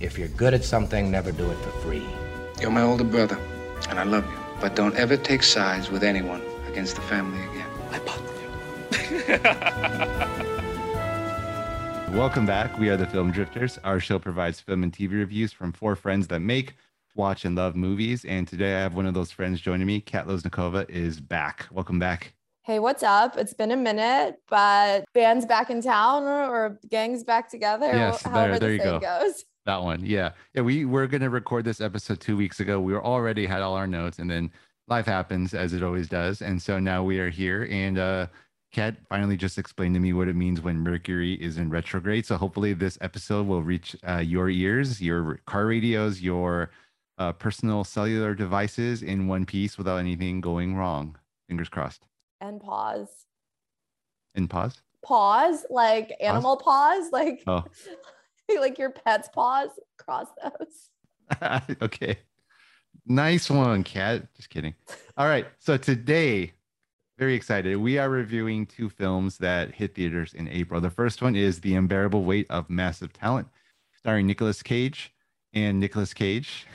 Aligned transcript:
If 0.00 0.18
you're 0.18 0.28
good 0.28 0.54
at 0.54 0.64
something, 0.64 1.10
never 1.10 1.30
do 1.30 1.50
it 1.50 1.58
for 1.58 1.70
free. 1.80 2.06
You're 2.58 2.70
my 2.70 2.80
older 2.80 3.04
brother, 3.04 3.36
and 3.90 3.98
I 3.98 4.04
love 4.04 4.24
you. 4.24 4.38
But 4.58 4.74
don't 4.74 4.96
ever 4.96 5.14
take 5.18 5.42
sides 5.42 5.90
with 5.90 6.02
anyone 6.02 6.40
against 6.68 6.96
the 6.96 7.02
family 7.02 7.38
again. 7.50 7.68
I 7.90 7.98
bought 7.98 8.22
you. 12.08 12.16
Welcome 12.18 12.46
back. 12.46 12.78
We 12.78 12.88
are 12.88 12.96
the 12.96 13.06
Film 13.06 13.30
Drifters. 13.30 13.78
Our 13.84 14.00
show 14.00 14.18
provides 14.18 14.58
film 14.58 14.84
and 14.84 14.92
TV 14.92 15.12
reviews 15.12 15.52
from 15.52 15.70
four 15.70 15.94
friends 15.96 16.28
that 16.28 16.40
make, 16.40 16.72
watch, 17.14 17.44
and 17.44 17.54
love 17.54 17.76
movies. 17.76 18.24
And 18.24 18.48
today 18.48 18.76
I 18.76 18.80
have 18.80 18.94
one 18.94 19.04
of 19.04 19.12
those 19.12 19.30
friends 19.30 19.60
joining 19.60 19.86
me. 19.86 20.00
Kat 20.00 20.26
Loznikova 20.26 20.88
is 20.88 21.20
back. 21.20 21.66
Welcome 21.70 21.98
back. 21.98 22.32
Hey, 22.62 22.78
what's 22.78 23.02
up? 23.02 23.36
It's 23.36 23.52
been 23.52 23.70
a 23.70 23.76
minute, 23.76 24.36
but 24.48 25.04
band's 25.12 25.44
back 25.44 25.68
in 25.68 25.82
town 25.82 26.24
or 26.24 26.78
gang's 26.88 27.22
back 27.22 27.50
together. 27.50 27.86
Yes, 27.86 28.22
there, 28.22 28.58
there 28.58 28.60
the 28.60 28.72
you 28.72 28.78
go. 28.78 28.98
Goes. 28.98 29.44
That 29.66 29.82
one. 29.82 30.04
Yeah. 30.04 30.32
Yeah. 30.54 30.62
We 30.62 30.84
were 30.84 31.06
going 31.06 31.20
to 31.20 31.30
record 31.30 31.64
this 31.64 31.80
episode 31.80 32.20
two 32.20 32.36
weeks 32.36 32.60
ago. 32.60 32.80
We 32.80 32.92
were 32.92 33.04
already 33.04 33.46
had 33.46 33.62
all 33.62 33.74
our 33.74 33.86
notes 33.86 34.18
and 34.18 34.30
then 34.30 34.50
life 34.88 35.06
happens 35.06 35.54
as 35.54 35.72
it 35.72 35.82
always 35.82 36.08
does. 36.08 36.42
And 36.42 36.60
so 36.60 36.78
now 36.78 37.02
we 37.04 37.18
are 37.20 37.30
here 37.30 37.68
and, 37.70 37.98
uh, 37.98 38.26
Kat 38.72 38.96
finally 39.08 39.36
just 39.36 39.58
explained 39.58 39.94
to 39.94 40.00
me 40.00 40.12
what 40.12 40.28
it 40.28 40.36
means 40.36 40.60
when 40.60 40.78
Mercury 40.78 41.34
is 41.34 41.58
in 41.58 41.70
retrograde. 41.70 42.24
So 42.24 42.36
hopefully 42.36 42.72
this 42.72 42.96
episode 43.00 43.46
will 43.46 43.62
reach 43.62 43.96
uh, 44.06 44.18
your 44.18 44.48
ears, 44.48 45.00
your 45.00 45.40
car 45.46 45.66
radios, 45.66 46.20
your 46.20 46.70
uh, 47.18 47.32
personal 47.32 47.82
cellular 47.82 48.34
devices 48.34 49.02
in 49.02 49.26
one 49.26 49.44
piece 49.44 49.76
without 49.76 49.96
anything 49.96 50.40
going 50.40 50.76
wrong. 50.76 51.18
Fingers 51.48 51.68
crossed. 51.68 52.06
And 52.40 52.60
pause. 52.60 53.26
And 54.36 54.48
pause. 54.48 54.80
Pause, 55.02 55.66
like 55.70 56.14
animal 56.20 56.56
pause, 56.56 57.10
pause 57.10 57.12
like 57.12 57.42
oh. 57.46 57.64
like 58.60 58.78
your 58.78 58.90
pet's 58.90 59.28
paws. 59.28 59.70
Cross 59.98 60.28
those. 60.42 60.90
okay. 61.82 62.18
Nice 63.06 63.50
one, 63.50 63.84
Kat. 63.84 64.32
Just 64.34 64.50
kidding. 64.50 64.74
All 65.16 65.26
right. 65.26 65.46
So 65.58 65.76
today, 65.76 66.52
very 67.18 67.34
excited. 67.34 67.76
We 67.76 67.98
are 67.98 68.08
reviewing 68.08 68.66
two 68.66 68.88
films 68.88 69.38
that 69.38 69.74
hit 69.74 69.94
theaters 69.94 70.34
in 70.34 70.48
April. 70.48 70.80
The 70.80 70.90
first 70.90 71.22
one 71.22 71.36
is 71.36 71.60
The 71.60 71.74
Unbearable 71.74 72.24
Weight 72.24 72.46
of 72.50 72.68
Massive 72.70 73.12
Talent, 73.12 73.48
starring 73.96 74.26
Nicolas 74.26 74.62
Cage 74.62 75.12
and 75.52 75.80
Nicolas 75.80 76.14
Cage 76.14 76.66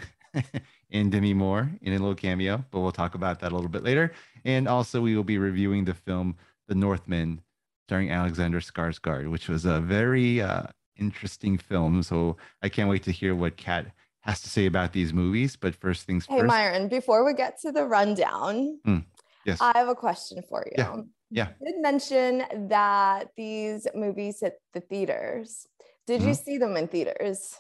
and 0.92 1.12
Demi 1.12 1.34
Moore 1.34 1.72
in 1.82 1.94
a 1.94 1.98
little 1.98 2.16
cameo, 2.16 2.64
but 2.72 2.80
we'll 2.80 2.92
talk 2.92 3.16
about 3.16 3.40
that 3.40 3.52
a 3.52 3.56
little 3.56 3.70
bit 3.70 3.84
later. 3.84 4.14
And 4.44 4.68
also, 4.68 5.02
we 5.02 5.16
will 5.16 5.24
be 5.24 5.38
reviewing 5.38 5.86
the 5.86 5.94
film 5.94 6.36
The 6.68 6.76
Northman, 6.76 7.42
starring 7.88 8.12
Alexander 8.12 8.60
Skarsgård, 8.60 9.30
which 9.30 9.50
was 9.50 9.66
a 9.66 9.80
very 9.80 10.42
uh, 10.42 10.68
interesting 10.98 11.58
film. 11.58 12.04
So 12.04 12.38
I 12.62 12.70
can't 12.70 12.90
wait 12.90 13.04
to 13.04 13.12
hear 13.12 13.36
what 13.36 13.58
Kat 13.58 13.88
has 14.22 14.42
to 14.42 14.50
say 14.50 14.66
about 14.66 14.94
these 14.94 15.14
movies. 15.14 15.56
But 15.56 15.76
first 15.76 16.06
things 16.06 16.26
hey, 16.26 16.40
first. 16.40 16.44
Hey, 16.44 16.48
Myron, 16.48 16.88
before 16.88 17.26
we 17.26 17.34
get 17.34 17.60
to 17.62 17.72
the 17.72 17.86
rundown, 17.86 18.80
mm, 18.86 19.04
yes. 19.46 19.60
I 19.62 19.78
have 19.78 19.88
a 19.88 19.96
question 19.96 20.42
for 20.50 20.66
you. 20.66 20.74
Yeah. 20.78 21.02
yeah. 21.30 21.48
You 21.62 21.74
did 21.74 21.82
mention 21.82 22.44
that 22.70 23.30
these 23.38 23.88
movies 23.96 24.40
hit 24.42 24.56
the 24.74 24.82
theaters. 24.82 25.68
Did 26.08 26.20
mm-hmm. 26.20 26.30
you 26.30 26.34
see 26.36 26.58
them 26.58 26.78
in 26.78 26.88
theaters? 26.88 27.60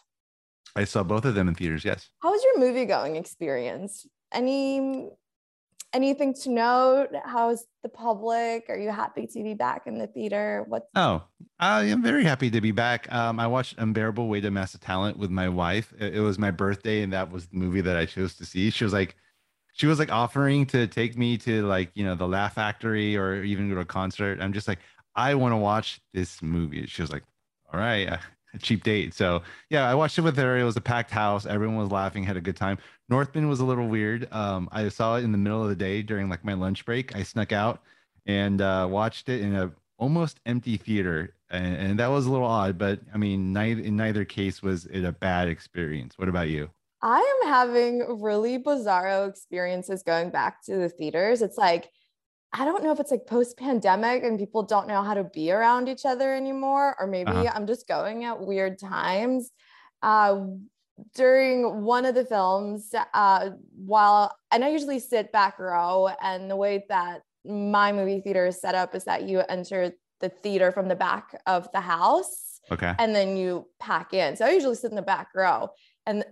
I 0.75 0.83
saw 0.83 1.03
both 1.03 1.25
of 1.25 1.36
them 1.36 1.47
in 1.47 1.56
theaters, 1.56 1.86
yes. 1.86 2.09
How 2.22 2.31
was 2.31 2.44
your 2.44 2.59
movie 2.59 2.86
going 2.86 3.16
experience? 3.16 4.06
Any 4.33 5.09
anything 5.95 6.33
to 6.33 6.51
note? 6.51 7.07
How's 7.23 7.65
the 7.81 7.89
public? 7.89 8.65
Are 8.69 8.77
you 8.77 8.91
happy 8.91 9.25
to 9.27 9.43
be 9.43 9.53
back 9.53 9.88
in 9.88 9.97
the 9.97 10.07
theater? 10.07 10.65
What? 10.67 10.89
Oh, 10.93 11.23
I 11.57 11.85
am 11.85 12.03
very 12.03 12.25
happy 12.25 12.51
to 12.51 12.61
be 12.61 12.71
back. 12.71 13.11
Um, 13.11 13.39
I 13.39 13.47
watched 13.47 13.75
Unbearable 13.77 14.27
Weight 14.27 14.43
of 14.43 14.53
Massive 14.53 14.81
Talent 14.81 15.17
with 15.17 15.31
my 15.31 15.47
wife. 15.47 15.93
It, 15.97 16.16
it, 16.16 16.19
was 16.19 16.38
my 16.38 16.51
birthday, 16.51 17.01
and 17.01 17.13
that 17.13 17.31
was 17.31 17.47
the 17.47 17.57
movie 17.57 17.81
that 17.81 17.95
I 17.95 18.05
chose 18.05 18.35
to 18.35 18.45
see. 18.45 18.69
She 18.69 18.83
was 18.83 18.93
like, 18.93 19.16
she 19.73 19.88
was 19.88 19.97
like 19.97 20.11
offering 20.11 20.66
to 20.67 20.88
take 20.88 21.17
me 21.17 21.38
to 21.39 21.66
like 21.66 21.91
you 21.95 22.03
know 22.03 22.16
the 22.16 22.27
Laugh 22.27 22.55
Factory 22.55 23.17
or 23.17 23.41
even 23.44 23.69
go 23.69 23.75
to 23.75 23.81
a 23.81 23.85
concert. 23.85 24.39
I'm 24.41 24.53
just 24.53 24.67
like, 24.67 24.79
I 25.16 25.35
want 25.35 25.53
to 25.53 25.57
watch 25.57 26.01
this 26.13 26.41
movie. 26.41 26.85
She 26.88 27.01
was 27.01 27.12
like, 27.12 27.23
all 27.73 27.79
right. 27.79 28.19
A 28.55 28.59
cheap 28.59 28.83
date. 28.83 29.13
So 29.13 29.43
yeah, 29.69 29.89
I 29.89 29.95
watched 29.95 30.17
it 30.17 30.21
with 30.21 30.38
her. 30.38 30.57
It 30.57 30.63
was 30.63 30.77
a 30.77 30.81
packed 30.81 31.11
house. 31.11 31.45
Everyone 31.45 31.77
was 31.77 31.91
laughing, 31.91 32.23
had 32.23 32.38
a 32.38 32.41
good 32.41 32.55
time. 32.55 32.77
Northman 33.09 33.49
was 33.49 33.59
a 33.59 33.66
little 33.66 33.88
weird. 33.88 34.31
Um, 34.31 34.69
I 34.71 34.88
saw 34.89 35.17
it 35.17 35.23
in 35.23 35.31
the 35.31 35.38
middle 35.38 35.61
of 35.61 35.69
the 35.69 35.75
day 35.75 36.01
during 36.01 36.29
like 36.29 36.43
my 36.45 36.53
lunch 36.53 36.85
break. 36.85 37.15
I 37.15 37.23
snuck 37.23 37.51
out 37.51 37.81
and 38.25 38.61
uh, 38.61 38.88
watched 38.89 39.29
it 39.29 39.41
in 39.41 39.55
a 39.55 39.71
almost 39.97 40.39
empty 40.45 40.77
theater, 40.77 41.35
and, 41.49 41.75
and 41.75 41.99
that 41.99 42.07
was 42.07 42.25
a 42.25 42.31
little 42.31 42.47
odd. 42.47 42.77
But 42.77 43.01
I 43.13 43.17
mean, 43.17 43.53
neither 43.53 43.81
in 43.81 43.95
neither 43.95 44.25
case 44.25 44.61
was 44.61 44.85
it 44.85 45.03
a 45.03 45.11
bad 45.11 45.47
experience. 45.47 46.17
What 46.17 46.29
about 46.29 46.47
you? 46.49 46.69
I 47.01 47.19
am 47.19 47.49
having 47.49 48.21
really 48.21 48.57
bizarro 48.57 49.29
experiences 49.29 50.01
going 50.01 50.31
back 50.31 50.63
to 50.65 50.77
the 50.77 50.89
theaters. 50.89 51.41
It's 51.41 51.57
like 51.57 51.89
I 52.57 52.63
don't 52.63 52.83
know 52.83 52.91
if 52.93 53.01
it's 53.01 53.11
like 53.11 53.27
post 53.27 53.57
pandemic 53.57 54.23
and 54.23 54.39
people 54.39 54.63
don't 54.63 54.88
know 54.88 55.03
how 55.03 55.13
to 55.13 55.25
be 55.25 55.51
around 55.51 55.89
each 55.89 56.05
other 56.05 56.33
anymore, 56.33 56.95
or 56.97 57.05
maybe 57.05 57.31
uh-huh. 57.31 57.51
I'm 57.53 57.67
just 57.67 57.85
going 57.85 58.23
at 58.23 58.39
weird 58.39 58.79
times. 58.79 59.51
Uh, 60.01 60.45
during 61.13 61.83
one 61.83 62.05
of 62.05 62.15
the 62.15 62.23
films, 62.23 62.95
uh, 63.13 63.49
while 63.75 64.33
and 64.51 64.63
I 64.63 64.69
usually 64.69 64.99
sit 64.99 65.33
back 65.33 65.59
row, 65.59 66.09
and 66.21 66.49
the 66.49 66.55
way 66.55 66.85
that 66.88 67.23
my 67.44 67.91
movie 67.91 68.21
theater 68.21 68.45
is 68.45 68.61
set 68.61 68.73
up 68.73 68.95
is 68.95 69.03
that 69.03 69.23
you 69.23 69.41
enter 69.49 69.91
the 70.21 70.29
theater 70.29 70.71
from 70.71 70.88
the 70.88 70.95
back 70.95 71.38
of 71.45 71.69
the 71.73 71.81
house. 71.81 72.61
Okay. 72.71 72.94
And 72.97 73.13
then 73.13 73.35
you 73.35 73.67
pack 73.81 74.13
in. 74.13 74.38
So 74.38 74.45
I 74.45 74.51
usually 74.51 74.75
sit 74.75 74.91
in 74.91 74.95
the 74.95 75.01
back 75.01 75.27
row. 75.35 75.69
And 76.05 76.23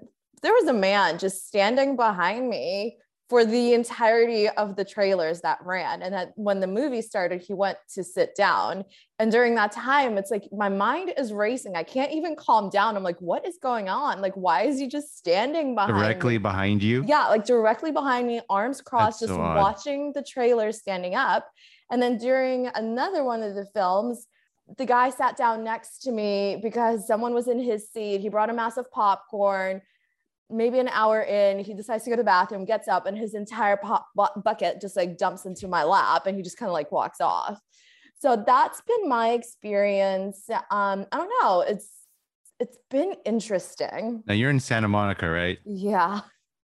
there 0.42 0.54
was 0.54 0.68
a 0.68 0.74
man 0.74 1.20
just 1.20 1.48
standing 1.48 1.96
behind 1.96 2.50
me 2.50 2.98
for 3.30 3.46
the 3.46 3.74
entirety 3.74 4.50
of 4.50 4.76
the 4.76 4.84
trailers 4.84 5.42
that 5.42 5.60
ran. 5.64 6.02
And 6.02 6.14
that 6.14 6.34
when 6.36 6.60
the 6.60 6.68
movie 6.68 7.02
started, 7.02 7.42
he 7.42 7.54
went 7.54 7.78
to 7.94 8.04
sit 8.04 8.36
down. 8.36 8.84
And 9.18 9.32
during 9.32 9.56
that 9.56 9.72
time, 9.72 10.18
it's 10.18 10.30
like 10.30 10.44
my 10.52 10.70
mind 10.70 11.14
is 11.18 11.32
racing. 11.32 11.76
I 11.76 11.84
can't 11.84 12.12
even 12.12 12.36
calm 12.36 12.70
down. 12.70 12.98
I'm 12.98 13.04
like, 13.04 13.20
what 13.20 13.48
is 13.48 13.58
going 13.62 13.88
on? 13.88 14.22
Like, 14.22 14.34
why 14.36 14.64
is 14.64 14.78
he 14.78 14.88
just 14.88 15.18
standing 15.18 15.74
behind 15.74 15.94
directly 15.94 16.34
me? 16.34 16.40
behind 16.40 16.84
you? 16.84 17.06
Yeah, 17.08 17.28
like 17.30 17.46
directly 17.46 17.92
behind 17.92 18.28
me, 18.28 18.42
arms 18.50 18.82
crossed, 18.82 19.22
That's 19.22 19.32
just 19.32 19.38
so 19.38 19.40
watching 19.40 20.12
the 20.14 20.24
trailers 20.24 20.80
standing 20.80 21.16
up. 21.16 21.50
And 21.90 22.02
then 22.02 22.18
during 22.18 22.68
another 22.68 23.24
one 23.24 23.42
of 23.42 23.56
the 23.56 23.66
films, 23.74 24.28
the 24.78 24.86
guy 24.86 25.10
sat 25.10 25.38
down 25.38 25.64
next 25.64 26.00
to 26.04 26.12
me 26.12 26.60
because 26.62 27.08
someone 27.08 27.34
was 27.34 27.48
in 27.48 27.60
his 27.60 27.90
seat. 27.90 28.22
He 28.22 28.30
brought 28.30 28.50
a 28.50 28.54
massive 28.54 28.92
popcorn 28.92 29.82
maybe 30.50 30.80
an 30.80 30.90
hour 30.90 31.22
in, 31.22 31.60
he 31.60 31.74
decides 31.74 32.04
to 32.04 32.10
go 32.10 32.16
to 32.16 32.22
the 32.22 32.26
bathroom, 32.26 32.66
gets 32.66 32.88
up, 32.88 33.06
and 33.06 33.18
his 33.18 33.34
entire 33.34 33.78
pop 33.78 34.08
bucket 34.16 34.82
just 34.82 34.96
like 34.96 35.18
dumps 35.18 35.46
into 35.46 35.68
my 35.68 35.84
lap, 35.84 36.28
and 36.28 36.38
he 36.38 36.44
just 36.44 36.58
kind 36.58 36.70
of 36.70 36.74
like 36.74 36.92
walks 36.92 37.22
off. 37.22 37.60
So 38.20 38.42
that's 38.46 38.82
been 38.82 39.10
my 39.10 39.32
experience. 39.32 40.50
Um, 40.50 41.06
I 41.12 41.18
don't 41.18 41.32
know. 41.42 41.62
It's 41.62 41.90
it's 42.60 42.78
been 42.90 43.16
interesting. 43.26 44.24
Now 44.26 44.34
you're 44.34 44.50
in 44.50 44.60
Santa 44.60 44.88
Monica, 44.88 45.30
right? 45.30 45.60
Yeah. 45.66 46.22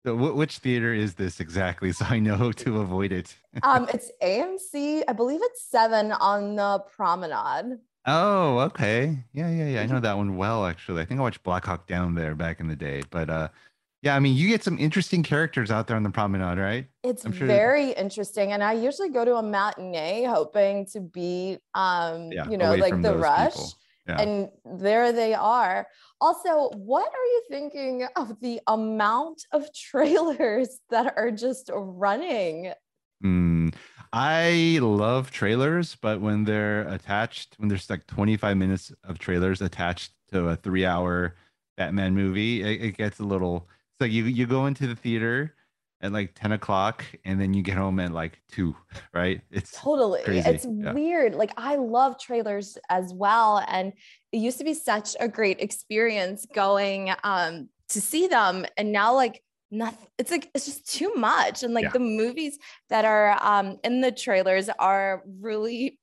So 0.06 0.14
w- 0.14 0.34
which 0.34 0.58
theater 0.58 0.94
is 0.94 1.14
this 1.14 1.40
exactly, 1.40 1.92
so 1.92 2.04
I 2.08 2.18
know 2.20 2.52
to 2.52 2.80
avoid 2.80 3.12
it? 3.12 3.36
um, 3.62 3.88
it's 3.92 4.10
AMC. 4.22 5.02
I 5.08 5.12
believe 5.12 5.40
it's 5.42 5.68
seven 5.68 6.12
on 6.12 6.54
the 6.54 6.84
Promenade. 6.94 7.78
Oh, 8.10 8.60
okay. 8.60 9.18
Yeah, 9.34 9.50
yeah, 9.50 9.68
yeah. 9.68 9.82
I 9.82 9.86
know 9.86 10.00
that 10.00 10.16
one 10.16 10.38
well, 10.38 10.64
actually. 10.64 11.02
I 11.02 11.04
think 11.04 11.20
I 11.20 11.22
watched 11.22 11.42
Black 11.42 11.66
Hawk 11.66 11.86
Down 11.86 12.14
there 12.14 12.34
back 12.34 12.58
in 12.58 12.66
the 12.66 12.74
day. 12.74 13.02
But 13.10 13.28
uh, 13.28 13.48
yeah, 14.00 14.16
I 14.16 14.18
mean, 14.18 14.34
you 14.34 14.48
get 14.48 14.64
some 14.64 14.78
interesting 14.78 15.22
characters 15.22 15.70
out 15.70 15.86
there 15.86 15.96
on 15.96 16.04
the 16.04 16.10
promenade, 16.10 16.56
right? 16.56 16.86
It's 17.04 17.22
sure 17.22 17.46
very 17.46 17.88
that... 17.88 18.00
interesting. 18.00 18.52
And 18.52 18.64
I 18.64 18.72
usually 18.72 19.10
go 19.10 19.26
to 19.26 19.36
a 19.36 19.42
matinee 19.42 20.24
hoping 20.24 20.86
to 20.86 21.00
be, 21.00 21.58
um, 21.74 22.32
yeah, 22.32 22.48
you 22.48 22.56
know, 22.56 22.74
like 22.76 23.00
the 23.02 23.14
rush. 23.14 23.56
Yeah. 24.08 24.22
And 24.22 24.48
there 24.64 25.12
they 25.12 25.34
are. 25.34 25.86
Also, 26.18 26.70
what 26.76 27.06
are 27.06 27.24
you 27.26 27.42
thinking 27.50 28.06
of 28.16 28.40
the 28.40 28.58
amount 28.66 29.44
of 29.52 29.68
trailers 29.74 30.80
that 30.90 31.12
are 31.18 31.30
just 31.30 31.70
running? 31.74 32.72
Mm, 33.22 33.74
I 34.12 34.78
love 34.80 35.30
trailers, 35.30 35.96
but 35.96 36.20
when 36.20 36.44
they're 36.44 36.88
attached, 36.88 37.54
when 37.58 37.68
there's 37.68 37.90
like 37.90 38.06
25 38.06 38.56
minutes 38.56 38.92
of 39.04 39.18
trailers 39.18 39.60
attached 39.60 40.12
to 40.32 40.48
a 40.48 40.56
three 40.56 40.84
hour 40.84 41.34
Batman 41.76 42.14
movie, 42.14 42.62
it, 42.62 42.82
it 42.82 42.96
gets 42.96 43.20
a 43.20 43.24
little 43.24 43.68
so 43.98 44.04
you 44.04 44.24
you 44.24 44.46
go 44.46 44.66
into 44.66 44.86
the 44.86 44.94
theater 44.94 45.54
at 46.00 46.12
like 46.12 46.32
10 46.34 46.52
o'clock 46.52 47.04
and 47.24 47.40
then 47.40 47.52
you 47.52 47.62
get 47.62 47.76
home 47.76 47.98
at 47.98 48.12
like 48.12 48.40
2 48.52 48.74
right 49.12 49.40
it's 49.50 49.72
totally 49.72 50.22
crazy. 50.22 50.48
it's 50.48 50.64
yeah. 50.64 50.92
weird 50.92 51.34
like 51.34 51.52
i 51.56 51.74
love 51.74 52.18
trailers 52.18 52.78
as 52.88 53.12
well 53.12 53.64
and 53.68 53.92
it 54.32 54.38
used 54.38 54.58
to 54.58 54.64
be 54.64 54.74
such 54.74 55.16
a 55.18 55.26
great 55.26 55.60
experience 55.60 56.46
going 56.54 57.12
um 57.24 57.68
to 57.88 58.00
see 58.00 58.28
them 58.28 58.64
and 58.76 58.92
now 58.92 59.12
like 59.14 59.42
nothing 59.70 60.08
it's 60.18 60.30
like 60.30 60.50
it's 60.54 60.64
just 60.64 60.90
too 60.90 61.14
much 61.14 61.62
and 61.62 61.74
like 61.74 61.84
yeah. 61.84 61.90
the 61.90 61.98
movies 61.98 62.58
that 62.88 63.04
are 63.04 63.38
um 63.42 63.78
in 63.84 64.00
the 64.00 64.10
trailers 64.10 64.70
are 64.78 65.22
really 65.40 65.98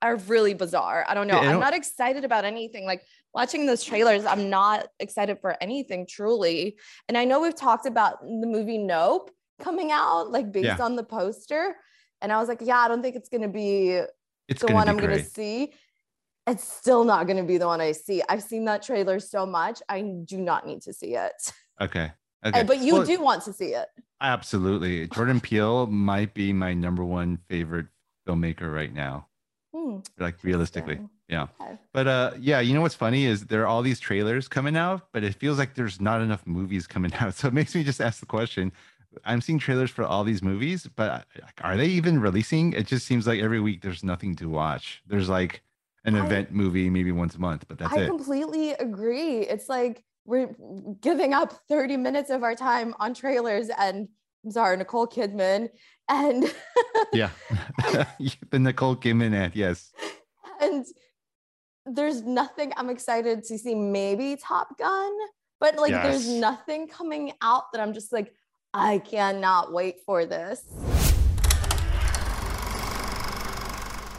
are 0.00 0.16
really 0.16 0.54
bizarre 0.54 1.04
i 1.08 1.14
don't 1.14 1.26
know 1.26 1.42
yeah, 1.42 1.50
i'm 1.50 1.60
not 1.60 1.74
excited 1.74 2.24
about 2.24 2.44
anything 2.44 2.84
like 2.84 3.02
watching 3.34 3.66
those 3.66 3.82
trailers, 3.82 4.24
I'm 4.24 4.48
not 4.48 4.86
excited 5.00 5.38
for 5.40 5.56
anything 5.60 6.06
truly. 6.06 6.78
And 7.08 7.18
I 7.18 7.24
know 7.24 7.40
we've 7.40 7.54
talked 7.54 7.86
about 7.86 8.22
the 8.22 8.46
movie 8.46 8.78
Nope 8.78 9.30
coming 9.60 9.90
out, 9.90 10.30
like 10.30 10.52
based 10.52 10.66
yeah. 10.66 10.80
on 10.80 10.96
the 10.96 11.02
poster. 11.02 11.74
And 12.22 12.32
I 12.32 12.38
was 12.38 12.48
like, 12.48 12.60
yeah, 12.62 12.78
I 12.78 12.88
don't 12.88 13.02
think 13.02 13.16
it's 13.16 13.28
gonna 13.28 13.48
be 13.48 14.00
it's 14.48 14.62
the 14.62 14.72
one 14.72 14.88
I'm 14.88 14.96
gonna 14.96 15.22
see. 15.22 15.72
It's 16.46 16.66
still 16.66 17.04
not 17.04 17.26
gonna 17.26 17.44
be 17.44 17.58
the 17.58 17.66
one 17.66 17.80
I 17.80 17.92
see. 17.92 18.22
I've 18.28 18.42
seen 18.42 18.64
that 18.66 18.82
trailer 18.82 19.18
so 19.18 19.44
much. 19.44 19.82
I 19.88 20.02
do 20.24 20.38
not 20.38 20.66
need 20.66 20.82
to 20.82 20.92
see 20.92 21.16
it. 21.16 21.52
Okay. 21.80 22.12
Okay. 22.44 22.62
But 22.62 22.78
you 22.78 22.94
well, 22.94 23.06
do 23.06 23.20
want 23.20 23.42
to 23.44 23.52
see 23.52 23.74
it. 23.74 23.88
Absolutely. 24.20 25.08
Jordan 25.08 25.40
Peele 25.40 25.86
might 25.86 26.34
be 26.34 26.52
my 26.52 26.74
number 26.74 27.04
one 27.04 27.38
favorite 27.48 27.86
filmmaker 28.26 28.72
right 28.72 28.92
now. 28.92 29.26
Hmm. 29.74 29.98
Like 30.18 30.42
realistically. 30.42 31.00
Yeah. 31.28 31.46
Okay. 31.60 31.78
But 31.92 32.06
uh 32.06 32.30
yeah, 32.38 32.60
you 32.60 32.74
know 32.74 32.80
what's 32.80 32.94
funny 32.94 33.24
is 33.24 33.46
there 33.46 33.62
are 33.62 33.66
all 33.66 33.82
these 33.82 33.98
trailers 33.98 34.46
coming 34.46 34.76
out, 34.76 35.08
but 35.12 35.24
it 35.24 35.34
feels 35.34 35.58
like 35.58 35.74
there's 35.74 36.00
not 36.00 36.20
enough 36.20 36.46
movies 36.46 36.86
coming 36.86 37.12
out. 37.20 37.34
So 37.34 37.48
it 37.48 37.54
makes 37.54 37.74
me 37.74 37.82
just 37.82 38.00
ask 38.00 38.20
the 38.20 38.26
question. 38.26 38.72
I'm 39.24 39.40
seeing 39.40 39.58
trailers 39.58 39.90
for 39.90 40.04
all 40.04 40.24
these 40.24 40.42
movies, 40.42 40.88
but 40.96 41.24
are 41.62 41.76
they 41.76 41.86
even 41.86 42.20
releasing? 42.20 42.72
It 42.72 42.88
just 42.88 43.06
seems 43.06 43.28
like 43.28 43.40
every 43.40 43.60
week 43.60 43.80
there's 43.80 44.02
nothing 44.02 44.34
to 44.36 44.48
watch. 44.48 45.02
There's 45.06 45.28
like 45.28 45.62
an 46.04 46.16
I, 46.16 46.26
event 46.26 46.52
movie 46.52 46.90
maybe 46.90 47.12
once 47.12 47.36
a 47.36 47.38
month, 47.38 47.66
but 47.68 47.78
that's 47.78 47.92
I 47.94 48.00
it. 48.00 48.04
I 48.04 48.08
completely 48.08 48.72
agree. 48.72 49.40
It's 49.40 49.68
like 49.68 50.02
we're 50.24 50.54
giving 51.00 51.34
up 51.34 51.52
30 51.68 51.96
minutes 51.96 52.30
of 52.30 52.42
our 52.42 52.54
time 52.54 52.94
on 52.98 53.14
trailers 53.14 53.68
and 53.78 54.08
I'm 54.44 54.50
sorry, 54.50 54.76
Nicole 54.76 55.06
Kidman 55.06 55.70
and 56.08 56.52
yeah, 57.12 57.30
the 58.50 58.58
Nicole 58.58 58.96
Kidman 58.96 59.34
ad, 59.34 59.52
yes. 59.54 59.92
And 60.60 60.84
there's 61.86 62.22
nothing 62.22 62.72
I'm 62.76 62.90
excited 62.90 63.44
to 63.44 63.58
see. 63.58 63.74
Maybe 63.74 64.36
Top 64.36 64.78
Gun, 64.78 65.12
but 65.60 65.76
like 65.76 65.90
yes. 65.90 66.04
there's 66.04 66.28
nothing 66.28 66.88
coming 66.88 67.32
out 67.40 67.72
that 67.72 67.80
I'm 67.80 67.94
just 67.94 68.12
like, 68.12 68.34
I 68.72 68.98
cannot 68.98 69.72
wait 69.72 69.96
for 70.04 70.26
this. 70.26 70.64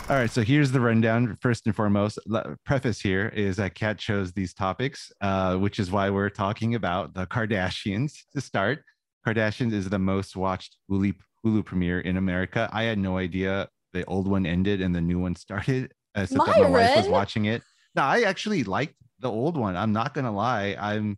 All 0.08 0.16
right, 0.16 0.30
so 0.30 0.44
here's 0.44 0.72
the 0.72 0.80
rundown. 0.80 1.36
First 1.42 1.66
and 1.66 1.76
foremost, 1.76 2.20
preface 2.64 3.00
here 3.00 3.30
is 3.30 3.56
that 3.56 3.74
Kat 3.74 3.98
chose 3.98 4.34
these 4.34 4.54
topics, 4.54 5.12
uh, 5.22 5.58
which 5.58 5.80
is 5.80 5.92
why 5.92 6.12
we're 6.12 6.30
talking 6.30 6.76
about 6.76 7.16
the 7.16 7.26
Kardashians 7.26 8.14
to 8.34 8.40
start. 8.40 8.84
Kardashians 9.26 9.74
is 9.74 9.90
the 9.90 9.98
most 9.98 10.36
watched 10.36 10.78
Hulu, 10.92 11.16
Hulu 11.44 11.66
premiere 11.66 12.02
in 12.02 12.18
America. 12.18 12.70
I 12.72 12.84
had 12.84 13.00
no 13.00 13.18
idea 13.18 13.68
the 13.94 14.06
old 14.06 14.28
one 14.28 14.46
ended 14.46 14.80
and 14.80 14.94
the 14.94 15.02
new 15.02 15.18
one 15.18 15.36
started 15.36 15.92
uh, 16.16 16.26
so 16.26 16.38
my 16.38 16.70
wife 16.70 16.96
was 16.96 17.08
watching 17.08 17.46
it. 17.46 17.62
No, 17.96 18.04
I 18.04 18.22
actually 18.22 18.64
liked 18.64 18.96
the 19.20 19.30
old 19.30 19.58
one. 19.58 19.76
I'm 19.76 19.92
not 19.92 20.14
gonna 20.14 20.32
lie. 20.32 20.76
I'm 20.80 21.18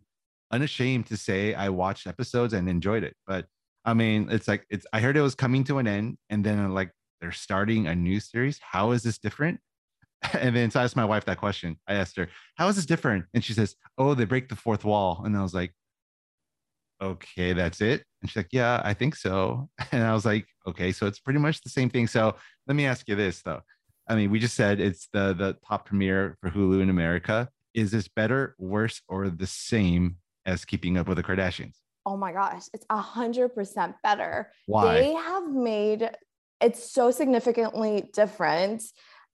unashamed 0.50 1.06
to 1.06 1.16
say 1.16 1.54
I 1.54 1.68
watched 1.68 2.06
episodes 2.06 2.52
and 2.52 2.68
enjoyed 2.68 3.04
it. 3.04 3.14
But 3.26 3.46
I 3.84 3.94
mean, 3.94 4.28
it's 4.30 4.48
like 4.48 4.66
it's. 4.70 4.86
I 4.92 5.00
heard 5.00 5.16
it 5.16 5.22
was 5.22 5.34
coming 5.34 5.64
to 5.64 5.78
an 5.78 5.86
end, 5.86 6.18
and 6.30 6.44
then 6.44 6.74
like 6.74 6.90
they're 7.20 7.32
starting 7.32 7.86
a 7.86 7.94
new 7.94 8.20
series. 8.20 8.58
How 8.60 8.92
is 8.92 9.02
this 9.02 9.18
different? 9.18 9.60
And 10.34 10.54
then 10.54 10.70
so 10.70 10.80
I 10.80 10.84
asked 10.84 10.96
my 10.96 11.04
wife 11.04 11.24
that 11.26 11.38
question. 11.38 11.78
I 11.86 11.94
asked 11.94 12.16
her, 12.16 12.28
"How 12.56 12.66
is 12.68 12.74
this 12.76 12.86
different?" 12.86 13.26
And 13.34 13.44
she 13.44 13.52
says, 13.52 13.76
"Oh, 13.96 14.14
they 14.14 14.24
break 14.24 14.48
the 14.48 14.56
fourth 14.56 14.84
wall." 14.84 15.22
And 15.24 15.36
I 15.36 15.42
was 15.42 15.54
like, 15.54 15.72
"Okay, 17.00 17.52
that's 17.52 17.80
it." 17.80 18.02
And 18.20 18.28
she's 18.28 18.36
like, 18.36 18.52
"Yeah, 18.52 18.82
I 18.84 18.94
think 18.94 19.14
so." 19.14 19.68
And 19.92 20.02
I 20.02 20.12
was 20.12 20.24
like, 20.24 20.46
"Okay, 20.66 20.90
so 20.90 21.06
it's 21.06 21.20
pretty 21.20 21.38
much 21.38 21.60
the 21.62 21.70
same 21.70 21.88
thing." 21.88 22.08
So 22.08 22.34
let 22.66 22.74
me 22.74 22.84
ask 22.84 23.06
you 23.08 23.14
this 23.14 23.42
though 23.42 23.62
I 24.08 24.14
mean, 24.14 24.30
we 24.30 24.38
just 24.38 24.56
said 24.56 24.80
it's 24.80 25.08
the 25.12 25.34
the 25.34 25.56
top 25.66 25.86
premiere 25.86 26.36
for 26.40 26.50
Hulu 26.50 26.80
in 26.80 26.88
America. 26.88 27.48
Is 27.74 27.90
this 27.90 28.08
better, 28.08 28.56
worse, 28.58 29.02
or 29.08 29.28
the 29.28 29.46
same 29.46 30.16
as 30.46 30.64
Keeping 30.64 30.96
Up 30.96 31.06
with 31.06 31.18
the 31.18 31.22
Kardashians? 31.22 31.74
Oh 32.06 32.16
my 32.16 32.32
gosh, 32.32 32.62
it's 32.72 32.86
a 32.88 32.96
hundred 32.96 33.54
percent 33.54 33.96
better. 34.02 34.50
Why? 34.66 34.94
They 34.94 35.12
have 35.12 35.50
made 35.50 36.10
it 36.60 36.76
so 36.76 37.10
significantly 37.10 38.08
different. 38.12 38.82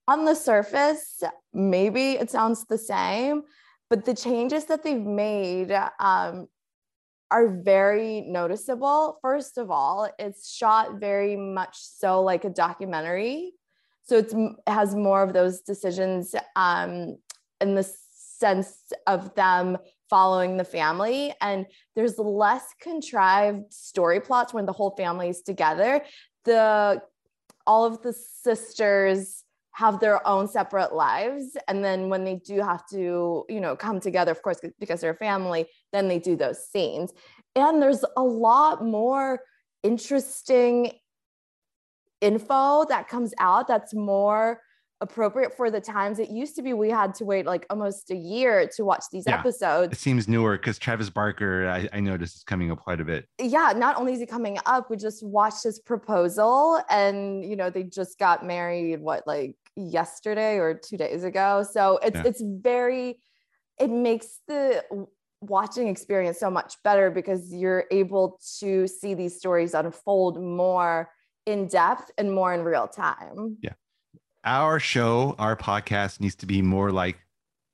On 0.06 0.24
the 0.24 0.34
surface, 0.34 1.22
maybe 1.52 2.12
it 2.12 2.30
sounds 2.30 2.66
the 2.66 2.78
same, 2.78 3.42
but 3.88 4.04
the 4.04 4.14
changes 4.14 4.66
that 4.66 4.82
they've 4.82 5.00
made 5.00 5.72
um, 5.98 6.46
are 7.30 7.48
very 7.48 8.20
noticeable. 8.22 9.18
First 9.22 9.56
of 9.56 9.70
all, 9.70 10.10
it's 10.18 10.54
shot 10.54 11.00
very 11.00 11.36
much 11.36 11.76
so 11.78 12.22
like 12.22 12.44
a 12.44 12.50
documentary 12.50 13.54
so 14.04 14.18
it's 14.18 14.34
it 14.34 14.52
has 14.66 14.94
more 14.94 15.22
of 15.22 15.32
those 15.32 15.60
decisions 15.60 16.34
um, 16.56 17.16
in 17.60 17.74
the 17.74 17.88
sense 18.12 18.92
of 19.06 19.34
them 19.34 19.78
following 20.10 20.56
the 20.56 20.64
family 20.64 21.34
and 21.40 21.66
there's 21.96 22.18
less 22.18 22.66
contrived 22.80 23.72
story 23.72 24.20
plots 24.20 24.52
when 24.52 24.66
the 24.66 24.72
whole 24.72 24.94
family 24.96 25.30
is 25.30 25.40
together 25.40 26.02
the 26.44 27.00
all 27.66 27.84
of 27.84 28.02
the 28.02 28.12
sisters 28.12 29.42
have 29.72 29.98
their 29.98 30.24
own 30.26 30.46
separate 30.46 30.94
lives. 30.94 31.56
And 31.66 31.84
then 31.84 32.08
when 32.08 32.24
they 32.24 32.36
do 32.36 32.60
have 32.60 32.86
to 32.88 33.44
you 33.48 33.60
know 33.60 33.76
come 33.76 34.00
together 34.00 34.30
of 34.30 34.42
course 34.42 34.60
because 34.78 35.00
they're 35.00 35.10
a 35.10 35.16
family 35.16 35.66
then 35.92 36.08
they 36.08 36.18
do 36.18 36.36
those 36.36 36.66
scenes. 36.66 37.12
And 37.56 37.80
there's 37.80 38.04
a 38.16 38.22
lot 38.22 38.84
more 38.84 39.40
interesting 39.82 40.92
info 42.20 42.84
that 42.88 43.08
comes 43.08 43.34
out 43.38 43.68
that's 43.68 43.94
more 43.94 44.60
appropriate 45.04 45.54
for 45.54 45.70
the 45.70 45.80
times 45.80 46.18
it 46.18 46.30
used 46.30 46.56
to 46.56 46.62
be 46.62 46.72
we 46.72 46.88
had 46.88 47.14
to 47.14 47.24
wait 47.24 47.44
like 47.44 47.66
almost 47.68 48.10
a 48.10 48.16
year 48.16 48.68
to 48.74 48.84
watch 48.84 49.04
these 49.12 49.24
yeah, 49.26 49.38
episodes 49.38 49.92
it 49.92 49.98
seems 49.98 50.26
newer 50.26 50.56
because 50.56 50.78
travis 50.78 51.10
barker 51.10 51.68
I, 51.68 51.88
I 51.92 52.00
noticed 52.00 52.36
is 52.36 52.42
coming 52.42 52.70
up 52.70 52.78
quite 52.78 53.00
a 53.00 53.04
bit 53.04 53.28
yeah 53.38 53.74
not 53.76 53.96
only 53.98 54.14
is 54.14 54.20
he 54.20 54.26
coming 54.26 54.58
up 54.64 54.90
we 54.90 54.96
just 54.96 55.22
watched 55.22 55.62
his 55.62 55.78
proposal 55.78 56.80
and 56.88 57.44
you 57.44 57.54
know 57.54 57.68
they 57.68 57.82
just 57.82 58.18
got 58.18 58.46
married 58.46 59.00
what 59.00 59.26
like 59.26 59.56
yesterday 59.76 60.56
or 60.56 60.72
two 60.72 60.96
days 60.96 61.22
ago 61.22 61.64
so 61.70 61.98
it's 62.02 62.16
yeah. 62.16 62.22
it's 62.24 62.42
very 62.42 63.18
it 63.78 63.90
makes 63.90 64.40
the 64.48 64.82
watching 65.42 65.88
experience 65.88 66.40
so 66.40 66.50
much 66.50 66.76
better 66.82 67.10
because 67.10 67.52
you're 67.52 67.84
able 67.90 68.40
to 68.60 68.88
see 68.88 69.12
these 69.12 69.36
stories 69.36 69.74
unfold 69.74 70.40
more 70.40 71.10
in 71.46 71.68
depth 71.68 72.10
and 72.16 72.32
more 72.32 72.54
in 72.54 72.62
real 72.62 72.88
time. 72.88 73.58
Yeah. 73.60 73.72
Our 74.44 74.78
show, 74.78 75.34
our 75.38 75.56
podcast 75.56 76.20
needs 76.20 76.34
to 76.36 76.46
be 76.46 76.60
more 76.62 76.90
like 76.90 77.18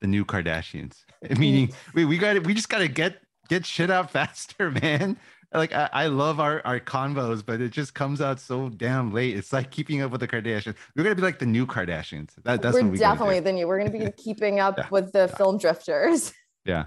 the 0.01 0.07
new 0.07 0.25
Kardashians. 0.25 1.05
Meaning 1.39 1.73
we, 1.95 2.05
we 2.05 2.19
got 2.19 2.45
we 2.47 2.55
just 2.55 2.69
gotta 2.69 2.89
get 2.89 3.21
get 3.49 3.67
shit 3.67 3.91
out 3.91 4.11
faster, 4.13 4.71
man. 4.71 5.17
Like 5.53 5.73
I, 5.73 5.89
I 5.93 6.07
love 6.07 6.39
our, 6.39 6.63
our 6.65 6.79
convos, 6.79 7.45
but 7.45 7.61
it 7.61 7.71
just 7.71 7.93
comes 7.93 8.21
out 8.21 8.39
so 8.39 8.69
damn 8.69 9.13
late. 9.13 9.37
It's 9.37 9.53
like 9.53 9.73
keeping 9.73 10.01
up 10.01 10.13
with 10.13 10.21
the 10.21 10.29
Kardashians. 10.29 10.77
We're 10.95 11.03
gonna 11.03 11.17
be 11.17 11.23
like 11.23 11.41
the 11.41 11.47
new 11.47 11.67
Kardashians. 11.67 12.31
That, 12.45 12.63
that's 12.63 12.75
we're 12.75 12.89
we 12.89 12.99
definitely 12.99 13.41
the 13.41 13.53
new. 13.53 13.67
We're 13.67 13.79
gonna 13.79 13.91
be 13.91 14.11
keeping 14.17 14.61
up 14.61 14.79
yeah. 14.79 14.87
with 14.91 15.13
the 15.13 15.29
yeah. 15.31 15.37
film 15.37 15.59
drifters. 15.59 16.33
Yeah. 16.65 16.85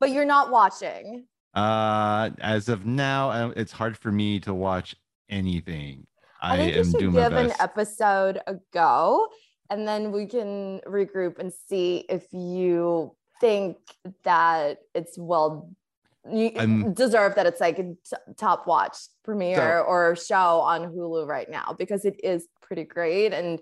but 0.00 0.10
you're 0.10 0.24
not 0.24 0.50
watching. 0.50 1.26
Uh, 1.54 2.30
as 2.40 2.68
of 2.68 2.84
now, 2.86 3.30
uh, 3.30 3.52
it's 3.56 3.72
hard 3.72 3.96
for 3.96 4.10
me 4.10 4.40
to 4.40 4.52
watch 4.52 4.96
anything. 5.30 6.06
I, 6.40 6.58
I 6.58 6.62
you 6.62 6.84
should 6.84 7.00
give 7.00 7.32
an 7.32 7.52
episode 7.60 8.40
a 8.46 8.56
go, 8.72 9.28
and 9.70 9.86
then 9.86 10.12
we 10.12 10.26
can 10.26 10.80
regroup 10.86 11.38
and 11.38 11.52
see 11.68 12.04
if 12.08 12.32
you 12.32 13.14
think 13.40 13.76
that 14.24 14.78
it's 14.94 15.18
well 15.18 15.70
you 16.30 16.50
I'm, 16.56 16.92
deserve 16.92 17.34
that 17.36 17.46
it's 17.46 17.60
like 17.60 17.78
a 17.78 17.82
t- 17.82 18.32
top 18.36 18.66
watch 18.66 18.96
premiere 19.24 19.78
so, 19.78 19.84
or 19.86 20.16
show 20.16 20.60
on 20.60 20.92
Hulu 20.92 21.26
right 21.26 21.48
now 21.48 21.74
because 21.78 22.04
it 22.04 22.18
is 22.24 22.48
pretty 22.60 22.84
great 22.84 23.32
and 23.32 23.60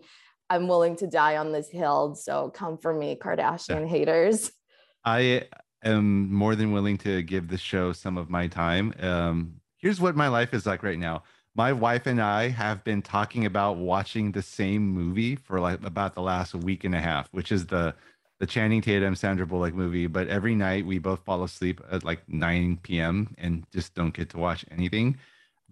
I'm 0.51 0.69
willing 0.69 0.97
to 0.97 1.07
die 1.07 1.37
on 1.37 1.53
this 1.53 1.69
hill. 1.71 2.15
So 2.15 2.51
come 2.51 2.79
for 2.79 2.93
me, 2.93 3.17
Kardashian 3.17 3.81
yeah. 3.81 3.87
haters. 3.87 4.51
I 5.05 5.45
am 5.83 6.33
more 6.33 6.55
than 6.55 6.73
willing 6.73 6.99
to 6.99 7.23
give 7.23 7.49
the 7.49 7.59
show 7.59 7.93
some 7.93 8.17
of 8.17 8.31
my 8.31 8.47
time. 8.47 8.95
Um, 9.01 9.55
here's 9.79 10.01
what 10.01 10.17
my 10.17 10.29
life 10.29 10.55
is 10.55 10.65
like 10.67 10.83
right 10.83 10.99
now 10.99 11.23
my 11.55 11.73
wife 11.73 12.07
and 12.07 12.21
I 12.21 12.49
have 12.49 12.83
been 12.83 13.03
talking 13.03 13.47
about 13.47 13.77
watching 13.77 14.33
the 14.33 14.43
same 14.43 14.87
movie 14.87 15.37
for 15.37 15.61
like 15.61 15.85
about 15.85 16.15
the 16.15 16.23
last 16.23 16.55
week 16.55 16.85
and 16.85 16.95
a 16.95 17.01
half, 17.01 17.29
which 17.33 17.53
is 17.53 17.67
the 17.67 17.95
the 18.41 18.47
Channing 18.47 18.81
Tatum 18.81 19.15
Sandra 19.15 19.47
Bullock 19.47 19.75
movie. 19.75 20.09
But 20.09 20.29
every 20.29 20.55
night 20.55 20.85
we 20.85 20.99
both 20.99 21.25
fall 21.25 21.45
asleep 21.45 21.81
at 21.91 22.05
like 22.05 22.29
9 22.29 22.79
p.m. 22.83 23.35
and 23.39 23.65
just 23.73 23.95
don't 23.95 24.13
get 24.13 24.31
to 24.31 24.39
watch 24.39 24.65
anything. 24.73 25.17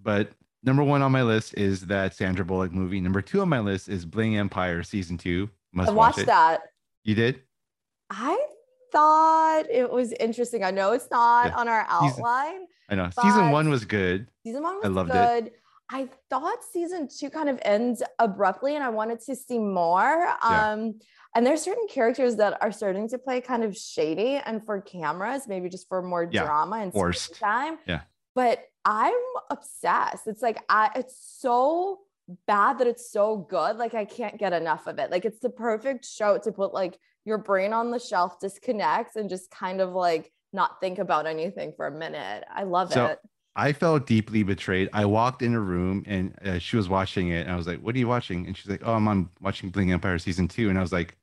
But 0.00 0.30
number 0.62 0.84
one 0.84 1.02
on 1.02 1.10
my 1.10 1.22
list 1.22 1.54
is 1.54 1.86
that 1.86 2.14
Sandra 2.14 2.44
Bullock 2.44 2.72
movie. 2.72 3.00
Number 3.00 3.20
two 3.20 3.40
on 3.40 3.48
my 3.48 3.58
list 3.58 3.88
is 3.88 4.04
Bling 4.04 4.36
Empire 4.36 4.84
season 4.84 5.18
two. 5.18 5.50
Must 5.72 5.90
I 5.90 5.92
watched 5.92 6.26
that. 6.26 6.60
You 7.02 7.16
did? 7.16 7.42
I 8.10 8.46
thought 8.92 9.64
it 9.68 9.90
was 9.90 10.12
interesting. 10.12 10.62
I 10.62 10.70
know 10.70 10.92
it's 10.92 11.10
not 11.10 11.46
yeah. 11.46 11.56
on 11.56 11.66
our 11.66 11.84
outline. 11.88 12.52
Season, 12.52 12.68
I 12.90 12.94
know 12.94 13.10
season 13.10 13.50
one 13.50 13.70
was 13.70 13.84
good. 13.84 14.28
Season 14.44 14.62
one 14.62 14.76
was 14.76 14.84
I 14.84 14.88
loved 14.88 15.10
good. 15.10 15.46
It 15.46 15.54
I 15.92 16.08
thought 16.30 16.64
season 16.72 17.06
two 17.06 17.28
kind 17.28 17.50
of 17.50 17.58
ends 17.62 18.02
abruptly 18.18 18.74
and 18.74 18.82
I 18.82 18.88
wanted 18.88 19.20
to 19.20 19.36
see 19.36 19.58
more. 19.58 20.26
Yeah. 20.42 20.72
Um, 20.72 20.98
and 21.34 21.46
there's 21.46 21.62
certain 21.62 21.86
characters 21.88 22.36
that 22.36 22.58
are 22.62 22.72
starting 22.72 23.08
to 23.10 23.18
play 23.18 23.42
kind 23.42 23.62
of 23.62 23.76
shady 23.76 24.36
and 24.36 24.64
for 24.64 24.80
cameras, 24.80 25.46
maybe 25.46 25.68
just 25.68 25.88
for 25.88 26.02
more 26.02 26.28
yeah. 26.30 26.44
drama 26.44 26.76
and 26.76 26.92
forced 26.92 27.38
time. 27.38 27.78
Yeah. 27.86 28.00
But 28.34 28.64
I'm 28.84 29.12
obsessed. 29.50 30.26
It's 30.26 30.42
like 30.42 30.62
I 30.68 30.90
it's 30.96 31.16
so 31.38 32.00
bad 32.46 32.78
that 32.78 32.86
it's 32.86 33.10
so 33.10 33.36
good. 33.36 33.76
Like 33.76 33.94
I 33.94 34.06
can't 34.06 34.38
get 34.38 34.54
enough 34.54 34.86
of 34.86 34.98
it. 34.98 35.10
Like 35.10 35.26
it's 35.26 35.40
the 35.40 35.50
perfect 35.50 36.06
show 36.06 36.38
to 36.38 36.52
put 36.52 36.72
like 36.72 36.98
your 37.24 37.38
brain 37.38 37.72
on 37.72 37.90
the 37.90 37.98
shelf, 37.98 38.40
disconnect, 38.40 39.16
and 39.16 39.28
just 39.28 39.50
kind 39.50 39.80
of 39.80 39.92
like 39.92 40.32
not 40.52 40.80
think 40.80 40.98
about 40.98 41.26
anything 41.26 41.72
for 41.76 41.86
a 41.86 41.90
minute. 41.90 42.44
I 42.52 42.64
love 42.64 42.92
so, 42.92 43.06
it. 43.06 43.18
I 43.54 43.72
felt 43.72 44.06
deeply 44.06 44.42
betrayed. 44.42 44.88
I 44.92 45.04
walked 45.04 45.42
in 45.42 45.54
a 45.54 45.60
room 45.60 46.04
and 46.06 46.34
uh, 46.44 46.58
she 46.58 46.76
was 46.76 46.88
watching 46.88 47.28
it. 47.28 47.42
And 47.42 47.50
I 47.50 47.56
was 47.56 47.66
like, 47.66 47.80
What 47.80 47.94
are 47.94 47.98
you 47.98 48.08
watching? 48.08 48.46
And 48.46 48.56
she's 48.56 48.70
like, 48.70 48.82
Oh, 48.84 48.94
I'm 48.94 49.08
on 49.08 49.28
watching 49.40 49.70
Bling 49.70 49.92
Empire 49.92 50.18
season 50.18 50.48
two. 50.48 50.70
And 50.70 50.78
I 50.78 50.82
was 50.82 50.92
like, 50.92 51.16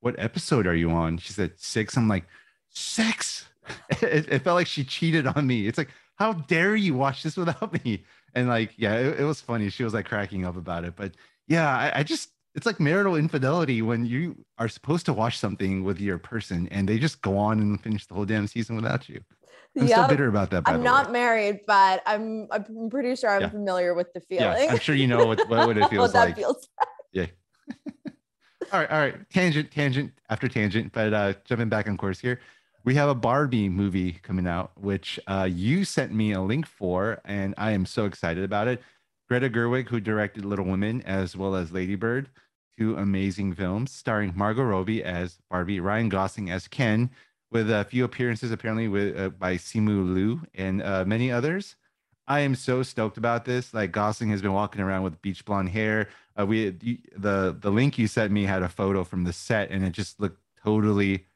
What 0.00 0.14
episode 0.18 0.66
are 0.66 0.74
you 0.74 0.90
on? 0.90 1.18
She 1.18 1.32
said, 1.32 1.52
Six. 1.56 1.96
I'm 1.96 2.08
like, 2.08 2.24
Six. 2.70 3.48
it, 4.00 4.28
it, 4.32 4.42
felt 4.42 4.54
like 4.54 4.68
she 4.68 4.84
cheated 4.84 5.26
on 5.26 5.46
me. 5.46 5.66
It's 5.66 5.78
like, 5.78 5.90
How 6.16 6.34
dare 6.34 6.76
you 6.76 6.94
watch 6.94 7.24
this 7.24 7.36
without 7.36 7.84
me? 7.84 8.04
And 8.34 8.48
like, 8.48 8.74
yeah, 8.76 8.94
it, 8.96 9.20
it 9.20 9.24
was 9.24 9.40
funny. 9.40 9.70
She 9.70 9.82
was 9.82 9.94
like 9.94 10.06
cracking 10.06 10.44
up 10.44 10.56
about 10.56 10.84
it. 10.84 10.94
But 10.94 11.12
yeah, 11.48 11.68
I, 11.68 12.00
I 12.00 12.02
just, 12.02 12.30
it's 12.54 12.66
like 12.66 12.78
marital 12.78 13.16
infidelity 13.16 13.82
when 13.82 14.06
you 14.06 14.44
are 14.58 14.68
supposed 14.68 15.06
to 15.06 15.12
watch 15.12 15.38
something 15.38 15.84
with 15.84 16.00
your 16.00 16.18
person 16.18 16.68
and 16.70 16.88
they 16.88 16.98
just 16.98 17.22
go 17.22 17.36
on 17.36 17.60
and 17.60 17.80
finish 17.80 18.06
the 18.06 18.14
whole 18.14 18.24
damn 18.24 18.46
season 18.46 18.76
without 18.76 19.08
you. 19.08 19.20
I'm 19.76 19.86
yep. 19.86 19.96
still 19.98 20.08
bitter 20.08 20.28
about 20.28 20.50
that. 20.50 20.62
I'm 20.66 20.82
not 20.82 21.06
way. 21.06 21.12
married, 21.12 21.60
but 21.66 22.02
I'm 22.06 22.48
I'm 22.50 22.88
pretty 22.90 23.14
sure 23.16 23.30
I'm 23.30 23.42
yeah. 23.42 23.48
familiar 23.50 23.94
with 23.94 24.12
the 24.12 24.20
feeling. 24.20 24.62
Yeah, 24.62 24.72
I'm 24.72 24.78
sure 24.78 24.94
you 24.94 25.06
know 25.06 25.26
what 25.26 25.48
what, 25.48 25.76
it 25.76 25.88
feels 25.90 26.14
like. 26.14 26.36
Feels 26.36 26.68
yeah. 27.12 27.26
all 28.72 28.80
right, 28.80 28.90
all 28.90 28.98
right. 28.98 29.30
Tangent, 29.30 29.70
tangent 29.70 30.12
after 30.30 30.48
tangent, 30.48 30.92
but 30.92 31.12
uh 31.12 31.34
jumping 31.44 31.68
back 31.68 31.88
on 31.88 31.96
course 31.96 32.18
here. 32.18 32.40
We 32.84 32.94
have 32.94 33.08
a 33.08 33.16
Barbie 33.16 33.68
movie 33.68 34.12
coming 34.22 34.46
out, 34.46 34.70
which 34.80 35.18
uh, 35.26 35.48
you 35.50 35.84
sent 35.84 36.14
me 36.14 36.30
a 36.30 36.40
link 36.40 36.68
for, 36.68 37.20
and 37.24 37.52
I 37.58 37.72
am 37.72 37.84
so 37.84 38.04
excited 38.04 38.44
about 38.44 38.68
it. 38.68 38.80
Greta 39.28 39.50
Gerwig, 39.50 39.88
who 39.88 39.98
directed 39.98 40.44
Little 40.44 40.66
Women 40.66 41.02
as 41.02 41.36
well 41.36 41.56
as 41.56 41.72
Lady 41.72 41.96
Bird, 41.96 42.30
two 42.78 42.96
amazing 42.96 43.54
films 43.54 43.90
starring 43.90 44.32
Margot 44.36 44.62
Robbie 44.62 45.02
as 45.02 45.38
Barbie, 45.50 45.80
Ryan 45.80 46.08
Gosling 46.08 46.48
as 46.52 46.68
Ken, 46.68 47.10
with 47.50 47.70
a 47.70 47.84
few 47.84 48.04
appearances 48.04 48.50
apparently 48.50 48.88
with 48.88 49.18
uh, 49.18 49.28
by 49.30 49.56
Simu 49.56 50.14
Liu 50.14 50.40
and 50.54 50.82
uh, 50.82 51.04
many 51.06 51.30
others. 51.30 51.76
I 52.28 52.40
am 52.40 52.54
so 52.56 52.82
stoked 52.82 53.18
about 53.18 53.44
this. 53.44 53.72
Like 53.72 53.92
Gosling 53.92 54.30
has 54.30 54.42
been 54.42 54.52
walking 54.52 54.80
around 54.80 55.04
with 55.04 55.22
beach 55.22 55.44
blonde 55.44 55.68
hair. 55.68 56.08
Uh, 56.38 56.46
we 56.46 56.70
the 56.70 57.56
the 57.58 57.70
link 57.70 57.98
you 57.98 58.08
sent 58.08 58.32
me 58.32 58.44
had 58.44 58.62
a 58.62 58.68
photo 58.68 59.04
from 59.04 59.24
the 59.24 59.32
set, 59.32 59.70
and 59.70 59.84
it 59.84 59.90
just 59.92 60.20
looked 60.20 60.40
totally 60.62 61.26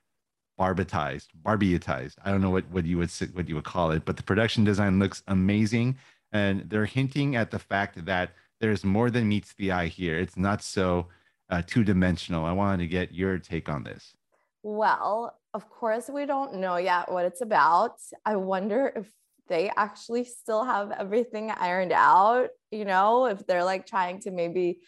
barbitized, 0.59 1.29
Barbieitized. 1.43 2.17
I 2.25 2.31
don't 2.31 2.43
know 2.43 2.51
what 2.51 2.69
what 2.71 2.85
you 2.85 2.99
would 2.99 3.11
what 3.33 3.49
you 3.49 3.55
would 3.55 3.65
call 3.65 3.93
it, 3.93 4.05
but 4.05 4.17
the 4.17 4.23
production 4.23 4.65
design 4.65 4.99
looks 4.99 5.23
amazing, 5.29 5.97
and 6.33 6.69
they're 6.69 6.87
hinting 6.87 7.37
at 7.37 7.51
the 7.51 7.59
fact 7.59 8.05
that 8.05 8.33
there's 8.61 8.85
more 8.85 9.11
than 9.11 9.29
meets 9.29 9.55
the 9.55 9.73
eye 9.73 9.87
here. 9.87 10.19
It's 10.19 10.37
not 10.37 10.63
so 10.63 11.07
uh, 11.49 11.63
two 11.67 11.85
dimensional. 11.85 12.45
I 12.45 12.53
wanted 12.53 12.79
to 12.79 12.89
get 12.89 13.15
your 13.15 13.39
take 13.39 13.69
on 13.69 13.85
this. 13.85 14.15
Well, 14.63 15.37
of 15.55 15.69
course, 15.69 16.09
we 16.09 16.27
don't 16.27 16.57
know 16.57 16.77
yet 16.77 17.11
what 17.11 17.25
it's 17.25 17.41
about. 17.41 17.97
I 18.25 18.37
wonder 18.37 18.93
if 18.95 19.11
they 19.49 19.71
actually 19.77 20.25
still 20.25 20.65
have 20.65 20.93
everything 20.93 21.51
ironed 21.51 21.93
out, 21.93 22.51
you 22.71 22.85
know, 22.85 23.27
if 23.27 23.47
they're 23.47 23.65
like 23.65 23.87
trying 23.87 24.21
to 24.21 24.31
maybe 24.31 24.81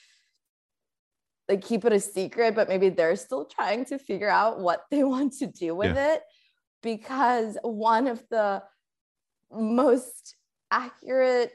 like 1.48 1.62
keep 1.62 1.84
it 1.84 1.92
a 1.92 2.00
secret, 2.00 2.54
but 2.54 2.68
maybe 2.68 2.88
they're 2.88 3.16
still 3.16 3.44
trying 3.44 3.84
to 3.86 3.98
figure 3.98 4.28
out 4.28 4.60
what 4.60 4.84
they 4.90 5.04
want 5.14 5.34
to 5.34 5.46
do 5.46 5.74
with 5.74 5.96
yeah. 5.96 6.14
it. 6.14 6.22
Because 6.82 7.56
one 7.62 8.08
of 8.08 8.22
the 8.30 8.62
most 9.52 10.36
accurate 10.70 11.52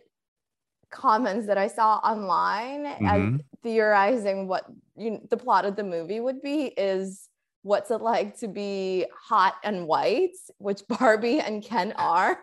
comments 0.89 1.47
that 1.47 1.57
I 1.57 1.67
saw 1.67 1.95
online 1.97 2.85
mm-hmm. 2.85 3.35
as 3.35 3.41
theorizing 3.63 4.47
what 4.47 4.65
you, 4.95 5.19
the 5.29 5.37
plot 5.37 5.65
of 5.65 5.75
the 5.75 5.83
movie 5.83 6.19
would 6.19 6.41
be 6.41 6.65
is 6.65 7.27
what's 7.67 7.91
it 7.91 8.01
like 8.01 8.39
to 8.39 8.47
be 8.47 9.05
hot 9.13 9.55
and 9.63 9.85
white, 9.87 10.35
which 10.57 10.81
Barbie 10.99 11.39
and 11.39 11.63
Ken 11.63 11.93
are. 11.97 12.39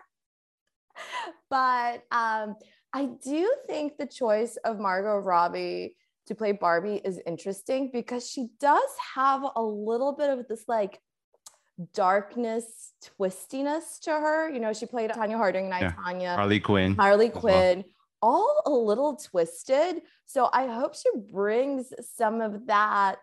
but 1.49 2.03
um, 2.11 2.55
I 2.93 3.09
do 3.23 3.51
think 3.67 3.97
the 3.97 4.05
choice 4.05 4.57
of 4.57 4.79
Margot 4.79 5.17
Robbie 5.17 5.97
to 6.27 6.35
play 6.35 6.51
Barbie 6.53 7.01
is 7.03 7.19
interesting 7.25 7.89
because 7.91 8.29
she 8.29 8.47
does 8.59 8.89
have 9.15 9.43
a 9.55 9.61
little 9.61 10.13
bit 10.13 10.29
of 10.29 10.47
this 10.47 10.63
like 10.67 10.99
darkness, 11.93 12.93
twistiness 13.19 13.99
to 14.01 14.11
her. 14.11 14.49
You 14.49 14.59
know, 14.59 14.73
she 14.73 14.85
played 14.85 15.11
Tonya 15.11 15.37
Harding 15.37 15.71
and 15.71 15.81
yeah. 15.81 15.93
I, 16.03 16.13
Tonya. 16.13 16.35
Harley 16.35 16.59
Quinn. 16.59 16.95
Harley 16.95 17.29
Quinn. 17.29 17.77
Well. 17.77 17.85
All 18.21 18.63
a 18.65 18.71
little 18.71 19.17
twisted. 19.17 20.01
So 20.25 20.49
I 20.51 20.65
hope 20.67 20.95
she 20.95 21.09
brings 21.31 21.93
some 22.15 22.41
of 22.41 22.65
that 22.67 23.19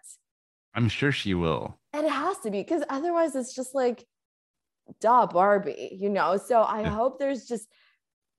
I'm 0.75 0.89
sure 0.89 1.13
she 1.13 1.35
will. 1.35 1.79
And 1.93 2.07
it 2.07 2.13
has 2.13 2.39
to 2.41 2.51
be 2.51 2.63
because 2.63 2.83
otherwise 2.89 3.37
it's 3.37 3.55
just 3.55 3.75
like, 3.75 4.07
duh, 5.01 5.27
Barbie, 5.27 5.97
you 5.99 6.09
know? 6.09 6.37
So 6.37 6.63
I 6.63 6.83
hope 6.85 7.19
there's 7.19 7.47
just 7.47 7.69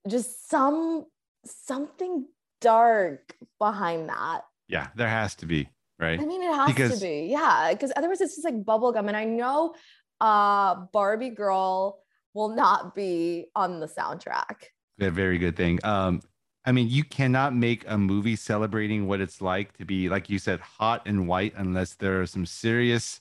just 0.07 0.49
some 0.49 1.05
something 1.45 2.25
dark 2.61 3.35
behind 3.59 4.09
that. 4.09 4.41
Yeah, 4.67 4.87
there 4.95 5.09
has 5.09 5.35
to 5.35 5.45
be, 5.45 5.69
right? 5.99 6.19
I 6.19 6.25
mean, 6.25 6.41
it 6.41 6.53
has 6.53 6.67
because... 6.67 6.99
to 6.99 7.05
be. 7.05 7.27
Yeah, 7.29 7.71
because 7.71 7.91
otherwise 7.95 8.21
it's 8.21 8.35
just 8.35 8.45
like 8.45 8.63
bubblegum. 8.63 9.07
And 9.07 9.17
I 9.17 9.25
know 9.25 9.75
uh 10.21 10.75
Barbie 10.91 11.29
girl 11.29 11.99
will 12.33 12.49
not 12.55 12.95
be 12.95 13.45
on 13.55 13.79
the 13.79 13.87
soundtrack. 13.87 14.63
A 14.99 15.09
very 15.09 15.37
good 15.37 15.55
thing. 15.55 15.79
Um, 15.83 16.21
I 16.65 16.71
mean, 16.71 16.87
you 16.89 17.03
cannot 17.03 17.55
make 17.55 17.83
a 17.87 17.97
movie 17.97 18.35
celebrating 18.35 19.07
what 19.07 19.19
it's 19.19 19.41
like 19.41 19.75
to 19.77 19.85
be, 19.85 20.07
like 20.07 20.29
you 20.29 20.39
said, 20.39 20.59
hot 20.61 21.01
and 21.05 21.27
white 21.27 21.53
unless 21.57 21.95
there 21.95 22.21
are 22.21 22.25
some 22.25 22.45
serious, 22.45 23.19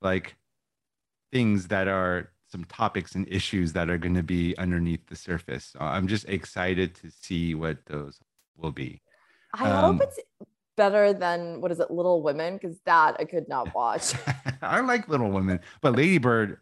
like, 0.00 0.36
things 1.32 1.68
that 1.68 1.88
are 1.88 2.30
some 2.50 2.64
topics 2.64 3.14
and 3.14 3.28
issues 3.28 3.72
that 3.74 3.90
are 3.90 3.98
going 3.98 4.14
to 4.14 4.22
be 4.22 4.56
underneath 4.56 5.06
the 5.06 5.16
surface. 5.16 5.74
Uh, 5.78 5.84
I'm 5.84 6.08
just 6.08 6.28
excited 6.28 6.94
to 6.96 7.10
see 7.10 7.54
what 7.54 7.78
those 7.86 8.18
will 8.56 8.72
be. 8.72 9.02
I 9.54 9.70
um, 9.70 9.98
hope 9.98 10.08
it's 10.08 10.18
better 10.76 11.12
than 11.12 11.60
what 11.60 11.70
is 11.70 11.80
it, 11.80 11.90
Little 11.90 12.22
Women? 12.22 12.54
Because 12.54 12.78
that 12.86 13.16
I 13.18 13.24
could 13.24 13.48
not 13.48 13.74
watch. 13.74 14.14
I 14.62 14.80
like 14.80 15.08
Little 15.08 15.30
Women, 15.30 15.60
but 15.82 15.94
Lady 15.94 16.18
Bird 16.18 16.58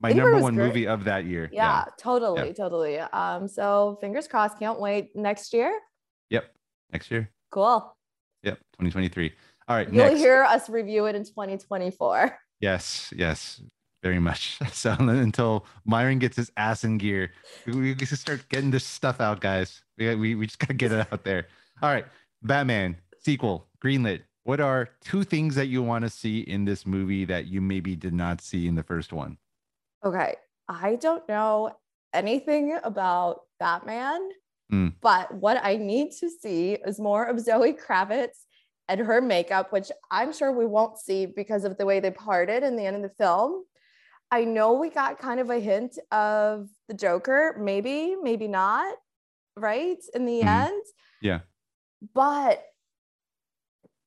my 0.00 0.08
Lady 0.08 0.20
number 0.20 0.38
one 0.38 0.54
great. 0.54 0.66
movie 0.66 0.86
of 0.86 1.04
that 1.04 1.24
year. 1.24 1.48
Yeah, 1.50 1.84
yeah. 1.86 1.92
totally, 1.98 2.48
yeah. 2.48 2.52
totally. 2.52 2.98
Um, 2.98 3.48
so 3.48 3.96
fingers 4.02 4.28
crossed. 4.28 4.58
Can't 4.58 4.78
wait 4.78 5.16
next 5.16 5.54
year. 5.54 5.78
Yep, 6.30 6.44
next 6.92 7.10
year. 7.10 7.30
Cool. 7.50 7.96
Yep, 8.42 8.58
2023. 8.78 9.32
All 9.66 9.76
right. 9.76 9.90
You'll 9.90 10.04
next. 10.04 10.18
hear 10.18 10.42
us 10.42 10.68
review 10.68 11.06
it 11.06 11.14
in 11.14 11.24
2024. 11.24 12.38
Yes, 12.60 13.12
yes, 13.16 13.60
very 14.02 14.18
much. 14.18 14.58
So 14.72 14.94
until 14.98 15.66
Myron 15.84 16.18
gets 16.18 16.36
his 16.36 16.50
ass 16.56 16.84
in 16.84 16.98
gear, 16.98 17.32
we, 17.66 17.74
we 17.74 17.94
just 17.94 18.20
start 18.20 18.48
getting 18.48 18.70
this 18.70 18.84
stuff 18.84 19.20
out, 19.20 19.40
guys. 19.40 19.82
We, 19.98 20.14
we, 20.14 20.34
we 20.34 20.46
just 20.46 20.58
gotta 20.58 20.74
get 20.74 20.92
it 20.92 21.06
out 21.12 21.24
there. 21.24 21.48
All 21.82 21.90
right, 21.90 22.06
Batman 22.42 22.96
sequel, 23.18 23.66
greenlit. 23.82 24.22
What 24.44 24.60
are 24.60 24.90
two 25.00 25.24
things 25.24 25.54
that 25.54 25.66
you 25.66 25.82
want 25.82 26.04
to 26.04 26.10
see 26.10 26.40
in 26.40 26.66
this 26.66 26.84
movie 26.84 27.24
that 27.24 27.46
you 27.46 27.62
maybe 27.62 27.96
did 27.96 28.12
not 28.12 28.42
see 28.42 28.68
in 28.68 28.74
the 28.74 28.82
first 28.82 29.12
one? 29.12 29.38
Okay. 30.04 30.34
I 30.68 30.96
don't 30.96 31.26
know 31.28 31.76
anything 32.12 32.78
about 32.84 33.42
Batman, 33.58 34.28
mm. 34.72 34.92
but 35.00 35.32
what 35.34 35.60
I 35.62 35.76
need 35.76 36.12
to 36.20 36.30
see 36.30 36.74
is 36.86 37.00
more 37.00 37.24
of 37.24 37.40
Zoe 37.40 37.72
Kravitz 37.72 38.44
and 38.88 39.00
her 39.00 39.20
makeup, 39.20 39.72
which 39.72 39.90
I'm 40.10 40.32
sure 40.32 40.52
we 40.52 40.66
won't 40.66 40.98
see 40.98 41.26
because 41.26 41.64
of 41.64 41.78
the 41.78 41.86
way 41.86 42.00
they 42.00 42.10
parted 42.10 42.62
in 42.62 42.76
the 42.76 42.84
end 42.86 42.96
of 42.96 43.02
the 43.02 43.08
film. 43.08 43.64
I 44.30 44.44
know 44.44 44.74
we 44.74 44.90
got 44.90 45.18
kind 45.18 45.40
of 45.40 45.50
a 45.50 45.58
hint 45.58 45.98
of 46.10 46.68
the 46.88 46.94
Joker, 46.94 47.56
maybe, 47.58 48.16
maybe 48.20 48.48
not, 48.48 48.94
right? 49.56 49.98
In 50.14 50.26
the 50.26 50.40
mm. 50.40 50.46
end. 50.46 50.82
Yeah. 51.22 51.40
But 52.14 52.62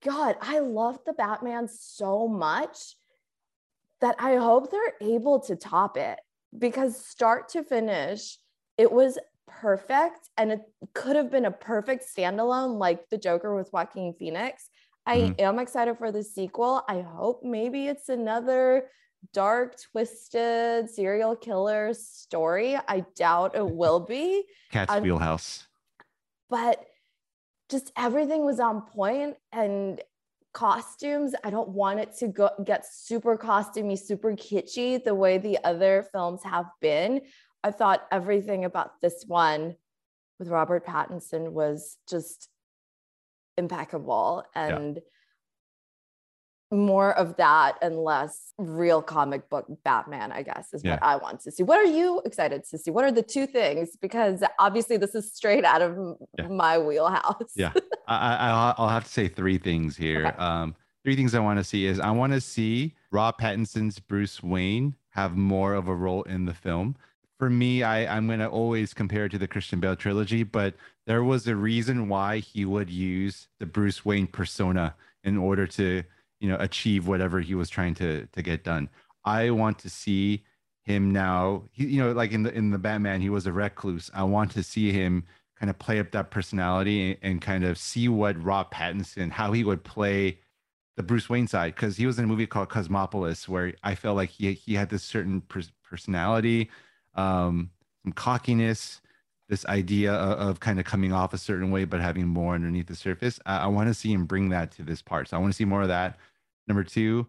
God, 0.04 0.36
I 0.42 0.60
love 0.60 1.00
the 1.06 1.14
Batman 1.14 1.68
so 1.68 2.28
much 2.28 2.96
that 4.02 4.16
I 4.20 4.36
hope 4.36 4.70
they're 4.70 4.94
able 5.02 5.40
to 5.42 5.56
top 5.56 5.98
it 5.98 6.20
because 6.58 7.04
start 7.04 7.50
to 7.50 7.64
finish, 7.64 8.38
it 8.78 8.92
was 8.92 9.18
perfect 9.48 10.30
and 10.38 10.52
it 10.52 10.62
could 10.94 11.16
have 11.16 11.32
been 11.32 11.46
a 11.46 11.52
perfect 11.52 12.06
standalone 12.16 12.78
like 12.78 13.10
the 13.10 13.18
Joker 13.18 13.56
with 13.56 13.72
Joaquin 13.72 14.14
Phoenix. 14.18 14.70
I 15.06 15.18
mm-hmm. 15.20 15.42
am 15.42 15.60
excited 15.60 15.98
for 15.98 16.12
the 16.12 16.24
sequel. 16.24 16.84
I 16.88 17.02
hope 17.02 17.42
maybe 17.44 17.88
it's 17.88 18.10
another 18.10 18.90
dark, 19.34 19.78
twisted 19.92 20.90
serial 20.90 21.36
killer 21.36 21.94
story. 21.94 22.78
I 22.88 23.06
doubt 23.16 23.56
it 23.56 23.70
will 23.70 24.02
be. 24.02 24.44
Kat's 24.72 24.92
um, 24.92 25.04
wheelhouse. 25.04 25.66
But 26.50 26.86
just 27.70 27.92
everything 27.98 28.46
was 28.46 28.60
on 28.60 28.82
point 28.82 29.36
and 29.52 30.02
costumes 30.54 31.36
i 31.44 31.52
don't 31.52 31.70
want 31.70 32.00
it 32.00 32.16
to 32.18 32.28
go 32.28 32.50
get 32.66 32.84
super 32.84 33.38
costumey 33.38 34.00
super 34.00 34.32
kitschy 34.32 35.04
the 35.04 35.14
way 35.14 35.38
the 35.38 35.60
other 35.64 36.08
films 36.12 36.42
have 36.44 36.66
been 36.82 37.22
i 37.64 37.72
thought 37.72 38.08
everything 38.12 38.66
about 38.66 39.02
this 39.02 39.24
one 39.28 39.76
with 40.40 40.48
robert 40.48 40.86
pattinson 40.86 41.52
was 41.52 41.98
just 42.10 42.50
impeccable 43.58 44.44
and 44.56 44.96
yeah 44.98 45.02
more 46.72 47.18
of 47.18 47.38
that 47.38 47.78
and 47.82 47.98
less 47.98 48.54
real 48.58 49.02
comic 49.02 49.50
book 49.50 49.66
Batman, 49.84 50.32
I 50.32 50.44
guess, 50.44 50.74
is 50.74 50.84
yeah. 50.84 50.92
what 50.92 51.04
I 51.04 51.16
want 51.16 51.40
to 51.42 51.52
see. 51.52 51.64
What 51.64 51.80
are 51.80 51.90
you 51.90 52.22
excited 52.26 52.64
to 52.70 52.78
see? 52.78 52.92
What 52.92 53.06
are 53.06 53.12
the 53.12 53.24
two 53.24 53.48
things? 53.48 53.96
Because 54.02 54.44
obviously, 54.60 54.98
this 54.98 55.16
is 55.16 55.34
straight 55.34 55.64
out 55.64 55.82
of 55.82 56.18
yeah. 56.38 56.48
my 56.48 56.78
wheelhouse. 56.78 57.54
yeah, 57.56 57.72
I, 58.08 58.76
I, 58.78 58.82
will 58.82 58.90
have 58.90 59.06
to 59.06 59.10
say 59.10 59.28
three 59.28 59.58
things 59.58 59.96
here. 59.96 60.28
Okay. 60.28 60.38
Um, 60.38 60.76
three 61.04 61.16
things 61.16 61.36
I 61.36 61.40
want 61.40 61.60
to 61.60 61.64
see 61.64 61.86
is 61.86 62.00
I 62.00 62.12
want 62.12 62.34
to 62.34 62.42
see 62.42 62.96
Rob 63.12 63.40
Pattinson's 63.40 64.00
Bruce 64.00 64.44
Wayne 64.44 64.96
have 65.12 65.38
more 65.38 65.74
of 65.74 65.88
a 65.88 65.96
role 65.96 66.24
in 66.24 66.46
the 66.46 66.54
film. 66.54 66.98
For 67.40 67.50
me, 67.50 67.84
I, 67.84 68.18
I'm 68.18 68.28
going 68.28 68.40
to 68.40 68.48
always 68.48 68.94
compare 68.94 69.26
it 69.26 69.30
to 69.30 69.38
the 69.38 69.48
Christian 69.48 69.80
Bale 69.80 69.96
trilogy, 69.96 70.44
but 70.44 70.74
there 71.06 71.24
was 71.24 71.48
a 71.48 71.56
reason 71.56 72.10
why 72.10 72.40
he 72.40 72.66
would 72.66 72.90
use 72.90 73.48
the 73.60 73.66
Bruce 73.66 74.04
Wayne 74.04 74.28
persona 74.28 74.96
in 75.24 75.38
order 75.38 75.68
to 75.68 76.04
you 76.40 76.50
know 76.50 76.58
achieve 76.60 77.08
whatever 77.08 77.42
he 77.42 77.56
was 77.56 77.70
trying 77.70 77.94
to 77.96 78.26
to 78.28 78.42
get 78.42 78.64
done. 78.64 78.90
I 79.26 79.50
want 79.50 79.80
to 79.80 79.90
see 79.90 80.44
him 80.84 81.12
now 81.12 81.64
he, 81.72 81.86
you 81.86 82.04
know 82.04 82.12
like 82.14 82.32
in 82.32 82.44
the 82.44 82.54
in 82.54 82.72
the 82.72 82.78
batman 82.78 83.22
he 83.22 83.30
was 83.30 83.46
a 83.46 83.52
recluse. 83.52 84.10
I 84.14 84.24
want 84.24 84.52
to 84.52 84.64
see 84.64 84.92
him 84.92 85.26
kind 85.60 85.70
of 85.70 85.80
play 85.80 86.00
up 86.00 86.12
that 86.12 86.32
personality 86.32 87.12
and, 87.12 87.18
and 87.22 87.42
kind 87.42 87.64
of 87.64 87.78
see 87.78 88.08
what 88.08 88.42
rob 88.44 88.72
pattinson 88.72 89.32
how 89.32 89.52
he 89.52 89.64
would 89.64 89.84
play 89.84 90.40
the 90.96 91.04
bruce 91.04 91.30
wayne 91.30 91.48
side 91.48 91.74
because 91.74 91.98
he 91.98 92.06
was 92.06 92.20
in 92.20 92.26
a 92.26 92.28
movie 92.28 92.46
called 92.46 92.70
cosmopolis 92.70 93.50
where 93.50 93.74
i 93.84 93.96
felt 93.96 94.16
like 94.16 94.30
he 94.30 94.54
he 94.54 94.76
had 94.76 94.90
this 94.90 95.04
certain 95.04 95.42
per- 95.42 95.64
personality 95.84 96.70
um 97.18 97.72
some 98.04 98.14
cockiness 98.14 99.02
this 99.50 99.66
idea 99.68 100.12
of, 100.12 100.50
of, 100.50 100.60
kind 100.60 100.78
of 100.78 100.84
coming 100.84 101.14
off 101.14 101.34
a 101.34 101.38
certain 101.38 101.72
way 101.72 101.86
but 101.86 102.02
having 102.02 102.28
more 102.28 102.54
underneath 102.54 102.88
the 102.88 102.96
surface. 102.96 103.40
I, 103.46 103.60
I 103.60 103.68
want 103.68 103.88
to 103.88 103.94
see 103.94 104.12
him 104.12 104.26
bring 104.26 104.50
that 104.50 104.72
to 104.74 104.84
this 104.84 105.02
part. 105.02 105.30
So 105.30 105.38
i 105.38 105.40
want 105.40 105.54
to 105.54 105.56
see 105.56 105.66
more 105.66 105.84
of 105.84 105.88
that. 105.88 106.18
Number 106.68 106.84
two 106.84 107.28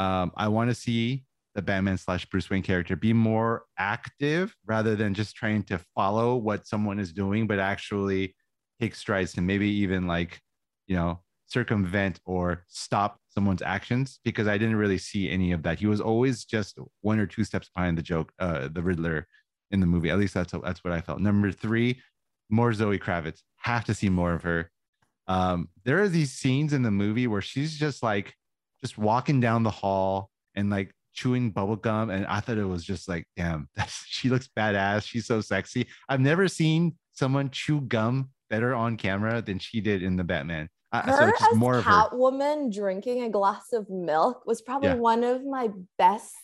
um, 0.00 0.32
i 0.36 0.48
want 0.48 0.70
to 0.70 0.74
see 0.74 1.24
the 1.54 1.62
batman 1.62 1.98
slash 1.98 2.24
bruce 2.26 2.48
wayne 2.50 2.62
character 2.62 2.96
be 2.96 3.12
more 3.12 3.64
active 3.78 4.56
rather 4.66 4.96
than 4.96 5.14
just 5.14 5.36
trying 5.36 5.62
to 5.64 5.78
follow 5.94 6.36
what 6.36 6.66
someone 6.66 6.98
is 6.98 7.12
doing 7.12 7.46
but 7.46 7.58
actually 7.58 8.34
take 8.80 8.94
strides 8.94 9.32
to 9.34 9.40
maybe 9.40 9.68
even 9.68 10.06
like 10.06 10.40
you 10.86 10.96
know 10.96 11.20
circumvent 11.46 12.18
or 12.24 12.64
stop 12.66 13.19
someone's 13.30 13.62
actions 13.62 14.20
because 14.24 14.46
i 14.46 14.58
didn't 14.58 14.76
really 14.76 14.98
see 14.98 15.30
any 15.30 15.52
of 15.52 15.62
that 15.62 15.78
he 15.78 15.86
was 15.86 16.00
always 16.00 16.44
just 16.44 16.78
one 17.00 17.18
or 17.18 17.26
two 17.26 17.44
steps 17.44 17.70
behind 17.74 17.96
the 17.96 18.02
joke 18.02 18.32
uh, 18.38 18.68
the 18.68 18.82
riddler 18.82 19.26
in 19.70 19.80
the 19.80 19.86
movie. 19.86 20.10
At 20.10 20.18
least 20.18 20.34
that's 20.34 20.52
that's 20.64 20.84
what 20.84 20.92
I 20.92 21.00
felt. 21.00 21.20
Number 21.20 21.52
three, 21.52 22.00
more 22.48 22.72
Zoe 22.72 22.98
Kravitz. 22.98 23.40
Have 23.58 23.84
to 23.84 23.94
see 23.94 24.08
more 24.08 24.32
of 24.32 24.42
her. 24.42 24.70
Um, 25.28 25.68
there 25.84 26.00
are 26.02 26.08
these 26.08 26.32
scenes 26.32 26.72
in 26.72 26.82
the 26.82 26.90
movie 26.90 27.26
where 27.26 27.42
she's 27.42 27.78
just 27.78 28.02
like 28.02 28.34
just 28.80 28.98
walking 28.98 29.40
down 29.40 29.62
the 29.62 29.70
hall 29.70 30.30
and 30.54 30.70
like 30.70 30.92
chewing 31.12 31.50
bubble 31.50 31.76
gum, 31.76 32.10
and 32.10 32.26
I 32.26 32.40
thought 32.40 32.58
it 32.58 32.64
was 32.64 32.84
just 32.84 33.08
like, 33.08 33.26
damn, 33.36 33.68
she 34.06 34.28
looks 34.28 34.48
badass. 34.56 35.06
She's 35.06 35.26
so 35.26 35.40
sexy. 35.40 35.86
I've 36.08 36.20
never 36.20 36.48
seen 36.48 36.96
someone 37.12 37.50
chew 37.50 37.82
gum 37.82 38.30
better 38.48 38.74
on 38.74 38.96
camera 38.96 39.42
than 39.42 39.58
she 39.58 39.80
did 39.80 40.02
in 40.02 40.16
the 40.16 40.24
Batman. 40.24 40.68
Her 40.92 41.32
so 41.38 41.46
as 41.52 41.56
more 41.56 41.80
Catwoman 41.82 42.74
drinking 42.74 43.22
a 43.22 43.30
glass 43.30 43.72
of 43.72 43.88
milk 43.88 44.44
was 44.44 44.60
probably 44.60 44.88
yeah. 44.88 44.96
one 44.96 45.22
of 45.22 45.44
my 45.44 45.70
best, 45.98 46.34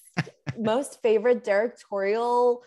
most 0.58 1.02
favorite 1.02 1.42
directorial 1.42 2.62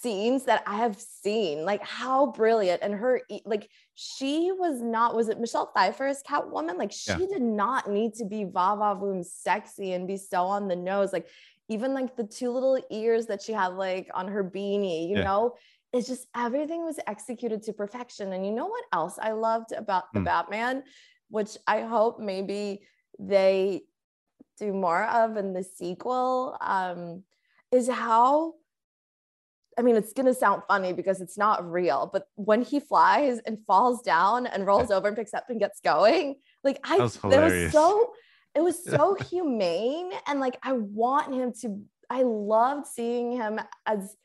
scenes 0.00 0.44
that 0.44 0.62
I 0.66 0.76
have 0.76 1.00
seen. 1.00 1.64
Like 1.64 1.82
how 1.82 2.26
brilliant 2.32 2.82
and 2.82 2.94
her 2.94 3.22
like 3.44 3.68
she 3.94 4.52
was 4.52 4.82
not 4.82 5.14
was 5.14 5.28
it 5.28 5.40
Michelle 5.40 5.70
Pfeiffer's 5.74 6.22
Catwoman? 6.22 6.76
Like 6.76 6.92
she 6.92 7.12
yeah. 7.12 7.18
did 7.18 7.42
not 7.42 7.90
need 7.90 8.14
to 8.14 8.26
be 8.26 8.44
va 8.44 8.76
va 8.76 8.96
voom 8.96 9.24
sexy 9.24 9.92
and 9.92 10.06
be 10.06 10.18
so 10.18 10.42
on 10.42 10.68
the 10.68 10.76
nose. 10.76 11.12
Like 11.12 11.28
even 11.68 11.94
like 11.94 12.16
the 12.16 12.24
two 12.24 12.50
little 12.50 12.78
ears 12.90 13.26
that 13.26 13.40
she 13.40 13.52
had 13.52 13.68
like 13.68 14.10
on 14.12 14.28
her 14.28 14.44
beanie, 14.44 15.08
you 15.08 15.16
yeah. 15.16 15.24
know, 15.24 15.54
it's 15.92 16.06
just 16.06 16.26
everything 16.36 16.84
was 16.84 16.98
executed 17.06 17.62
to 17.64 17.72
perfection. 17.72 18.32
And 18.32 18.46
you 18.46 18.52
know 18.52 18.66
what 18.66 18.84
else 18.92 19.18
I 19.20 19.32
loved 19.32 19.72
about 19.72 20.04
the 20.12 20.20
mm. 20.20 20.24
Batman, 20.24 20.84
which 21.28 21.56
I 21.66 21.82
hope 21.82 22.20
maybe 22.20 22.82
they 23.18 23.82
do 24.58 24.72
more 24.72 25.04
of 25.04 25.36
in 25.36 25.52
the 25.52 25.64
sequel, 25.64 26.56
um, 26.60 27.24
is 27.72 27.88
how 27.88 28.54
I 29.78 29.82
mean, 29.82 29.96
it's 29.96 30.12
gonna 30.12 30.34
sound 30.34 30.62
funny 30.68 30.92
because 30.92 31.20
it's 31.20 31.38
not 31.38 31.68
real, 31.68 32.10
but 32.12 32.24
when 32.34 32.62
he 32.62 32.80
flies 32.80 33.38
and 33.46 33.58
falls 33.66 34.02
down 34.02 34.46
and 34.46 34.66
rolls 34.66 34.90
over 34.92 35.08
and 35.08 35.16
picks 35.16 35.32
up 35.32 35.46
and 35.48 35.58
gets 35.58 35.80
going, 35.80 36.36
like 36.62 36.78
I 36.84 36.98
that 36.98 37.02
was, 37.02 37.22
was 37.22 37.72
so 37.72 38.12
it 38.54 38.60
was 38.60 38.84
so 38.88 39.14
humane 39.14 40.10
and 40.26 40.38
like 40.38 40.58
I 40.62 40.72
want 40.72 41.34
him 41.34 41.52
to 41.62 41.80
I 42.10 42.22
loved 42.22 42.86
seeing 42.88 43.32
him 43.32 43.60
as 43.86 44.16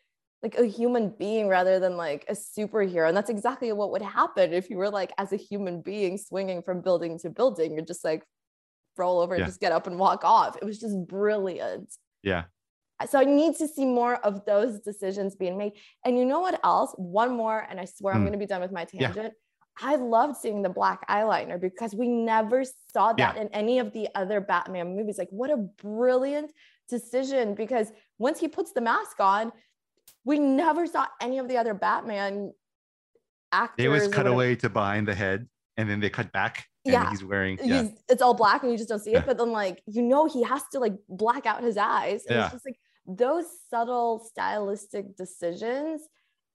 like 0.45 0.60
a 0.60 0.65
human 0.65 1.10
being 1.10 1.47
rather 1.47 1.79
than 1.79 1.97
like 1.97 2.25
a 2.29 2.34
superhero. 2.34 3.08
And 3.08 3.17
that's 3.17 3.29
exactly 3.29 3.71
what 3.71 3.91
would 3.91 4.01
happen 4.01 4.53
if 4.53 4.69
you 4.69 4.77
were 4.77 4.89
like 4.89 5.12
as 5.17 5.34
a 5.34 5.38
human 5.38 5.81
being 5.81 6.17
swinging 6.17 6.62
from 6.62 6.81
building 6.81 7.17
to 7.19 7.29
building. 7.29 7.73
You're 7.73 7.86
just 7.86 8.03
like 8.03 8.23
roll 8.97 9.19
over 9.19 9.36
yeah. 9.36 9.41
and 9.41 9.49
just 9.49 9.60
get 9.60 9.71
up 9.71 9.88
and 9.88 9.97
walk 9.97 10.23
off. 10.23 10.55
It 10.58 10.63
was 10.63 10.79
just 10.79 10.95
brilliant. 11.08 11.93
Yeah 12.23 12.43
so 13.08 13.19
I 13.19 13.25
need 13.25 13.55
to 13.58 13.67
see 13.67 13.86
more 13.86 14.15
of 14.17 14.45
those 14.45 14.79
decisions 14.79 15.36
being 15.36 15.58
made. 15.58 15.73
And 16.05 16.17
you 16.17 16.25
know 16.25 16.39
what 16.39 16.60
else? 16.63 16.93
One 16.97 17.36
more, 17.36 17.65
and 17.69 17.79
I 17.79 17.86
swear 17.86 18.13
mm. 18.13 18.17
I'm 18.17 18.21
hmm. 18.21 18.27
going 18.27 18.39
to 18.39 18.45
be 18.45 18.47
done 18.47 18.62
with 18.62 18.71
my 18.71 18.86
tangent. 18.86 19.15
Yeah. 19.15 19.29
I 19.81 19.95
loved 19.95 20.38
seeing 20.38 20.62
the 20.62 20.69
black 20.69 21.05
eyeliner 21.10 21.60
because 21.60 21.93
we 21.93 22.08
never 22.08 22.63
saw 22.93 23.12
that 23.12 23.36
yeah. 23.36 23.41
in 23.41 23.49
any 23.49 23.79
of 23.79 23.91
the 23.91 24.08
other 24.15 24.39
Batman 24.39 24.95
movies. 24.95 25.17
Like, 25.17 25.27
what 25.31 25.51
a 25.51 25.58
brilliant 25.58 26.53
decision! 26.88 27.55
Because 27.55 27.91
once 28.17 28.39
he 28.39 28.47
puts 28.47 28.71
the 28.71 28.79
mask 28.79 29.19
on, 29.19 29.51
we 30.25 30.39
never 30.39 30.85
saw 30.88 31.07
any 31.21 31.38
of 31.38 31.47
the 31.47 31.57
other 31.57 31.73
Batman 31.73 32.51
actors. 33.51 33.75
They 33.77 33.88
was 33.88 34.07
cut 34.07 34.27
away 34.27 34.55
to 34.57 34.69
behind 34.69 35.07
the 35.07 35.15
head, 35.15 35.47
and 35.77 35.89
then 35.89 35.99
they 35.99 36.09
cut 36.09 36.31
back. 36.31 36.67
yeah, 36.83 37.09
he's 37.09 37.23
wearing. 37.23 37.57
Yeah. 37.63 37.83
He's, 37.83 37.91
it's 38.09 38.21
all 38.21 38.33
black, 38.33 38.63
and 38.63 38.71
you 38.71 38.77
just 38.77 38.89
don't 38.89 38.99
see 38.99 39.13
it. 39.13 39.25
But 39.25 39.38
then, 39.38 39.51
like, 39.51 39.81
you 39.88 40.01
know, 40.01 40.25
he 40.25 40.43
has 40.43 40.63
to 40.73 40.79
like 40.79 40.93
black 41.07 41.45
out 41.45 41.63
his 41.63 41.77
eyes. 41.77 42.25
And 42.27 42.38
yeah. 42.38 42.43
It's 42.45 42.53
just 42.53 42.65
like 42.65 42.77
those 43.07 43.45
subtle 43.69 44.19
stylistic 44.19 45.15
decisions 45.15 46.01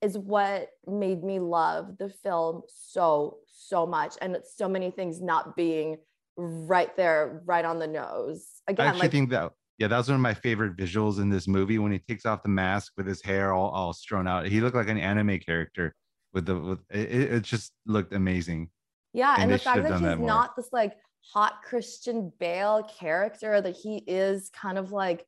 is 0.01 0.17
what 0.17 0.69
made 0.87 1.23
me 1.23 1.39
love 1.39 1.97
the 1.97 2.09
film 2.09 2.63
so 2.67 3.37
so 3.47 3.85
much 3.85 4.15
and 4.21 4.35
it's 4.35 4.57
so 4.57 4.67
many 4.67 4.91
things 4.91 5.21
not 5.21 5.55
being 5.55 5.97
right 6.37 6.95
there 6.97 7.41
right 7.45 7.65
on 7.65 7.77
the 7.77 7.87
nose 7.87 8.61
again 8.67 8.87
i 8.87 8.89
actually 8.89 9.01
like, 9.01 9.11
think 9.11 9.29
that 9.29 9.51
yeah 9.81 9.87
that 9.87 9.97
was 9.97 10.07
one 10.07 10.15
of 10.15 10.21
my 10.21 10.33
favorite 10.33 10.77
visuals 10.77 11.19
in 11.19 11.29
this 11.29 11.47
movie 11.47 11.79
when 11.79 11.91
he 11.91 11.99
takes 11.99 12.25
off 12.25 12.43
the 12.43 12.49
mask 12.49 12.93
with 12.97 13.07
his 13.07 13.21
hair 13.23 13.51
all, 13.51 13.69
all 13.71 13.93
strewn 13.93 14.27
out 14.27 14.45
he 14.45 14.61
looked 14.61 14.75
like 14.75 14.87
an 14.87 14.97
anime 14.97 15.39
character 15.39 15.95
with 16.33 16.45
the 16.45 16.55
with 16.55 16.79
it, 16.91 17.33
it 17.33 17.43
just 17.43 17.73
looked 17.87 18.13
amazing 18.13 18.69
yeah 19.13 19.33
and, 19.33 19.43
and 19.43 19.53
the 19.53 19.57
fact 19.57 19.81
that 19.81 19.99
he's 19.99 20.19
not 20.19 20.55
this 20.55 20.69
like 20.71 20.93
hot 21.33 21.63
christian 21.63 22.31
bale 22.39 22.83
character 22.83 23.59
that 23.59 23.75
he 23.75 23.97
is 24.07 24.49
kind 24.49 24.77
of 24.77 24.91
like 24.91 25.25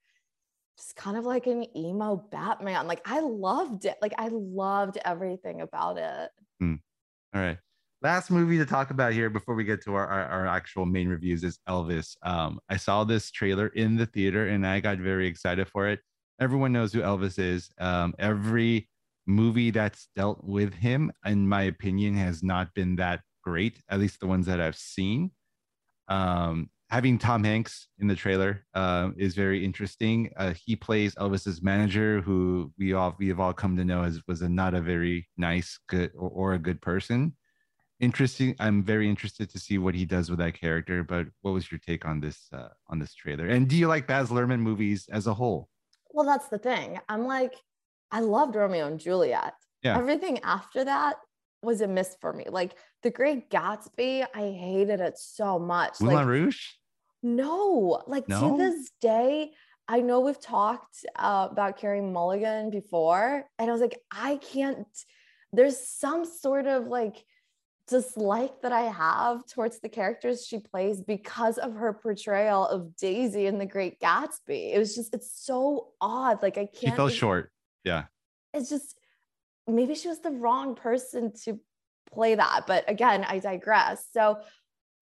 just 0.78 0.96
kind 0.96 1.18
of 1.18 1.26
like 1.26 1.46
an 1.46 1.66
emo 1.78 2.16
Batman. 2.32 2.88
Like 2.88 3.02
I 3.06 3.20
loved 3.20 3.86
it. 3.86 3.96
Like 4.02 4.14
I 4.18 4.30
loved 4.32 4.98
everything 5.06 5.62
about 5.62 5.98
it. 5.98 6.32
Hmm. 6.60 6.76
All 7.34 7.42
right. 7.42 7.58
Last 8.04 8.30
movie 8.30 8.58
to 8.58 8.66
talk 8.66 8.92
about 8.92 9.14
here 9.14 9.30
before 9.30 9.56
we 9.56 9.64
get 9.64 9.82
to 9.86 9.96
our, 9.96 10.06
our, 10.06 10.26
our, 10.26 10.46
actual 10.46 10.86
main 10.86 11.08
reviews 11.08 11.42
is 11.42 11.58
Elvis. 11.70 12.18
Um, 12.22 12.60
I 12.68 12.76
saw 12.76 13.06
this 13.06 13.32
trailer 13.32 13.68
in 13.68 13.96
the 13.96 14.06
theater 14.06 14.50
and 14.50 14.68
I 14.68 14.82
got 14.82 14.98
very 14.98 15.26
excited 15.26 15.70
for 15.70 15.88
it. 15.88 16.02
Everyone 16.38 16.74
knows 16.74 16.92
who 16.92 17.00
Elvis 17.00 17.40
is. 17.40 17.70
Um, 17.80 18.14
every 18.20 18.90
movie 19.26 19.72
that's 19.72 20.10
dealt 20.18 20.44
with 20.44 20.74
him, 20.74 21.14
in 21.26 21.48
my 21.48 21.62
opinion, 21.62 22.18
has 22.18 22.44
not 22.44 22.74
been 22.74 22.98
that 22.98 23.22
great, 23.42 23.80
at 23.88 24.02
least 24.02 24.20
the 24.20 24.28
ones 24.28 24.48
that 24.48 24.60
I've 24.60 24.76
seen. 24.76 25.32
Um, 26.10 26.70
having 26.90 27.18
Tom 27.18 27.46
Hanks 27.46 27.88
in 28.00 28.10
the 28.10 28.18
trailer 28.18 28.66
uh, 28.74 29.12
is 29.16 29.34
very 29.34 29.64
interesting. 29.64 30.30
Uh, 30.36 30.54
he 30.66 30.76
plays 30.76 31.16
Elvis's 31.16 31.62
manager, 31.62 32.20
who 32.20 32.70
we 32.78 32.92
all 32.92 33.16
we 33.18 33.30
have 33.30 33.40
all 33.40 33.54
come 33.54 33.78
to 33.78 33.86
know 33.86 34.04
as 34.04 34.20
was 34.28 34.42
a 34.42 34.50
not 34.50 34.74
a 34.74 34.82
very 34.82 35.26
nice, 35.38 35.80
good 35.88 36.12
or, 36.18 36.30
or, 36.30 36.54
a 36.54 36.60
good 36.60 36.82
person. 36.82 37.34
Interesting. 38.04 38.54
I'm 38.60 38.84
very 38.84 39.10
interested 39.10 39.50
to 39.52 39.58
see 39.58 39.78
what 39.78 39.96
he 39.96 40.04
does 40.04 40.30
with 40.30 40.40
that 40.40 40.60
character. 40.60 41.04
But 41.04 41.28
what 41.42 41.52
was 41.52 41.72
your 41.72 41.80
take 41.80 42.06
on 42.06 42.20
this 42.20 42.50
uh, 42.52 42.68
on 42.90 43.00
this 43.00 43.14
trailer? 43.14 43.48
And 43.48 43.66
do 43.66 43.78
you 43.78 43.88
like 43.88 44.08
Baz 44.08 44.30
Luhrmann 44.30 44.60
movies 44.60 45.08
as 45.10 45.26
a 45.26 45.34
whole? 45.34 45.70
Well, 46.12 46.26
that's 46.26 46.50
the 46.50 46.58
thing. 46.58 47.00
I'm 47.08 47.28
like, 47.28 47.54
I 48.12 48.20
loved 48.20 48.58
Romeo 48.58 48.88
and 48.88 49.00
Juliet. 49.00 49.54
Yeah. 49.84 49.98
Everything 49.98 50.40
after 50.44 50.84
that 50.84 51.16
was 51.62 51.80
a 51.80 51.88
miss 51.88 52.18
for 52.20 52.34
me. 52.34 52.46
Like 52.50 52.74
The 53.04 53.10
Great 53.10 53.50
Gatsby, 53.50 54.26
I 54.36 54.52
hated 54.52 55.00
it 55.00 55.18
so 55.18 55.58
much. 55.58 56.02
Moulin 56.02 56.16
like, 56.18 56.28
Rouge? 56.28 56.62
No, 57.24 58.04
like 58.06 58.28
no? 58.28 58.52
to 58.52 58.58
this 58.58 58.92
day, 59.00 59.52
I 59.88 60.02
know 60.02 60.20
we've 60.20 60.42
talked 60.42 61.06
uh, 61.16 61.48
about 61.50 61.78
Carey 61.78 62.02
Mulligan 62.02 62.70
before, 62.70 63.46
and 63.58 63.70
I 63.70 63.72
was 63.72 63.82
like, 63.82 63.98
I 64.12 64.38
can't. 64.38 64.88
There's 65.54 65.80
some 65.80 66.26
sort 66.26 66.68
of 66.68 66.88
like 66.88 67.24
dislike 67.88 68.62
that 68.62 68.72
I 68.72 68.84
have 68.84 69.46
towards 69.48 69.80
the 69.80 69.90
characters 69.90 70.46
she 70.46 70.60
plays 70.60 71.02
because 71.02 71.58
of 71.58 71.76
her 71.76 71.94
portrayal 71.94 72.66
of 72.66 72.96
Daisy 72.96 73.46
in 73.46 73.58
The 73.58 73.66
Great 73.66 74.00
Gatsby. 74.00 74.74
It 74.74 74.80
was 74.80 74.96
just, 74.96 75.14
it's 75.14 75.32
so 75.46 75.90
odd. 76.00 76.42
Like 76.42 76.58
I 76.58 76.66
can't. 76.66 76.94
She 76.94 76.96
fell 76.96 77.10
short. 77.10 77.52
Yeah. 77.84 78.06
It's 78.54 78.70
just 78.70 78.96
maybe 79.68 79.96
she 79.96 80.08
was 80.08 80.20
the 80.20 80.32
wrong 80.32 80.76
person 80.76 81.34
to 81.44 81.60
play 82.12 82.36
that. 82.36 82.66
But 82.68 82.90
again, 82.90 83.26
I 83.28 83.40
digress. 83.40 84.06
So 84.14 84.40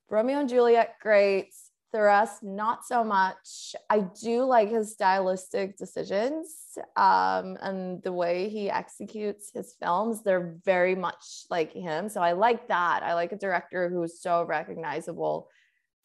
Romeo 0.10 0.40
and 0.40 0.50
Juliet, 0.50 0.96
great. 1.02 1.54
The 1.94 2.02
rest, 2.02 2.42
not 2.42 2.86
so 2.86 3.04
much. 3.04 3.76
I 3.90 4.00
do 4.00 4.46
like 4.46 4.70
his 4.70 4.94
stylistic 4.94 5.78
decisions 5.78 6.78
um, 6.96 7.58
and 7.62 8.02
the 8.02 8.14
way 8.14 8.48
he 8.48 8.70
executes 8.70 9.52
his 9.54 9.76
films. 9.78 10.24
They're 10.24 10.56
very 10.64 10.96
much 10.96 11.46
like 11.50 11.74
him. 11.74 12.08
So 12.08 12.22
I 12.22 12.32
like 12.32 12.70
that. 12.70 13.04
I 13.04 13.14
like 13.14 13.34
a 13.34 13.38
director 13.38 13.90
who's 13.90 14.22
so 14.22 14.44
recognizable 14.44 15.50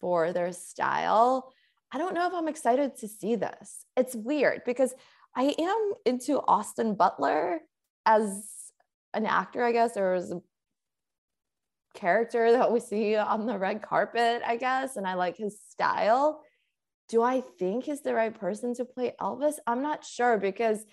for 0.00 0.32
their 0.32 0.50
style. 0.50 1.52
I 1.92 1.98
don't 1.98 2.14
know 2.14 2.26
if 2.26 2.34
I'm 2.34 2.48
excited 2.48 2.96
to 2.96 3.08
see 3.08 3.36
this. 3.36 3.84
It's 3.96 4.16
weird 4.16 4.62
because 4.66 4.92
I 5.36 5.54
am 5.56 5.92
into 6.04 6.40
Austin 6.48 6.96
Butler 6.96 7.60
as 8.04 8.44
an 9.14 9.24
actor, 9.24 9.62
I 9.62 9.70
guess, 9.70 9.96
or 9.96 10.14
as 10.14 10.32
a 10.32 10.40
character 11.96 12.52
that 12.58 12.70
we 12.70 12.80
see 12.80 13.16
on 13.16 13.46
the 13.46 13.58
red 13.58 13.82
carpet, 13.82 14.42
I 14.46 14.56
guess, 14.56 14.96
and 14.96 15.06
I 15.06 15.14
like 15.14 15.36
his 15.36 15.58
style. 15.70 16.42
Do 17.08 17.22
I 17.22 17.42
think 17.58 17.84
he's 17.84 18.02
the 18.02 18.14
right 18.14 18.38
person 18.38 18.74
to 18.74 18.84
play 18.84 19.14
Elvis? 19.20 19.54
I'm 19.66 19.82
not 19.82 20.04
sure 20.04 20.38
because 20.38 20.84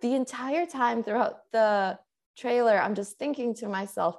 the 0.00 0.14
entire 0.14 0.66
time 0.66 1.02
throughout 1.02 1.38
the 1.52 1.98
trailer, 2.36 2.78
I'm 2.78 2.94
just 2.94 3.18
thinking 3.18 3.54
to 3.56 3.68
myself, 3.68 4.16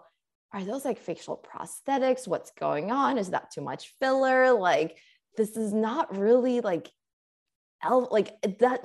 are 0.53 0.63
those 0.63 0.85
like 0.85 0.99
facial 0.99 1.43
prosthetics? 1.43 2.27
What's 2.27 2.51
going 2.51 2.91
on? 2.91 3.17
Is 3.17 3.31
that 3.31 3.51
too 3.51 3.61
much 3.61 3.93
filler? 3.99 4.51
Like, 4.53 4.97
this 5.35 5.57
is 5.57 5.73
not 5.73 6.15
really 6.15 6.61
like 6.61 6.89
Elvis, 7.83 8.11
like 8.11 8.41
that. 8.59 8.83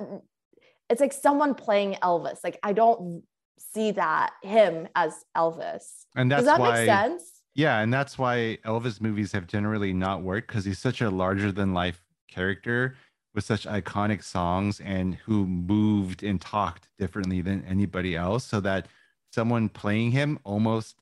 It's 0.89 1.01
like 1.01 1.13
someone 1.13 1.53
playing 1.53 1.95
Elvis. 2.01 2.39
Like, 2.43 2.59
I 2.63 2.73
don't 2.73 3.23
see 3.59 3.91
that 3.91 4.31
him 4.41 4.87
as 4.95 5.25
Elvis. 5.35 6.05
And 6.15 6.31
that's 6.31 6.41
Does 6.41 6.45
that 6.47 6.59
why, 6.59 6.79
make 6.79 6.85
sense? 6.87 7.41
Yeah, 7.55 7.79
and 7.79 7.93
that's 7.93 8.17
why 8.17 8.57
Elvis 8.65 9.01
movies 9.01 9.31
have 9.33 9.47
generally 9.47 9.93
not 9.93 10.21
worked 10.21 10.47
because 10.47 10.65
he's 10.65 10.79
such 10.79 11.01
a 11.01 11.09
larger 11.09 11.51
than 11.51 11.73
life 11.73 12.01
character 12.29 12.95
with 13.35 13.43
such 13.43 13.65
iconic 13.65 14.23
songs 14.23 14.79
and 14.79 15.15
who 15.15 15.45
moved 15.45 16.23
and 16.23 16.41
talked 16.41 16.89
differently 16.97 17.41
than 17.41 17.63
anybody 17.65 18.15
else 18.15 18.43
so 18.43 18.59
that 18.59 18.87
someone 19.31 19.69
playing 19.69 20.11
him 20.11 20.39
almost 20.43 20.95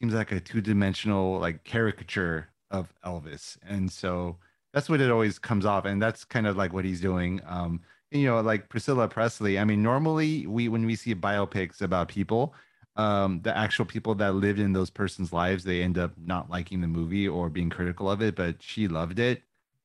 seems 0.00 0.12
like 0.12 0.32
a 0.32 0.40
two-dimensional 0.40 1.38
like 1.38 1.64
caricature 1.64 2.48
of 2.70 2.92
Elvis. 3.04 3.56
And 3.66 3.90
so 3.90 4.36
that's 4.72 4.88
what 4.88 5.00
it 5.00 5.10
always 5.10 5.38
comes 5.38 5.66
off 5.66 5.84
and 5.84 6.00
that's 6.00 6.24
kind 6.24 6.46
of 6.46 6.56
like 6.56 6.72
what 6.72 6.84
he's 6.84 7.00
doing 7.00 7.40
um 7.46 7.80
you 8.12 8.26
know, 8.26 8.40
like 8.40 8.68
Priscilla 8.68 9.08
Presley. 9.08 9.58
I 9.58 9.64
mean, 9.64 9.82
normally 9.82 10.46
we 10.46 10.68
when 10.68 10.84
we 10.86 10.96
see 10.96 11.14
biopics 11.14 11.80
about 11.80 12.08
people, 12.08 12.54
um, 12.96 13.40
the 13.42 13.56
actual 13.56 13.84
people 13.84 14.14
that 14.16 14.34
lived 14.34 14.58
in 14.58 14.72
those 14.72 14.90
persons' 14.90 15.32
lives, 15.32 15.64
they 15.64 15.82
end 15.82 15.98
up 15.98 16.12
not 16.24 16.50
liking 16.50 16.80
the 16.80 16.88
movie 16.88 17.26
or 17.26 17.48
being 17.48 17.70
critical 17.70 18.10
of 18.10 18.22
it. 18.22 18.36
But 18.36 18.62
she 18.62 18.88
loved 18.88 19.18
it. 19.18 19.42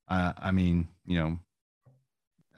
Uh, 0.08 0.34
I 0.38 0.52
mean, 0.52 0.88
you 1.06 1.20
know, 1.20 1.40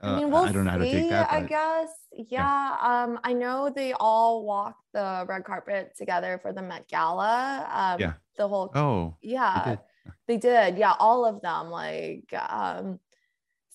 uh, 0.02 0.08
I 0.08 0.20
mean, 0.20 0.32
we'll 0.32 0.46
I 0.46 0.52
don't 0.52 0.66
know 0.66 0.72
how 0.72 0.78
to 0.78 0.90
take 0.90 1.10
that. 1.10 1.30
But, 1.30 1.36
I 1.36 1.42
guess, 1.44 1.90
yeah, 2.12 2.26
yeah. 2.30 3.04
Um, 3.04 3.20
I 3.24 3.34
know 3.34 3.72
they 3.74 3.94
all 3.94 4.46
walked 4.46 4.84
the 4.94 5.26
red 5.28 5.44
carpet 5.44 5.94
together 5.98 6.40
for 6.42 6.54
the 6.54 6.62
Met 6.62 6.88
Gala. 6.88 7.68
Um, 7.72 8.00
yeah. 8.00 8.14
The 8.38 8.48
whole. 8.48 8.72
Oh. 8.74 9.16
Yeah. 9.22 9.64
They 9.66 9.72
did. 9.72 9.80
they 10.28 10.38
did. 10.38 10.78
Yeah, 10.78 10.94
all 11.00 11.26
of 11.26 11.42
them. 11.42 11.70
Like, 11.70 12.34
um, 12.34 13.00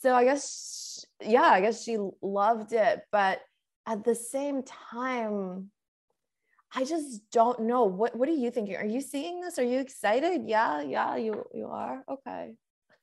so 0.05 0.15
I 0.15 0.25
guess, 0.25 1.03
yeah, 1.25 1.45
I 1.45 1.63
guess 1.63 1.83
she 1.83 1.97
loved 2.21 2.75
it. 2.75 3.01
But 3.11 3.41
at 3.87 4.05
the 4.05 4.15
same 4.15 4.63
time, 4.63 5.71
I 6.75 6.85
just 6.85 7.23
don't 7.33 7.61
know. 7.61 7.85
What 7.85 8.15
what 8.15 8.29
are 8.29 8.33
you 8.33 8.51
thinking? 8.51 8.77
Are 8.77 8.85
you 8.85 9.01
seeing 9.01 9.41
this? 9.41 9.59
Are 9.59 9.65
you 9.65 9.81
excited? 9.81 10.43
Yeah, 10.45 10.83
yeah, 10.83 11.17
you 11.17 11.47
you 11.55 11.69
are. 11.69 12.05
Okay. 12.07 12.53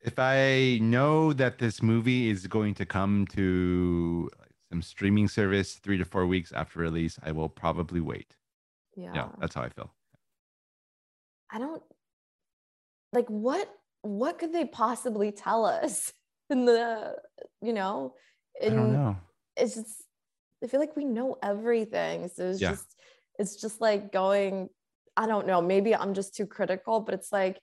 If 0.01 0.19
I 0.19 0.77
know 0.79 1.33
that 1.33 1.57
this 1.57 1.81
movie 1.81 2.29
is 2.29 2.45
going 2.45 2.75
to 2.75 2.85
come 2.85 3.25
to 3.33 4.29
some 4.69 4.83
streaming 4.83 5.27
service 5.27 5.79
three 5.81 5.97
to 5.97 6.05
four 6.05 6.27
weeks 6.27 6.51
after 6.51 6.81
release, 6.81 7.17
I 7.23 7.31
will 7.31 7.49
probably 7.49 8.01
wait. 8.01 8.35
Yeah. 8.95 9.11
Yeah, 9.15 9.29
that's 9.39 9.55
how 9.55 9.63
I 9.63 9.69
feel. 9.69 9.91
I 11.49 11.57
don't 11.57 11.81
like 13.11 13.27
what 13.27 13.67
what 14.03 14.37
could 14.37 14.53
they 14.53 14.65
possibly 14.65 15.31
tell 15.31 15.65
us? 15.65 16.13
In 16.51 16.65
the 16.65 17.15
you 17.61 17.73
know 17.73 18.13
in, 18.59 18.73
I 18.73 18.75
don't 18.75 18.93
know. 18.93 19.17
it's 19.57 19.75
just 19.75 20.03
I 20.63 20.67
feel 20.67 20.79
like 20.79 20.95
we 20.95 21.05
know 21.05 21.37
everything. 21.41 22.29
So 22.33 22.49
it's 22.49 22.61
yeah. 22.61 22.71
just 22.71 22.95
it's 23.39 23.55
just 23.55 23.81
like 23.81 24.11
going, 24.11 24.69
I 25.17 25.25
don't 25.25 25.47
know, 25.47 25.61
maybe 25.61 25.95
I'm 25.95 26.13
just 26.13 26.35
too 26.35 26.45
critical, 26.45 26.99
but 26.99 27.13
it's 27.13 27.31
like 27.31 27.59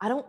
I 0.00 0.08
don't 0.08 0.26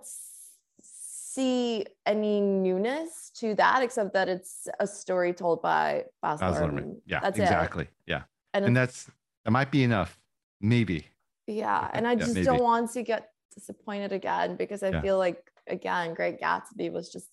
see 0.82 1.86
any 2.06 2.42
newness 2.42 3.32
to 3.36 3.56
that 3.56 3.82
except 3.82 4.14
that 4.14 4.30
it's 4.30 4.68
a 4.80 4.88
story 4.88 5.34
told 5.34 5.62
by 5.62 6.06
Baz, 6.22 6.40
Baz 6.40 6.58
Luhrmann. 6.58 6.98
Yeah, 7.06 7.20
that's 7.22 7.40
exactly. 7.40 7.86
It. 7.86 7.90
Yeah. 8.08 8.24
And, 8.54 8.66
and 8.66 8.78
that's 8.78 9.10
that 9.46 9.52
might 9.52 9.72
be 9.72 9.84
enough. 9.84 10.20
Maybe. 10.62 11.08
Yeah. 11.48 11.90
And 11.94 12.08
I 12.08 12.16
just 12.16 12.36
yeah, 12.36 12.44
don't 12.44 12.64
want 12.64 12.92
to 12.92 13.04
get 13.04 13.32
disappointed 13.54 14.12
again 14.12 14.56
because 14.56 14.84
I 14.84 14.90
yeah. 14.90 15.02
feel 15.02 15.18
like 15.18 15.42
again, 15.68 16.14
Great 16.14 16.40
Gatsby 16.40 16.92
was 16.92 17.10
just 17.10 17.30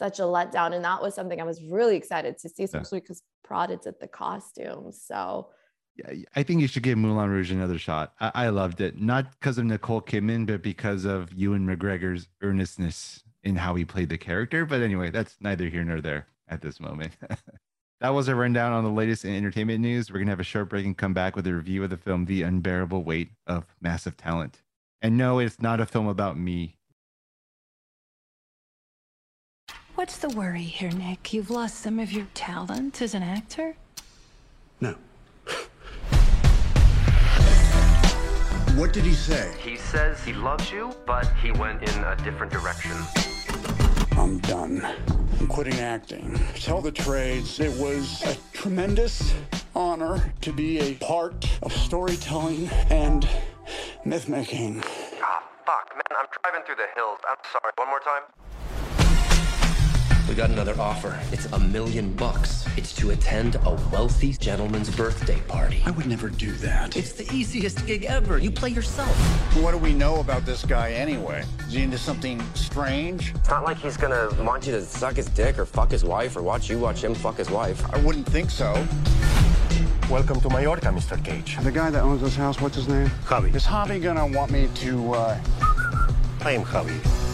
such 0.00 0.18
a 0.18 0.22
letdown. 0.22 0.74
And 0.74 0.84
that 0.84 1.00
was 1.00 1.14
something 1.14 1.40
I 1.40 1.44
was 1.44 1.62
really 1.62 1.94
excited 1.94 2.38
to 2.38 2.48
see, 2.48 2.64
especially 2.64 2.98
yeah. 2.98 3.02
because 3.02 3.22
Prada 3.44 3.76
did 3.76 4.00
the 4.00 4.08
costumes. 4.08 5.00
So 5.06 5.50
yeah, 5.96 6.24
I 6.34 6.42
think 6.42 6.60
you 6.60 6.66
should 6.66 6.82
give 6.82 6.98
Moulin 6.98 7.30
Rouge 7.30 7.52
another 7.52 7.78
shot. 7.78 8.14
I, 8.18 8.32
I 8.34 8.48
loved 8.48 8.80
it, 8.80 9.00
not 9.00 9.30
because 9.32 9.58
of 9.58 9.66
Nicole 9.66 10.00
Kidman, 10.00 10.46
but 10.46 10.62
because 10.62 11.04
of 11.04 11.32
Ewan 11.32 11.66
McGregor's 11.66 12.28
earnestness 12.42 13.22
in 13.44 13.56
how 13.56 13.74
he 13.74 13.84
played 13.84 14.08
the 14.08 14.18
character. 14.18 14.64
But 14.64 14.80
anyway, 14.82 15.10
that's 15.10 15.36
neither 15.40 15.68
here 15.68 15.84
nor 15.84 16.00
there 16.00 16.26
at 16.48 16.62
this 16.62 16.80
moment. 16.80 17.12
that 18.00 18.10
was 18.10 18.28
a 18.28 18.34
rundown 18.34 18.72
on 18.72 18.84
the 18.84 18.90
latest 18.90 19.24
in 19.24 19.34
entertainment 19.34 19.80
news. 19.80 20.10
We're 20.10 20.18
going 20.18 20.26
to 20.26 20.32
have 20.32 20.40
a 20.40 20.44
short 20.44 20.70
break 20.70 20.86
and 20.86 20.96
come 20.96 21.14
back 21.14 21.36
with 21.36 21.46
a 21.46 21.54
review 21.54 21.84
of 21.84 21.90
the 21.90 21.96
film, 21.96 22.24
The 22.24 22.42
Unbearable 22.42 23.04
Weight 23.04 23.30
of 23.46 23.66
Massive 23.80 24.16
Talent. 24.16 24.62
And 25.02 25.16
no, 25.16 25.38
it's 25.38 25.60
not 25.60 25.80
a 25.80 25.86
film 25.86 26.08
about 26.08 26.38
me. 26.38 26.76
What's 30.00 30.16
the 30.16 30.30
worry 30.30 30.62
here, 30.62 30.90
Nick? 30.92 31.34
You've 31.34 31.50
lost 31.50 31.74
some 31.74 31.98
of 31.98 32.10
your 32.10 32.24
talent 32.32 33.02
as 33.02 33.12
an 33.12 33.22
actor? 33.22 33.76
No. 34.80 34.94
what 38.76 38.94
did 38.94 39.04
he 39.04 39.12
say? 39.12 39.54
He 39.62 39.76
says 39.76 40.24
he 40.24 40.32
loves 40.32 40.72
you, 40.72 40.94
but 41.06 41.30
he 41.42 41.50
went 41.50 41.82
in 41.82 42.02
a 42.04 42.16
different 42.24 42.50
direction. 42.50 42.92
I'm 44.12 44.38
done. 44.38 44.82
I'm 45.38 45.46
quitting 45.48 45.78
acting. 45.80 46.40
Tell 46.54 46.80
the 46.80 46.92
trades, 46.92 47.60
it 47.60 47.78
was 47.78 48.22
a 48.22 48.38
tremendous 48.56 49.34
honor 49.76 50.32
to 50.40 50.50
be 50.50 50.78
a 50.78 50.94
part 50.94 51.46
of 51.62 51.74
storytelling 51.74 52.68
and 52.88 53.28
myth 54.06 54.30
making. 54.30 54.82
Ah, 55.22 55.42
fuck, 55.66 55.92
man, 55.94 56.18
I'm 56.18 56.26
driving 56.42 56.64
through 56.64 56.76
the 56.76 56.88
hills. 56.96 57.18
I'm 57.28 57.36
sorry. 57.52 57.72
One 57.76 57.88
more 57.88 58.00
time. 58.00 58.22
We 60.30 60.36
got 60.36 60.50
another 60.50 60.80
offer. 60.80 61.18
It's 61.32 61.46
a 61.46 61.58
million 61.58 62.12
bucks. 62.12 62.64
It's 62.76 62.94
to 62.94 63.10
attend 63.10 63.56
a 63.56 63.70
wealthy 63.90 64.32
gentleman's 64.34 64.88
birthday 64.88 65.40
party. 65.48 65.82
I 65.84 65.90
would 65.90 66.06
never 66.06 66.28
do 66.28 66.52
that. 66.52 66.96
It's 66.96 67.10
the 67.10 67.28
easiest 67.34 67.84
gig 67.84 68.04
ever. 68.04 68.38
You 68.38 68.52
play 68.52 68.68
yourself. 68.68 69.10
What 69.56 69.72
do 69.72 69.78
we 69.78 69.92
know 69.92 70.20
about 70.20 70.46
this 70.46 70.64
guy 70.64 70.92
anyway? 70.92 71.42
Is 71.66 71.72
he 71.72 71.82
into 71.82 71.98
something 71.98 72.40
strange? 72.54 73.34
It's 73.34 73.50
not 73.50 73.64
like 73.64 73.78
he's 73.78 73.96
gonna 73.96 74.30
want 74.44 74.68
you 74.68 74.72
to 74.74 74.82
suck 74.82 75.16
his 75.16 75.26
dick 75.26 75.58
or 75.58 75.66
fuck 75.66 75.90
his 75.90 76.04
wife 76.04 76.36
or 76.36 76.42
watch 76.42 76.70
you 76.70 76.78
watch 76.78 77.02
him 77.02 77.12
fuck 77.12 77.36
his 77.36 77.50
wife. 77.50 77.84
I 77.92 77.98
wouldn't 77.98 78.28
think 78.28 78.50
so. 78.50 78.86
Welcome 80.08 80.40
to 80.42 80.48
Mallorca, 80.48 80.86
Mr. 80.90 81.22
Cage. 81.24 81.58
The 81.60 81.72
guy 81.72 81.90
that 81.90 82.04
owns 82.04 82.20
this 82.22 82.36
house, 82.36 82.60
what's 82.60 82.76
his 82.76 82.86
name? 82.86 83.08
Javi. 83.24 83.52
Is 83.52 83.64
Javi 83.66 84.00
gonna 84.00 84.28
want 84.28 84.52
me 84.52 84.68
to, 84.76 85.12
uh... 85.12 85.40
I 86.42 86.52
am 86.52 86.62
Javi. 86.62 87.29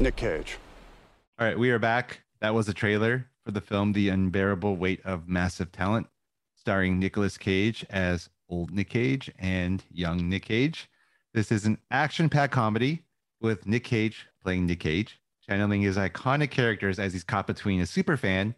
Nick 0.00 0.14
Cage. 0.14 0.58
All 1.40 1.46
right, 1.46 1.58
we 1.58 1.70
are 1.70 1.78
back. 1.80 2.20
That 2.40 2.54
was 2.54 2.68
a 2.68 2.74
trailer 2.74 3.26
for 3.44 3.50
the 3.50 3.60
film 3.60 3.92
The 3.92 4.10
Unbearable 4.10 4.76
Weight 4.76 5.04
of 5.04 5.26
Massive 5.26 5.72
Talent, 5.72 6.06
starring 6.54 7.00
Nicolas 7.00 7.36
Cage 7.36 7.84
as 7.90 8.28
old 8.48 8.70
Nick 8.70 8.90
Cage 8.90 9.28
and 9.40 9.82
young 9.90 10.28
Nick 10.28 10.44
Cage. 10.44 10.88
This 11.34 11.50
is 11.50 11.66
an 11.66 11.78
action 11.90 12.28
packed 12.28 12.52
comedy 12.52 13.02
with 13.40 13.66
Nick 13.66 13.82
Cage 13.82 14.28
playing 14.40 14.66
Nick 14.66 14.80
Cage, 14.80 15.20
channeling 15.44 15.82
his 15.82 15.96
iconic 15.96 16.52
characters 16.52 17.00
as 17.00 17.12
he's 17.12 17.24
caught 17.24 17.48
between 17.48 17.80
a 17.80 17.86
super 17.86 18.16
fan, 18.16 18.54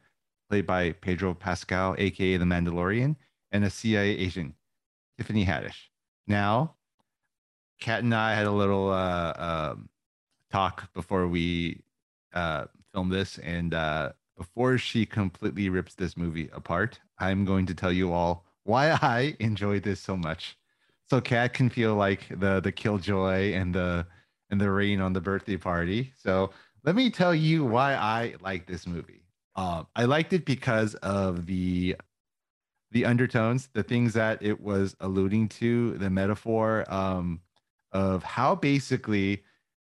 played 0.50 0.66
by 0.66 0.92
Pedro 0.92 1.32
Pascal, 1.32 1.94
aka 1.96 2.36
the 2.36 2.44
Mandalorian, 2.44 3.16
and 3.50 3.64
a 3.64 3.70
CIA 3.70 4.10
agent, 4.10 4.54
Tiffany 5.16 5.46
Haddish. 5.46 5.88
Now, 6.26 6.74
Kat 7.80 8.02
and 8.02 8.14
I 8.14 8.34
had 8.34 8.46
a 8.46 8.52
little 8.52 8.90
uh, 8.90 9.72
um, 9.72 9.88
talk 10.50 10.92
before 10.92 11.26
we 11.26 11.82
uh, 12.34 12.66
filmed 12.92 13.12
this, 13.12 13.38
and 13.38 13.74
uh, 13.74 14.12
before 14.36 14.78
she 14.78 15.06
completely 15.06 15.68
rips 15.68 15.94
this 15.94 16.16
movie 16.16 16.48
apart, 16.52 17.00
I'm 17.18 17.44
going 17.44 17.66
to 17.66 17.74
tell 17.74 17.92
you 17.92 18.12
all 18.12 18.44
why 18.64 18.90
I 18.90 19.36
enjoyed 19.40 19.82
this 19.82 20.00
so 20.00 20.16
much. 20.16 20.56
So 21.08 21.20
Kat 21.20 21.54
can 21.54 21.68
feel 21.70 21.94
like 21.94 22.28
the 22.30 22.60
the 22.60 22.72
killjoy 22.72 23.52
and 23.52 23.74
the 23.74 24.06
and 24.50 24.60
the 24.60 24.70
rain 24.70 25.00
on 25.00 25.12
the 25.12 25.20
birthday 25.20 25.56
party. 25.56 26.12
So 26.16 26.50
let 26.84 26.94
me 26.94 27.10
tell 27.10 27.34
you 27.34 27.64
why 27.64 27.94
I 27.94 28.34
like 28.40 28.66
this 28.66 28.86
movie. 28.86 29.24
Um, 29.56 29.86
I 29.96 30.04
liked 30.04 30.32
it 30.32 30.44
because 30.44 30.94
of 30.96 31.46
the 31.46 31.96
the 32.92 33.04
undertones, 33.04 33.68
the 33.72 33.82
things 33.82 34.14
that 34.14 34.42
it 34.42 34.60
was 34.60 34.96
alluding 35.00 35.48
to, 35.48 35.96
the 35.98 36.10
metaphor 36.10 36.84
um, 36.92 37.40
of 37.92 38.22
how 38.22 38.54
basically 38.54 39.44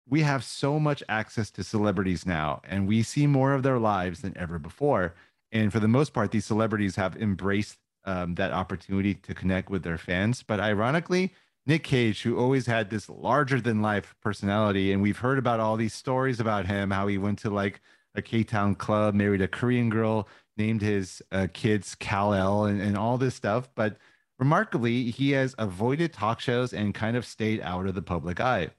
we 0.09 0.21
have 0.23 0.45
so 0.45 0.79
much 0.79 1.03
access 1.09 1.51
to 1.53 1.65
celebrities 1.65 2.27
now, 2.27 2.61
and 2.65 2.87
we 2.87 3.03
see 3.03 3.27
more 3.27 3.55
of 3.55 3.63
their 3.63 3.79
lives 3.79 4.21
than 4.21 4.37
ever 4.37 4.59
before. 4.59 5.15
And 5.51 5.73
for 5.73 5.81
the 5.81 5.89
most 5.89 6.13
part, 6.13 6.31
these 6.31 6.45
celebrities 6.45 6.97
have 6.97 7.17
embraced 7.17 7.79
um, 8.05 8.35
that 8.35 8.53
opportunity 8.53 9.15
to 9.15 9.35
connect 9.35 9.71
with 9.71 9.83
their 9.83 9.99
fans. 9.99 10.43
But 10.43 10.61
ironically, 10.61 11.33
Nick 11.67 11.85
Cage, 11.85 12.23
who 12.23 12.39
always 12.39 12.67
had 12.67 12.91
this 12.91 13.09
larger 13.09 13.61
than 13.61 13.81
life 13.81 14.15
personality, 14.21 14.93
and 14.93 15.01
we've 15.01 15.19
heard 15.19 15.39
about 15.39 15.61
all 15.61 15.77
these 15.77 15.95
stories 15.95 16.41
about 16.41 16.67
him, 16.67 16.91
how 16.91 17.07
he 17.07 17.17
went 17.17 17.39
to 17.41 17.51
like 17.51 17.81
a 18.15 18.21
K 18.21 18.45
Town 18.45 18.75
club, 18.75 19.15
married 19.15 19.41
a 19.41 19.49
Korean 19.49 19.89
girl, 19.89 20.29
named 20.57 20.83
his 20.83 21.23
uh, 21.33 21.47
kids 21.53 21.95
Kal 21.95 22.35
El, 22.35 22.67
and, 22.67 22.81
and 22.83 22.99
all 22.99 23.17
this 23.17 23.35
stuff. 23.35 23.69
But 23.75 23.97
remarkably, 24.39 25.11
he 25.11 25.31
has 25.31 25.55
avoided 25.57 26.13
talk 26.13 26.41
shows 26.41 26.75
and 26.75 26.95
kind 26.95 27.17
of 27.17 27.25
stayed 27.25 27.61
out 27.63 27.87
of 27.87 27.95
the 27.95 28.03
public 28.03 28.41
eye. 28.41 28.71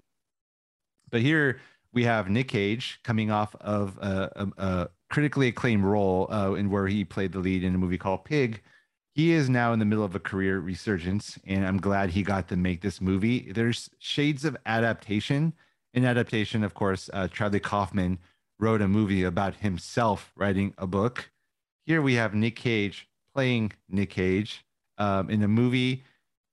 But 1.09 1.21
here 1.21 1.59
we 1.93 2.03
have 2.03 2.29
Nick 2.29 2.49
Cage 2.49 2.99
coming 3.03 3.31
off 3.31 3.55
of 3.61 3.97
a, 3.99 4.31
a, 4.35 4.63
a 4.63 4.89
critically 5.09 5.47
acclaimed 5.47 5.83
role 5.83 6.27
uh, 6.31 6.53
in 6.53 6.69
where 6.69 6.87
he 6.87 7.05
played 7.05 7.31
the 7.31 7.39
lead 7.39 7.63
in 7.63 7.75
a 7.75 7.77
movie 7.77 7.97
called 7.97 8.25
Pig 8.25 8.61
he 9.15 9.31
is 9.31 9.49
now 9.49 9.71
in 9.71 9.79
the 9.79 9.85
middle 9.85 10.03
of 10.03 10.13
a 10.13 10.19
career 10.19 10.59
resurgence, 10.59 11.39
and 11.45 11.65
I'm 11.65 11.77
glad 11.77 12.09
he 12.09 12.21
got 12.21 12.49
to 12.49 12.57
make 12.57 12.81
this 12.81 12.99
movie. 12.99 13.49
There's 13.49 13.89
shades 13.97 14.43
of 14.43 14.57
adaptation. 14.65 15.53
In 15.93 16.03
adaptation, 16.03 16.65
of 16.65 16.73
course, 16.73 17.09
uh, 17.13 17.29
Charlie 17.29 17.61
Kaufman 17.61 18.19
wrote 18.59 18.81
a 18.81 18.89
movie 18.89 19.23
about 19.23 19.55
himself 19.55 20.33
writing 20.35 20.73
a 20.77 20.85
book. 20.85 21.31
Here 21.85 22.01
we 22.01 22.15
have 22.15 22.35
Nick 22.35 22.57
Cage 22.57 23.07
playing 23.33 23.71
Nick 23.87 24.09
Cage 24.09 24.65
um, 24.97 25.29
in 25.29 25.41
a 25.43 25.47
movie 25.47 26.03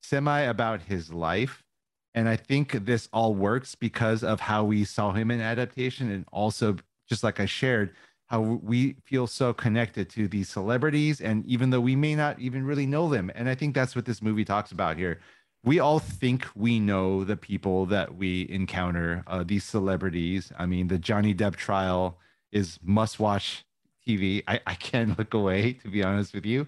semi 0.00 0.42
about 0.42 0.82
his 0.82 1.12
life. 1.12 1.64
And 2.14 2.28
I 2.28 2.36
think 2.36 2.84
this 2.84 3.08
all 3.12 3.34
works 3.34 3.74
because 3.74 4.22
of 4.22 4.40
how 4.40 4.64
we 4.64 4.84
saw 4.84 5.12
him 5.12 5.30
in 5.30 5.40
adaptation, 5.40 6.10
and 6.10 6.26
also, 6.30 6.76
just 7.08 7.24
like 7.24 7.40
I 7.40 7.46
shared, 7.46 7.94
how 8.32 8.40
we 8.40 8.96
feel 9.04 9.26
so 9.26 9.52
connected 9.52 10.08
to 10.08 10.26
these 10.26 10.48
celebrities 10.48 11.20
and 11.20 11.44
even 11.44 11.68
though 11.68 11.82
we 11.82 11.94
may 11.94 12.14
not 12.14 12.38
even 12.38 12.64
really 12.64 12.86
know 12.86 13.06
them. 13.10 13.30
And 13.34 13.46
i 13.46 13.54
think 13.54 13.74
that's 13.74 13.94
what 13.94 14.06
this 14.06 14.22
movie 14.22 14.44
talks 14.44 14.72
about 14.72 14.96
here. 14.96 15.20
We 15.64 15.80
all 15.80 15.98
think 15.98 16.48
we 16.56 16.80
know 16.80 17.24
the 17.24 17.36
people 17.36 17.84
that 17.86 18.16
we 18.16 18.48
encounter 18.48 19.22
uh, 19.26 19.44
these 19.46 19.64
celebrities. 19.64 20.50
I 20.58 20.64
mean 20.64 20.88
the 20.88 20.98
johnny 20.98 21.34
depp 21.34 21.56
trial 21.56 22.18
is 22.52 22.78
must 22.82 23.20
watch 23.20 23.66
tv 24.06 24.42
I, 24.48 24.60
I 24.66 24.74
can't 24.76 25.16
look 25.18 25.34
away 25.34 25.74
to 25.74 25.88
be 25.88 26.02
honest 26.02 26.32
with 26.32 26.46
you. 26.46 26.66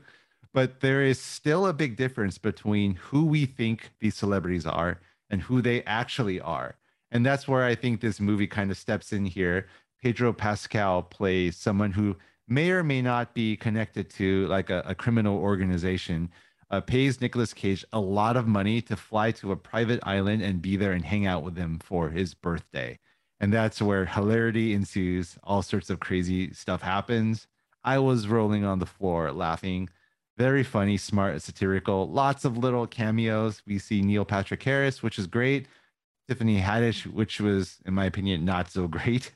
But 0.52 0.80
there 0.80 1.02
is 1.02 1.18
still 1.18 1.66
a 1.66 1.72
big 1.72 1.96
difference 1.96 2.36
between 2.36 2.96
who 2.96 3.24
we 3.24 3.46
think 3.46 3.90
these 4.00 4.16
celebrities 4.16 4.66
are 4.66 5.00
and 5.30 5.42
who 5.42 5.62
they 5.62 5.82
actually 5.84 6.40
are 6.40 6.76
and 7.10 7.24
that's 7.24 7.48
where 7.48 7.64
i 7.64 7.74
think 7.74 8.00
this 8.00 8.20
movie 8.20 8.46
kind 8.46 8.70
of 8.70 8.76
steps 8.76 9.12
in 9.12 9.24
here 9.24 9.66
Pedro 10.04 10.34
Pascal 10.34 11.02
plays 11.02 11.56
someone 11.56 11.92
who 11.92 12.14
may 12.46 12.70
or 12.70 12.84
may 12.84 13.00
not 13.00 13.32
be 13.32 13.56
connected 13.56 14.10
to 14.10 14.46
like 14.48 14.68
a, 14.68 14.82
a 14.84 14.94
criminal 14.94 15.38
organization, 15.38 16.28
uh, 16.70 16.82
pays 16.82 17.22
Nicolas 17.22 17.54
Cage 17.54 17.86
a 17.90 18.00
lot 18.00 18.36
of 18.36 18.46
money 18.46 18.82
to 18.82 18.96
fly 18.96 19.30
to 19.32 19.50
a 19.50 19.56
private 19.56 20.00
island 20.02 20.42
and 20.42 20.60
be 20.60 20.76
there 20.76 20.92
and 20.92 21.06
hang 21.06 21.26
out 21.26 21.42
with 21.42 21.56
him 21.56 21.78
for 21.78 22.10
his 22.10 22.34
birthday. 22.34 22.98
And 23.40 23.50
that's 23.50 23.80
where 23.80 24.04
hilarity 24.04 24.74
ensues. 24.74 25.38
All 25.42 25.62
sorts 25.62 25.88
of 25.88 26.00
crazy 26.00 26.52
stuff 26.52 26.82
happens. 26.82 27.46
I 27.82 27.98
was 27.98 28.28
rolling 28.28 28.62
on 28.62 28.80
the 28.80 28.86
floor 28.86 29.32
laughing. 29.32 29.88
Very 30.36 30.64
funny, 30.64 30.96
smart, 30.96 31.40
satirical. 31.42 32.08
Lots 32.08 32.44
of 32.44 32.58
little 32.58 32.86
cameos. 32.86 33.62
We 33.66 33.78
see 33.78 34.02
Neil 34.02 34.24
Patrick 34.24 34.62
Harris, 34.62 35.02
which 35.02 35.18
is 35.18 35.26
great. 35.26 35.68
Tiffany 36.28 36.60
Haddish, 36.60 37.06
which 37.06 37.40
was, 37.40 37.78
in 37.86 37.94
my 37.94 38.06
opinion, 38.06 38.44
not 38.44 38.70
so 38.70 38.88
great. 38.88 39.30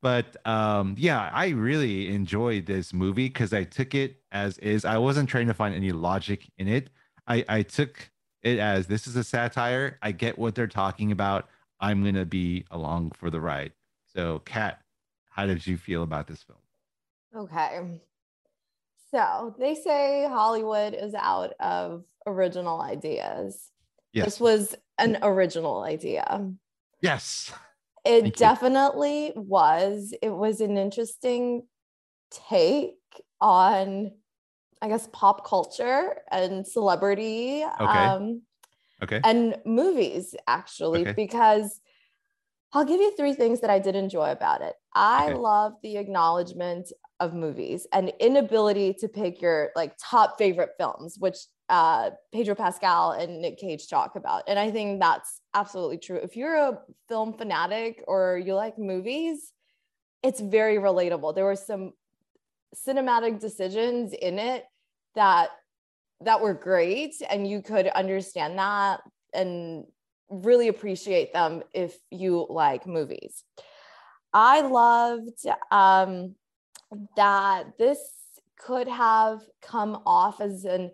But 0.00 0.36
um, 0.46 0.94
yeah, 0.96 1.28
I 1.32 1.48
really 1.48 2.14
enjoyed 2.14 2.66
this 2.66 2.92
movie 2.92 3.28
because 3.28 3.52
I 3.52 3.64
took 3.64 3.94
it 3.94 4.22
as 4.30 4.58
is. 4.58 4.84
I 4.84 4.98
wasn't 4.98 5.28
trying 5.28 5.48
to 5.48 5.54
find 5.54 5.74
any 5.74 5.90
logic 5.90 6.48
in 6.56 6.68
it. 6.68 6.90
I, 7.26 7.44
I 7.48 7.62
took 7.62 8.10
it 8.42 8.60
as 8.60 8.86
this 8.86 9.08
is 9.08 9.16
a 9.16 9.24
satire. 9.24 9.98
I 10.00 10.12
get 10.12 10.38
what 10.38 10.54
they're 10.54 10.68
talking 10.68 11.10
about. 11.10 11.48
I'm 11.80 12.04
gonna 12.04 12.24
be 12.24 12.64
along 12.70 13.12
for 13.12 13.28
the 13.28 13.40
ride. 13.40 13.72
So, 14.14 14.40
Kat, 14.44 14.80
how 15.30 15.46
did 15.46 15.66
you 15.66 15.76
feel 15.76 16.04
about 16.04 16.28
this 16.28 16.42
film? 16.42 16.58
Okay. 17.34 18.00
So 19.10 19.54
they 19.58 19.74
say 19.74 20.26
Hollywood 20.28 20.94
is 20.94 21.14
out 21.14 21.54
of 21.60 22.04
original 22.26 22.80
ideas. 22.80 23.70
Yes. 24.12 24.24
This 24.26 24.40
was 24.40 24.74
an 24.98 25.18
original 25.22 25.82
idea. 25.82 26.50
Yes. 27.00 27.52
It 28.04 28.22
Thank 28.22 28.36
definitely 28.36 29.26
you. 29.26 29.32
was. 29.36 30.14
It 30.22 30.30
was 30.30 30.60
an 30.60 30.76
interesting 30.76 31.66
take 32.30 32.96
on, 33.40 34.12
I 34.82 34.88
guess, 34.88 35.08
pop 35.12 35.46
culture 35.46 36.22
and 36.30 36.66
celebrity. 36.66 37.64
Okay. 37.64 37.84
Um, 37.84 38.42
okay. 39.02 39.20
And 39.24 39.56
movies, 39.64 40.34
actually, 40.46 41.02
okay. 41.02 41.12
because 41.12 41.80
I'll 42.72 42.84
give 42.84 43.00
you 43.00 43.16
three 43.16 43.34
things 43.34 43.60
that 43.60 43.70
I 43.70 43.78
did 43.78 43.96
enjoy 43.96 44.30
about 44.30 44.60
it. 44.60 44.74
I 44.94 45.30
okay. 45.30 45.34
love 45.34 45.74
the 45.82 45.96
acknowledgement 45.96 46.92
of 47.20 47.34
movies 47.34 47.86
and 47.92 48.12
inability 48.20 48.94
to 48.94 49.08
pick 49.08 49.40
your 49.42 49.70
like 49.74 49.94
top 50.02 50.38
favorite 50.38 50.70
films, 50.78 51.16
which 51.18 51.36
uh, 51.68 52.10
Pedro 52.32 52.54
Pascal 52.54 53.12
and 53.12 53.42
Nick 53.42 53.58
Cage 53.58 53.88
talk 53.88 54.16
about. 54.16 54.44
And 54.48 54.58
I 54.58 54.70
think 54.70 55.00
that's 55.00 55.40
absolutely 55.54 55.98
true. 55.98 56.16
If 56.16 56.36
you're 56.36 56.56
a 56.56 56.78
film 57.08 57.34
fanatic 57.34 58.02
or 58.06 58.38
you 58.38 58.54
like 58.54 58.78
movies, 58.78 59.52
it's 60.22 60.40
very 60.40 60.76
relatable. 60.76 61.34
There 61.34 61.44
were 61.44 61.56
some 61.56 61.92
cinematic 62.74 63.40
decisions 63.40 64.12
in 64.12 64.38
it 64.38 64.64
that 65.14 65.50
that 66.20 66.40
were 66.40 66.54
great 66.54 67.14
and 67.30 67.46
you 67.46 67.62
could 67.62 67.86
understand 67.88 68.58
that 68.58 69.00
and 69.32 69.84
really 70.28 70.68
appreciate 70.68 71.32
them 71.32 71.62
if 71.72 71.96
you 72.10 72.46
like 72.50 72.86
movies. 72.86 73.44
I 74.32 74.60
loved 74.62 75.46
um, 75.70 76.34
that 77.16 77.78
this 77.78 77.98
could 78.58 78.88
have 78.88 79.40
come 79.62 80.02
off 80.04 80.40
as 80.40 80.64
an 80.64 80.90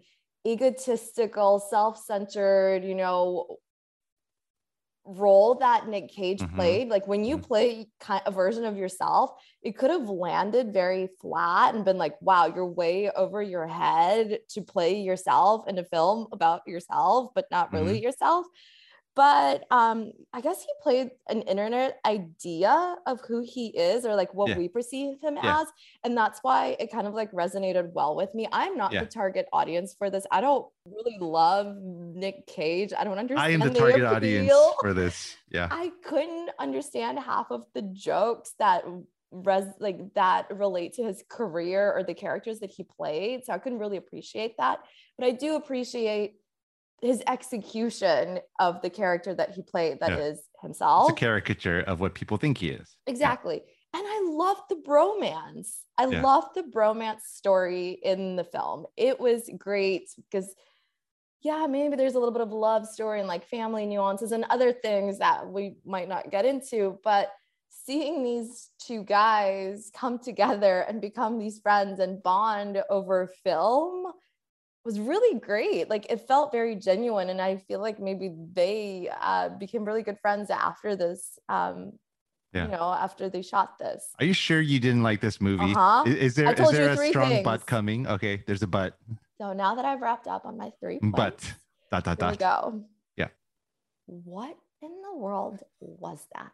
egotistical, 0.47 1.59
self-centered, 1.59 2.85
you 2.85 2.95
know, 2.95 3.59
role 5.07 5.55
that 5.57 5.87
Nick 5.89 6.09
Cage 6.09 6.41
mm-hmm. 6.41 6.57
played. 6.57 6.89
Like 6.89 7.07
when 7.07 7.25
you 7.25 7.37
mm-hmm. 7.37 7.47
play 7.47 7.89
a 8.27 8.31
version 8.31 8.65
of 8.65 8.77
yourself, 8.77 9.33
it 9.63 9.77
could 9.77 9.91
have 9.91 10.09
landed 10.09 10.73
very 10.73 11.09
flat 11.21 11.75
and 11.75 11.85
been 11.85 11.99
like, 11.99 12.21
wow, 12.21 12.47
you're 12.47 12.67
way 12.67 13.11
over 13.11 13.43
your 13.43 13.67
head 13.67 14.39
to 14.51 14.63
play 14.63 15.01
yourself 15.01 15.69
in 15.69 15.79
a 15.79 15.85
film 15.85 16.27
about 16.33 16.63
yourself, 16.67 17.33
but 17.35 17.47
not 17.51 17.73
really 17.73 17.97
mm-hmm. 17.97 18.05
yourself 18.05 18.47
but 19.15 19.65
um 19.71 20.13
i 20.33 20.41
guess 20.41 20.63
he 20.63 20.69
played 20.83 21.11
an 21.29 21.43
internet 21.43 21.99
idea 22.05 22.97
of 23.07 23.21
who 23.27 23.41
he 23.41 23.69
is 23.69 24.05
or 24.05 24.15
like 24.15 24.33
what 24.35 24.49
yeah. 24.49 24.59
we 24.59 24.69
perceive 24.69 25.21
him 25.23 25.37
yeah. 25.37 25.61
as 25.61 25.69
and 26.03 26.17
that's 26.17 26.41
why 26.43 26.77
it 26.81 26.91
kind 26.91 27.07
of 27.07 27.15
like 27.15 27.31
resonated 27.33 27.93
well 27.93 28.17
with 28.17 28.35
me 28.35 28.47
i'm 28.53 28.77
not 28.77 28.93
yeah. 28.93 29.01
the 29.01 29.07
target 29.07 29.47
audience 29.53 29.95
for 29.97 30.11
this 30.11 30.27
i 30.31 30.41
don't 30.41 30.67
really 30.87 31.17
love 31.21 31.77
nick 31.77 32.47
cage 32.47 32.93
i 32.99 33.05
don't 33.05 33.19
understand 33.19 33.41
i 33.47 33.51
am 33.51 33.61
the, 33.61 33.79
target 33.79 34.03
appeal. 34.03 34.15
audience 34.15 34.53
for 34.81 34.93
this 34.93 35.37
yeah 35.51 35.69
i 35.71 35.91
couldn't 36.05 36.51
understand 36.59 37.19
half 37.19 37.51
of 37.51 37.65
the 37.75 37.83
jokes 37.83 38.55
that 38.59 38.85
res 39.31 39.65
like 39.81 39.99
that 40.15 40.47
relate 40.57 40.93
to 40.95 41.03
his 41.03 41.25
career 41.29 41.93
or 41.93 42.05
the 42.05 42.15
characters 42.15 42.61
that 42.61 42.71
he 42.71 42.85
played 42.85 43.45
so 43.45 43.53
i 43.53 43.59
couldn't 43.59 43.79
really 43.79 43.97
appreciate 43.97 44.57
that 44.59 44.79
but 45.19 45.27
i 45.27 45.31
do 45.31 45.57
appreciate 45.57 46.37
his 47.05 47.23
execution 47.27 48.41
of 48.59 48.81
the 48.81 48.89
character 48.89 49.35
that 49.35 49.51
he 49.51 49.61
played 49.61 50.01
that 50.01 50.13
yeah. 50.13 50.19
is 50.19 50.41
himself. 50.63 51.11
It's 51.11 51.19
a 51.19 51.21
caricature 51.21 51.81
of 51.81 52.01
what 52.01 52.15
people 52.15 52.39
think 52.39 52.59
he 52.59 52.71
is. 52.71 52.97
Exactly. 53.07 53.57
Yeah. 53.57 54.01
And 54.01 54.07
I 54.07 54.27
love 54.31 54.57
the 54.71 54.77
bromance. 54.77 55.69
I 55.99 56.07
yeah. 56.07 56.23
love 56.23 56.47
the 56.55 56.63
bromance 56.63 57.21
story 57.21 58.01
in 58.03 58.37
the 58.37 58.45
film. 58.45 58.87
It 58.97 59.21
was 59.21 59.51
great 59.59 60.09
because 60.17 60.55
yeah, 61.43 61.67
maybe 61.69 61.95
there's 61.95 62.15
a 62.15 62.19
little 62.19 62.33
bit 62.33 62.41
of 62.41 62.53
love 62.53 62.87
story 62.87 63.19
and 63.19 63.29
like 63.29 63.47
family 63.47 63.85
nuances 63.85 64.33
and 64.33 64.47
other 64.49 64.73
things 64.73 65.19
that 65.19 65.47
we 65.47 65.77
might 65.85 66.09
not 66.09 66.31
get 66.31 66.47
into, 66.47 66.99
but 67.05 67.31
seeing 67.69 68.25
these 68.25 68.71
two 68.79 69.03
guys 69.05 69.91
come 69.95 70.19
together 70.19 70.81
and 70.89 71.03
become 71.03 71.39
these 71.39 71.59
friends 71.59 72.01
and 72.01 72.23
bond 72.23 72.83
over 72.89 73.31
film 73.45 74.07
was 74.85 75.01
really 75.01 75.39
great. 75.41 75.89
Like 75.89 76.07
it 76.11 76.27
felt 76.27 76.53
very 76.53 76.77
genuine, 76.77 77.31
and 77.31 77.41
I 77.41 77.57
feel 77.57 77.81
like 77.81 77.99
maybe 77.99 78.33
they 78.53 79.09
uh, 79.21 79.51
became 79.51 79.85
really 79.85 80.03
good 80.03 80.19
friends 80.21 80.51
after 80.51 80.97
this. 80.97 81.39
Um, 81.49 81.93
yeah. 82.53 82.67
You 82.67 82.71
know, 82.71 82.93
after 82.93 83.29
they 83.29 83.43
shot 83.43 83.79
this. 83.81 84.11
Are 84.21 84.25
you 84.25 84.33
sure 84.33 84.61
you 84.61 84.79
didn't 84.79 85.03
like 85.03 85.21
this 85.21 85.41
movie? 85.41 85.73
Uh-huh. 85.73 86.05
Is, 86.07 86.15
is 86.15 86.35
there 86.37 86.53
is 86.53 86.71
there 86.71 86.91
a 86.91 86.97
strong 87.09 87.31
things. 87.31 87.45
butt 87.45 87.67
coming? 87.67 88.07
Okay, 88.07 88.45
there's 88.47 88.63
a 88.63 88.69
butt. 88.69 88.97
So 89.41 89.53
now 89.53 89.75
that 89.75 89.85
I've 89.85 90.01
wrapped 90.01 90.29
up 90.29 90.47
on 90.47 90.57
my 90.57 90.71
three 90.79 91.01
points, 91.01 91.17
but 91.17 91.55
dot 91.91 92.05
dot 92.05 92.19
dot. 92.19 92.39
go. 92.39 92.85
Yeah. 93.17 93.29
What 94.07 94.57
in 94.83 94.93
the 95.03 95.19
world 95.19 95.65
was 95.81 96.25
that? 96.33 96.53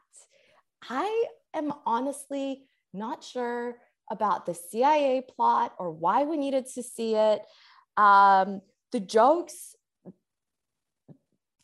I 0.88 1.26
am 1.54 1.72
honestly 1.84 2.62
not 2.94 3.22
sure 3.22 3.76
about 4.10 4.46
the 4.46 4.54
CIA 4.54 5.22
plot 5.22 5.74
or 5.78 5.90
why 5.90 6.24
we 6.24 6.36
needed 6.36 6.66
to 6.74 6.82
see 6.82 7.14
it. 7.14 7.42
Um, 7.96 8.62
the 8.92 9.00
jokes 9.00 9.74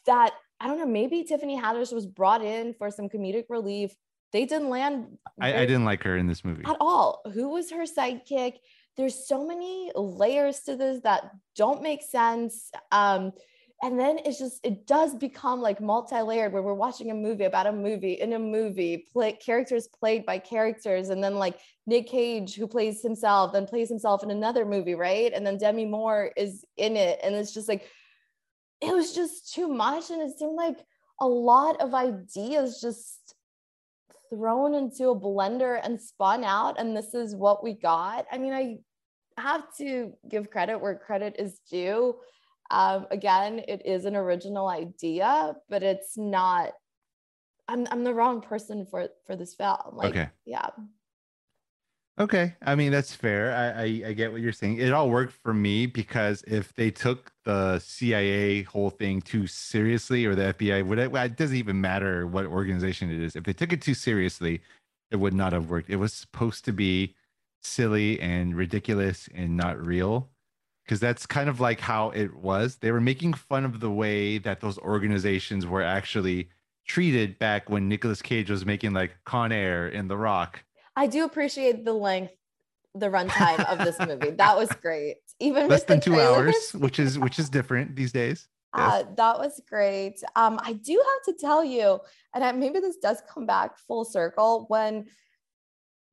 that 0.06 0.32
I 0.60 0.68
don't 0.68 0.78
know, 0.78 0.86
maybe 0.86 1.22
Tiffany 1.24 1.60
Haddish 1.60 1.92
was 1.92 2.06
brought 2.06 2.42
in 2.42 2.74
for 2.74 2.90
some 2.90 3.08
comedic 3.08 3.44
relief. 3.48 3.94
They 4.32 4.44
didn't 4.46 4.70
land. 4.70 5.18
I, 5.40 5.54
I 5.54 5.66
didn't 5.66 5.84
like 5.84 6.02
her 6.04 6.16
in 6.16 6.26
this 6.26 6.44
movie 6.44 6.64
at 6.66 6.76
all. 6.80 7.22
Who 7.32 7.50
was 7.50 7.70
her 7.70 7.84
sidekick? 7.84 8.54
There's 8.96 9.26
so 9.26 9.46
many 9.46 9.92
layers 9.94 10.60
to 10.60 10.76
this 10.76 11.00
that 11.02 11.30
don't 11.54 11.82
make 11.82 12.02
sense. 12.02 12.70
Um, 12.90 13.32
and 13.82 14.00
then 14.00 14.18
it's 14.24 14.38
just 14.38 14.64
it 14.64 14.86
does 14.86 15.14
become 15.14 15.60
like 15.60 15.80
multi-layered 15.80 16.52
where 16.52 16.62
we're 16.62 16.74
watching 16.74 17.10
a 17.10 17.14
movie 17.14 17.44
about 17.44 17.66
a 17.66 17.72
movie 17.72 18.14
in 18.14 18.32
a 18.32 18.38
movie 18.38 19.06
play 19.12 19.32
characters 19.32 19.88
played 19.88 20.24
by 20.24 20.38
characters 20.38 21.10
and 21.10 21.22
then 21.22 21.34
like 21.34 21.58
nick 21.86 22.06
cage 22.06 22.54
who 22.54 22.66
plays 22.66 23.02
himself 23.02 23.52
then 23.52 23.66
plays 23.66 23.88
himself 23.88 24.22
in 24.22 24.30
another 24.30 24.64
movie 24.64 24.94
right? 24.94 25.32
And 25.34 25.46
then 25.46 25.58
demi 25.58 25.84
moore 25.84 26.32
is 26.36 26.64
in 26.76 26.96
it 26.96 27.20
and 27.22 27.34
it's 27.34 27.52
just 27.52 27.68
like 27.68 27.88
it 28.80 28.94
was 28.94 29.14
just 29.14 29.54
too 29.54 29.68
much 29.68 30.10
and 30.10 30.22
it 30.22 30.38
seemed 30.38 30.56
like 30.56 30.78
a 31.20 31.26
lot 31.26 31.80
of 31.80 31.94
ideas 31.94 32.80
just 32.80 33.34
thrown 34.30 34.74
into 34.74 35.08
a 35.08 35.20
blender 35.20 35.80
and 35.82 36.00
spun 36.00 36.44
out 36.44 36.78
and 36.78 36.96
this 36.96 37.14
is 37.14 37.34
what 37.34 37.62
we 37.62 37.74
got. 37.74 38.26
I 38.32 38.38
mean 38.38 38.52
i 38.52 38.78
have 39.38 39.64
to 39.76 40.14
give 40.30 40.50
credit 40.50 40.78
where 40.80 40.94
credit 40.94 41.36
is 41.38 41.60
due 41.70 42.16
um, 42.70 43.06
again, 43.10 43.60
it 43.68 43.82
is 43.84 44.04
an 44.04 44.16
original 44.16 44.68
idea, 44.68 45.54
but 45.68 45.82
it's 45.82 46.16
not. 46.16 46.72
I'm 47.68 47.86
I'm 47.90 48.04
the 48.04 48.14
wrong 48.14 48.40
person 48.40 48.86
for 48.86 49.08
for 49.26 49.36
this 49.36 49.54
film. 49.54 49.78
Like, 49.92 50.10
okay. 50.10 50.28
Yeah. 50.44 50.68
Okay, 52.18 52.54
I 52.62 52.74
mean 52.76 52.92
that's 52.92 53.14
fair. 53.14 53.52
I, 53.54 53.82
I, 53.82 54.08
I 54.08 54.12
get 54.14 54.32
what 54.32 54.40
you're 54.40 54.50
saying. 54.50 54.78
It 54.78 54.92
all 54.92 55.10
worked 55.10 55.34
for 55.34 55.52
me 55.52 55.84
because 55.84 56.42
if 56.46 56.74
they 56.74 56.90
took 56.90 57.30
the 57.44 57.78
CIA 57.78 58.62
whole 58.62 58.88
thing 58.88 59.20
too 59.20 59.46
seriously, 59.46 60.24
or 60.24 60.34
the 60.34 60.54
FBI, 60.54 60.86
would 60.86 60.98
it, 60.98 61.14
it 61.14 61.36
doesn't 61.36 61.56
even 61.56 61.78
matter 61.78 62.26
what 62.26 62.46
organization 62.46 63.10
it 63.10 63.20
is. 63.20 63.36
If 63.36 63.44
they 63.44 63.52
took 63.52 63.70
it 63.70 63.82
too 63.82 63.92
seriously, 63.92 64.62
it 65.10 65.16
would 65.16 65.34
not 65.34 65.52
have 65.52 65.68
worked. 65.68 65.90
It 65.90 65.96
was 65.96 66.14
supposed 66.14 66.64
to 66.64 66.72
be 66.72 67.14
silly 67.62 68.18
and 68.20 68.54
ridiculous 68.54 69.28
and 69.34 69.54
not 69.54 69.84
real 69.84 70.30
because 70.86 71.00
that's 71.00 71.26
kind 71.26 71.48
of 71.48 71.60
like 71.60 71.80
how 71.80 72.10
it 72.10 72.34
was. 72.36 72.76
They 72.76 72.92
were 72.92 73.00
making 73.00 73.34
fun 73.34 73.64
of 73.64 73.80
the 73.80 73.90
way 73.90 74.38
that 74.38 74.60
those 74.60 74.78
organizations 74.78 75.66
were 75.66 75.82
actually 75.82 76.48
treated 76.86 77.38
back 77.40 77.68
when 77.68 77.88
Nicolas 77.88 78.22
Cage 78.22 78.50
was 78.50 78.64
making 78.64 78.92
like 78.92 79.16
Con 79.24 79.50
Air 79.50 79.88
in 79.88 80.06
The 80.06 80.16
Rock. 80.16 80.62
I 80.94 81.08
do 81.08 81.24
appreciate 81.24 81.84
the 81.84 81.92
length, 81.92 82.34
the 82.94 83.06
runtime 83.06 83.64
of 83.68 83.78
this 83.78 83.98
movie. 83.98 84.30
That 84.30 84.56
was 84.56 84.70
great. 84.80 85.16
Even 85.40 85.68
less 85.68 85.82
than 85.82 86.00
two 86.00 86.12
trailers. 86.12 86.54
hours, 86.54 86.74
which 86.74 86.98
is 86.98 87.18
which 87.18 87.38
is 87.38 87.50
different 87.50 87.96
these 87.96 88.12
days. 88.12 88.48
Uh, 88.72 89.04
that 89.16 89.38
was 89.38 89.60
great. 89.68 90.22
Um, 90.34 90.60
I 90.62 90.74
do 90.74 90.92
have 90.92 91.34
to 91.34 91.40
tell 91.40 91.64
you, 91.64 91.98
and 92.34 92.44
I, 92.44 92.52
maybe 92.52 92.78
this 92.78 92.96
does 92.98 93.22
come 93.28 93.46
back 93.46 93.78
full 93.78 94.04
circle 94.04 94.66
when 94.68 95.06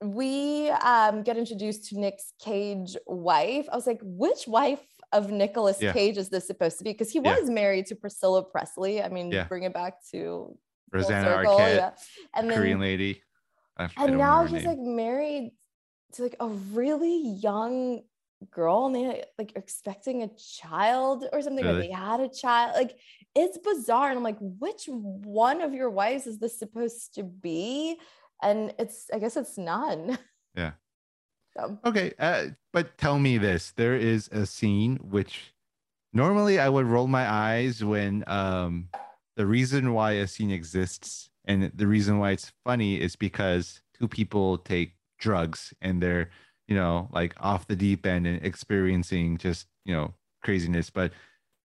we 0.02 0.70
um, 0.70 1.24
get 1.24 1.38
introduced 1.38 1.90
to 1.90 2.00
Nick's 2.00 2.34
Cage 2.40 2.98
wife. 3.06 3.68
I 3.72 3.76
was 3.76 3.88
like, 3.88 4.00
which 4.04 4.48
wife 4.48 4.84
of 5.12 5.30
Nicolas 5.30 5.82
yeah. 5.82 5.94
Cage 5.94 6.18
is 6.18 6.30
this 6.30 6.48
supposed 6.48 6.78
to 6.80 6.84
be? 6.84 6.92
Because 6.92 7.12
he 7.12 7.20
was 7.20 7.50
married 7.50 7.86
to 7.88 7.96
Priscilla 7.96 8.44
Presley. 8.44 9.02
I 9.02 9.10
mean, 9.10 9.32
yeah. 9.32 9.46
bring 9.46 9.64
it 9.64 9.74
back 9.74 9.96
to 10.12 10.58
Rosanna 10.92 11.30
Arquette, 11.30 11.76
yeah. 11.76 11.92
and 12.36 12.50
then, 12.50 12.58
Korean 12.58 12.80
lady. 12.80 13.22
I, 13.78 13.90
and 13.98 14.14
I 14.14 14.18
now 14.18 14.44
he's 14.46 14.64
name. 14.64 14.78
like 14.78 14.80
married 14.80 15.52
to 16.14 16.24
like 16.24 16.36
a 16.40 16.48
really 16.48 17.36
young 17.42 18.02
girl 18.52 18.88
and 18.88 18.96
they 18.96 19.24
like 19.38 19.54
expecting 19.56 20.24
a 20.24 20.30
child 20.60 21.26
or 21.32 21.42
something 21.42 21.66
really? 21.66 21.80
or 21.80 21.82
they 21.82 21.92
had 21.92 22.20
a 22.20 22.30
child 22.30 22.74
like 22.76 22.98
it's 23.36 23.58
bizarre 23.58 24.10
and 24.10 24.18
i'm 24.18 24.24
like 24.24 24.38
which 24.40 24.84
one 24.88 25.62
of 25.62 25.74
your 25.74 25.90
wives 25.90 26.28
is 26.28 26.40
this 26.40 26.60
supposed 26.60 27.16
to 27.16 27.24
be 27.24 27.98
and 28.44 28.74
it's 28.78 29.10
i 29.14 29.20
guess 29.20 29.38
it's 29.38 29.58
none. 29.58 30.18
Yeah. 30.56 30.72
So. 31.56 31.78
okay 31.86 32.14
uh, 32.18 32.46
but 32.72 32.98
tell 32.98 33.20
me 33.20 33.38
this. 33.38 33.74
There 33.78 33.96
is 33.96 34.28
a 34.30 34.48
scene 34.48 34.96
which 34.96 35.54
normally 36.12 36.58
i 36.58 36.68
would 36.68 36.88
roll 36.88 37.06
my 37.06 37.32
eyes 37.32 37.84
when 37.84 38.24
um 38.26 38.90
the 39.36 39.46
reason 39.46 39.94
why 39.94 40.14
a 40.14 40.28
scene 40.28 40.50
exists 40.50 41.30
and 41.46 41.72
the 41.76 41.88
reason 41.88 42.18
why 42.18 42.32
it's 42.32 42.52
funny 42.64 43.00
is 43.00 43.16
because 43.16 43.82
two 43.98 44.08
people 44.08 44.58
take 44.58 44.94
drugs 45.20 45.74
and 45.82 46.02
they're 46.02 46.30
you 46.68 46.76
know 46.76 47.10
like 47.12 47.36
off 47.40 47.68
the 47.68 47.76
deep 47.76 48.06
end 48.06 48.26
and 48.26 48.44
experiencing 48.46 49.38
just 49.38 49.68
you 49.86 49.94
know 49.94 50.14
craziness. 50.44 50.90
But 50.90 51.12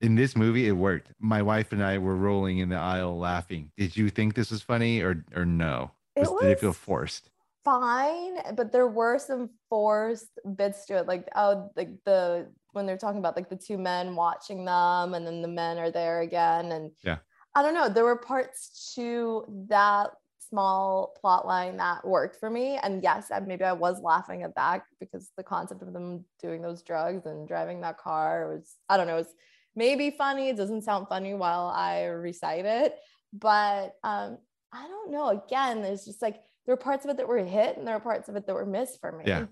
in 0.00 0.14
this 0.16 0.37
movie 0.37 0.66
it 0.68 0.72
worked. 0.72 1.12
My 1.18 1.42
wife 1.42 1.72
and 1.72 1.82
i 1.82 1.98
were 1.98 2.16
rolling 2.16 2.58
in 2.58 2.68
the 2.68 2.76
aisle 2.76 3.18
laughing. 3.18 3.70
Did 3.76 3.96
you 3.96 4.10
think 4.10 4.34
this 4.34 4.50
was 4.50 4.62
funny 4.62 5.00
or 5.00 5.24
or 5.34 5.44
no 5.44 5.90
it 6.16 6.31
was, 6.31 6.42
did 6.42 6.53
it 6.53 6.61
feel 6.61 6.72
forced? 6.72 7.31
Fine, 7.64 8.55
but 8.57 8.72
there 8.72 8.87
were 8.87 9.18
some 9.18 9.50
forced 9.68 10.38
bits 10.57 10.85
to 10.87 10.98
it, 10.98 11.07
like 11.07 11.29
oh, 11.35 11.70
like 11.77 11.90
the 12.05 12.46
when 12.72 12.87
they're 12.87 12.98
talking 12.98 13.18
about 13.18 13.37
like 13.37 13.48
the 13.48 13.57
two 13.57 13.79
men 13.79 14.14
watching 14.14 14.64
them, 14.64 15.14
and 15.14 15.27
then 15.27 15.42
the 15.42 15.48
men 15.48 15.79
are 15.79 15.90
there 15.90 16.20
again, 16.20 16.72
and 16.72 16.90
yeah, 17.03 17.18
I 17.55 17.62
don't 17.62 17.74
know. 17.74 17.88
There 17.88 18.05
were 18.05 18.16
parts 18.16 18.92
to 18.96 19.44
that 19.68 20.11
small 20.38 21.16
plot 21.20 21.46
line 21.46 21.77
that 21.79 22.07
worked 22.07 22.37
for 22.37 22.50
me, 22.50 22.79
and 22.83 23.03
yes, 23.03 23.31
maybe 23.46 23.64
I 23.64 23.72
was 23.72 24.00
laughing 24.03 24.42
at 24.42 24.55
that 24.57 24.83
because 25.00 25.31
the 25.37 25.42
concept 25.42 25.83
of 25.83 25.92
them 25.92 26.24
doing 26.40 26.61
those 26.61 26.83
drugs 26.83 27.27
and 27.27 27.48
driving 27.48 27.81
that 27.81 27.98
car 27.98 28.53
was 28.55 28.77
I 28.88 28.96
don't 28.96 29.07
know, 29.07 29.16
it's 29.16 29.35
maybe 29.74 30.11
funny. 30.11 30.50
It 30.50 30.57
doesn't 30.57 30.83
sound 30.83 31.09
funny 31.09 31.35
while 31.35 31.68
I 31.68 32.05
recite 32.05 32.66
it, 32.66 32.96
but 33.33 33.94
um, 34.05 34.38
I 34.74 34.88
don't 34.88 35.10
know. 35.10 35.28
Again, 35.28 35.82
there's 35.82 36.04
just 36.04 36.20
like 36.20 36.42
there 36.66 36.74
are 36.74 36.78
parts 36.78 37.04
of 37.04 37.10
it 37.10 37.16
that 37.18 37.28
were 37.28 37.38
hit 37.38 37.76
and 37.76 37.87
there 37.87 37.94
are 37.94 38.00
parts 38.00 38.28
of 38.28 38.37
it 38.37 38.46
that 38.46 38.54
were 38.54 38.66
missed 38.66 39.00
for 39.00 39.12
me. 39.12 39.24
Yeah. 39.26 39.46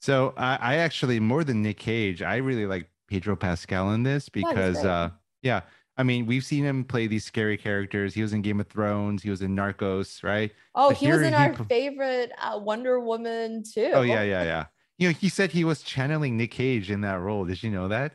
So 0.00 0.32
I, 0.36 0.58
I 0.60 0.74
actually 0.76 1.18
more 1.18 1.42
than 1.42 1.62
Nick 1.62 1.78
Cage, 1.78 2.22
I 2.22 2.36
really 2.36 2.66
like 2.66 2.88
Pedro 3.08 3.34
Pascal 3.34 3.90
in 3.92 4.04
this 4.04 4.28
because 4.28 4.84
uh 4.84 5.10
yeah, 5.42 5.62
I 5.96 6.04
mean, 6.04 6.26
we've 6.26 6.44
seen 6.44 6.64
him 6.64 6.84
play 6.84 7.08
these 7.08 7.24
scary 7.24 7.56
characters. 7.56 8.14
He 8.14 8.22
was 8.22 8.32
in 8.32 8.40
Game 8.40 8.60
of 8.60 8.68
Thrones. 8.68 9.22
He 9.22 9.30
was 9.30 9.42
in 9.42 9.56
Narcos, 9.56 10.22
right? 10.22 10.52
Oh, 10.76 10.90
but 10.90 10.96
he 10.96 11.10
was 11.10 11.22
in 11.22 11.34
our 11.34 11.52
favorite 11.54 12.30
uh, 12.40 12.58
Wonder 12.62 13.00
Woman 13.00 13.64
too. 13.64 13.90
Oh 13.92 14.02
yeah, 14.02 14.22
yeah, 14.22 14.44
yeah. 14.44 14.66
You 14.98 15.08
know, 15.08 15.14
he 15.14 15.28
said 15.28 15.50
he 15.52 15.64
was 15.64 15.82
channeling 15.82 16.36
Nick 16.36 16.52
Cage 16.52 16.90
in 16.90 17.00
that 17.02 17.20
role. 17.20 17.44
Did 17.44 17.62
you 17.62 17.70
know 17.70 17.88
that? 17.88 18.12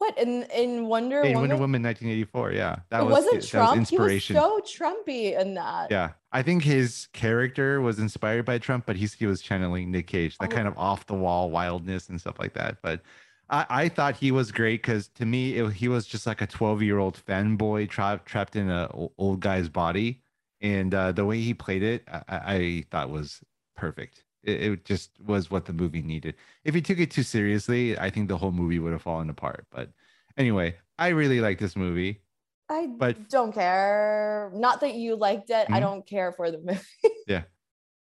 What 0.00 0.16
in 0.16 0.44
in 0.44 0.86
Wonder 0.86 1.20
in 1.20 1.34
Woman? 1.34 1.50
Wonder 1.50 1.56
Woman 1.56 1.82
1984. 1.82 2.52
Yeah, 2.52 2.76
that 2.88 3.02
it 3.02 3.04
was 3.04 3.22
wasn't 3.22 3.46
Trump. 3.46 3.66
That 3.66 3.80
was 3.80 3.92
inspiration. 3.92 4.34
He 4.34 4.40
was 4.40 4.72
so 4.72 4.82
Trumpy 4.82 5.38
in 5.38 5.52
that. 5.56 5.90
Yeah, 5.90 6.12
I 6.32 6.40
think 6.40 6.62
his 6.62 7.08
character 7.12 7.82
was 7.82 7.98
inspired 7.98 8.46
by 8.46 8.56
Trump, 8.56 8.86
but 8.86 8.96
he's 8.96 9.12
he 9.12 9.26
was 9.26 9.42
channeling 9.42 9.90
Nick 9.90 10.06
Cage, 10.06 10.38
that 10.38 10.50
oh. 10.50 10.56
kind 10.56 10.66
of 10.66 10.78
off 10.78 11.04
the 11.04 11.12
wall 11.12 11.50
wildness 11.50 12.08
and 12.08 12.18
stuff 12.18 12.38
like 12.38 12.54
that. 12.54 12.78
But 12.80 13.02
I, 13.50 13.66
I 13.68 13.88
thought 13.90 14.16
he 14.16 14.32
was 14.32 14.50
great 14.50 14.80
because 14.80 15.08
to 15.16 15.26
me 15.26 15.56
it, 15.58 15.70
he 15.74 15.88
was 15.88 16.06
just 16.06 16.26
like 16.26 16.40
a 16.40 16.46
12 16.46 16.80
year 16.80 16.98
old 16.98 17.22
fanboy 17.22 17.90
tra- 17.90 18.22
trapped 18.24 18.56
in 18.56 18.70
a 18.70 18.88
old 19.18 19.40
guy's 19.40 19.68
body, 19.68 20.22
and 20.62 20.94
uh, 20.94 21.12
the 21.12 21.26
way 21.26 21.42
he 21.42 21.52
played 21.52 21.82
it, 21.82 22.08
I, 22.08 22.22
I 22.30 22.84
thought 22.90 23.10
was 23.10 23.42
perfect. 23.76 24.24
It, 24.42 24.62
it, 24.62 24.84
just 24.84 25.10
was 25.26 25.50
what 25.50 25.66
the 25.66 25.72
movie 25.72 26.02
needed. 26.02 26.34
If 26.64 26.74
he 26.74 26.80
took 26.80 26.98
it 26.98 27.10
too 27.10 27.22
seriously, 27.22 27.98
I 27.98 28.08
think 28.10 28.28
the 28.28 28.38
whole 28.38 28.52
movie 28.52 28.78
would 28.78 28.92
have 28.92 29.02
fallen 29.02 29.28
apart. 29.28 29.66
But 29.70 29.90
anyway, 30.38 30.76
I 30.98 31.08
really 31.08 31.40
like 31.40 31.58
this 31.58 31.76
movie. 31.76 32.22
I 32.70 32.86
But- 32.86 33.28
don't 33.28 33.52
care. 33.52 34.50
Not 34.54 34.80
that 34.80 34.94
you 34.94 35.16
liked 35.16 35.50
it. 35.50 35.66
I 35.68 35.78
Mhm. 35.78 35.80
don't 35.80 36.06
care 36.06 36.32
for 36.32 36.50
the 36.50 36.58
movie. 36.64 37.14
Yeah. 37.26 37.42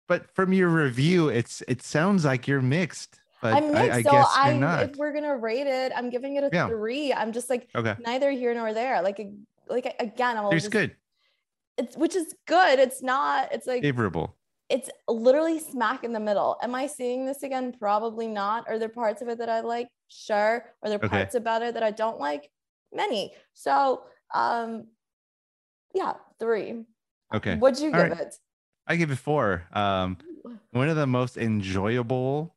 But 0.07 0.33
from 0.35 0.53
your 0.53 0.69
review, 0.69 1.29
it's 1.29 1.61
it 1.67 1.81
sounds 1.81 2.25
like 2.25 2.47
you're 2.47 2.61
mixed. 2.61 3.19
But 3.41 3.53
I'm 3.55 3.71
mixed, 3.71 3.91
I, 3.91 3.97
I 3.97 4.01
so 4.03 4.11
guess 4.11 4.27
I 4.35 4.57
not. 4.57 4.83
if 4.89 4.95
we're 4.95 5.13
gonna 5.13 5.37
rate 5.37 5.67
it, 5.67 5.91
I'm 5.95 6.09
giving 6.09 6.35
it 6.37 6.43
a 6.45 6.49
Yeah. 6.51 6.67
three. 6.67 7.13
I'm 7.13 7.31
just 7.33 7.49
like 7.49 7.69
Okay. 7.75 7.95
neither 8.05 8.31
here 8.31 8.53
nor 8.53 8.73
there. 8.73 9.01
Like 9.01 9.21
like 9.67 9.95
again, 9.99 10.37
I'm 10.37 10.49
just, 10.51 10.71
good. 10.71 10.95
It's 11.77 11.95
which 11.97 12.15
is 12.15 12.33
good. 12.47 12.79
It's 12.79 13.01
not. 13.03 13.51
It's 13.51 13.67
like 13.67 13.81
Favorable. 13.81 14.35
It's 14.73 14.89
literally 15.07 15.59
smack 15.59 16.03
in 16.03 16.13
the 16.13 16.19
middle. 16.19 16.57
Am 16.63 16.73
I 16.73 16.87
seeing 16.87 17.27
this 17.27 17.43
again? 17.43 17.75
Probably 17.79 18.27
not. 18.27 18.67
Are 18.67 18.79
there 18.79 18.89
parts 18.89 19.21
of 19.21 19.27
it 19.27 19.37
that 19.37 19.47
I 19.47 19.59
like? 19.59 19.87
Sure. 20.07 20.65
Are 20.81 20.89
there 20.89 20.97
Okay. 20.97 21.09
parts 21.09 21.35
about 21.35 21.61
it 21.61 21.75
that 21.75 21.83
I 21.83 21.91
don't 21.91 22.19
like? 22.19 22.49
Many. 22.91 23.35
So, 23.53 24.05
um, 24.33 24.87
yeah, 25.93 26.13
three. 26.39 26.85
Okay. 27.35 27.55
What'd 27.57 27.79
you 27.83 27.91
All 27.91 28.01
give 28.01 28.17
right. 28.17 28.21
it? 28.21 28.35
I 28.87 28.95
give 28.95 29.11
it 29.11 29.17
four. 29.19 29.67
Um, 29.73 30.17
one 30.71 30.89
of 30.89 30.95
the 30.95 31.05
most 31.05 31.37
enjoyable. 31.37 32.55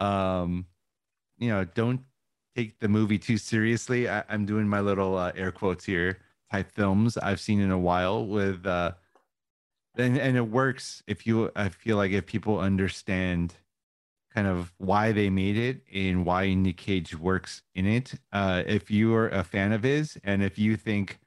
Um, 0.00 0.66
you 1.38 1.48
know, 1.48 1.64
don't 1.64 2.02
take 2.54 2.78
the 2.78 2.88
movie 2.88 3.18
too 3.18 3.38
seriously. 3.38 4.06
I, 4.06 4.22
I'm 4.28 4.44
doing 4.44 4.68
my 4.68 4.80
little 4.80 5.16
uh, 5.16 5.32
air 5.34 5.50
quotes 5.50 5.86
here. 5.86 6.18
Type 6.52 6.70
films 6.72 7.16
I've 7.16 7.40
seen 7.40 7.60
in 7.60 7.70
a 7.70 7.78
while 7.78 8.26
with, 8.26 8.66
uh, 8.66 8.92
and 9.96 10.18
and 10.18 10.36
it 10.36 10.48
works 10.48 11.02
if 11.06 11.26
you. 11.26 11.50
I 11.56 11.68
feel 11.68 11.96
like 11.96 12.12
if 12.12 12.26
people 12.26 12.58
understand 12.58 13.54
kind 14.34 14.46
of 14.48 14.72
why 14.78 15.12
they 15.12 15.30
made 15.30 15.56
it 15.56 15.82
and 15.94 16.26
why 16.26 16.52
Nick 16.54 16.76
Cage 16.76 17.16
works 17.16 17.62
in 17.74 17.86
it. 17.86 18.14
Uh, 18.32 18.64
if 18.66 18.90
you 18.90 19.14
are 19.14 19.28
a 19.28 19.44
fan 19.44 19.72
of 19.72 19.84
his, 19.84 20.18
and 20.24 20.42
if 20.42 20.58
you 20.58 20.76
think 20.76 21.20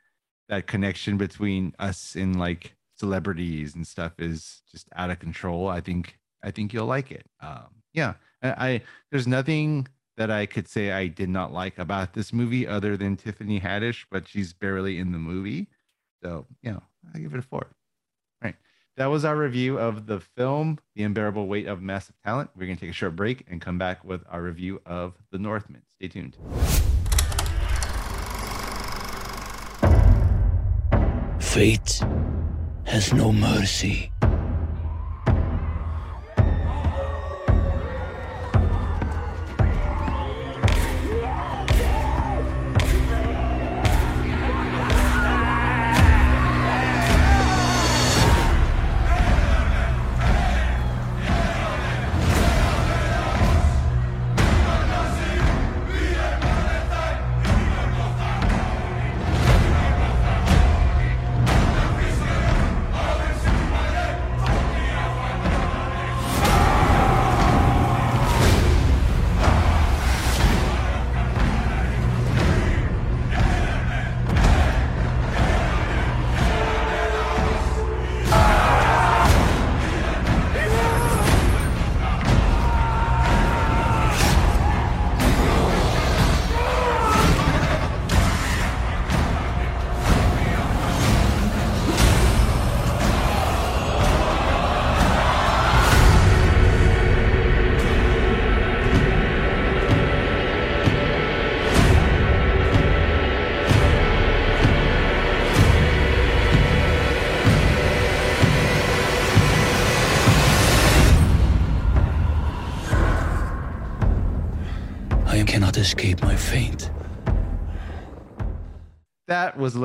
that 0.49 0.67
connection 0.67 1.17
between 1.17 1.73
us 1.79 2.15
and 2.15 2.37
like 2.37 2.75
celebrities 2.95 3.75
and 3.75 3.87
stuff 3.87 4.13
is 4.19 4.61
just 4.69 4.89
out 4.95 5.09
of 5.09 5.19
control, 5.19 5.67
I 5.69 5.81
think 5.81 6.19
I 6.43 6.51
think 6.51 6.73
you'll 6.73 6.85
like 6.85 7.11
it. 7.11 7.25
Um, 7.39 7.67
yeah, 7.93 8.15
I, 8.41 8.49
I 8.49 8.81
there's 9.11 9.27
nothing 9.27 9.87
that 10.17 10.31
I 10.31 10.45
could 10.45 10.67
say 10.67 10.91
I 10.91 11.07
did 11.07 11.29
not 11.29 11.53
like 11.53 11.77
about 11.77 12.13
this 12.13 12.33
movie 12.33 12.67
other 12.67 12.97
than 12.97 13.15
Tiffany 13.15 13.59
Haddish, 13.59 14.05
but 14.11 14.27
she's 14.27 14.51
barely 14.51 14.99
in 14.99 15.11
the 15.11 15.19
movie. 15.19 15.67
So 16.23 16.45
you 16.61 16.71
know 16.71 16.83
I 17.13 17.19
give 17.19 17.33
it 17.33 17.39
a 17.39 17.43
four. 17.43 17.67
That 18.97 19.11
was 19.11 19.23
our 19.23 19.37
review 19.37 19.77
of 19.77 20.07
the 20.07 20.19
film, 20.19 20.79
The 20.95 21.03
Unbearable 21.03 21.45
Weight 21.45 21.67
of 21.67 21.83
Massive 21.83 22.15
Talent. 22.25 22.49
We're 22.55 22.65
going 22.65 22.77
to 22.77 22.81
take 22.81 22.89
a 22.89 22.93
short 22.93 23.15
break 23.15 23.45
and 23.47 23.61
come 23.61 23.77
back 23.77 24.03
with 24.03 24.23
our 24.27 24.41
review 24.41 24.81
of 24.87 25.13
The 25.29 25.37
Northman. 25.37 25.83
Stay 25.87 26.07
tuned. 26.07 26.35
Fate 31.39 32.01
has 32.85 33.13
no 33.13 33.31
mercy. 33.31 34.11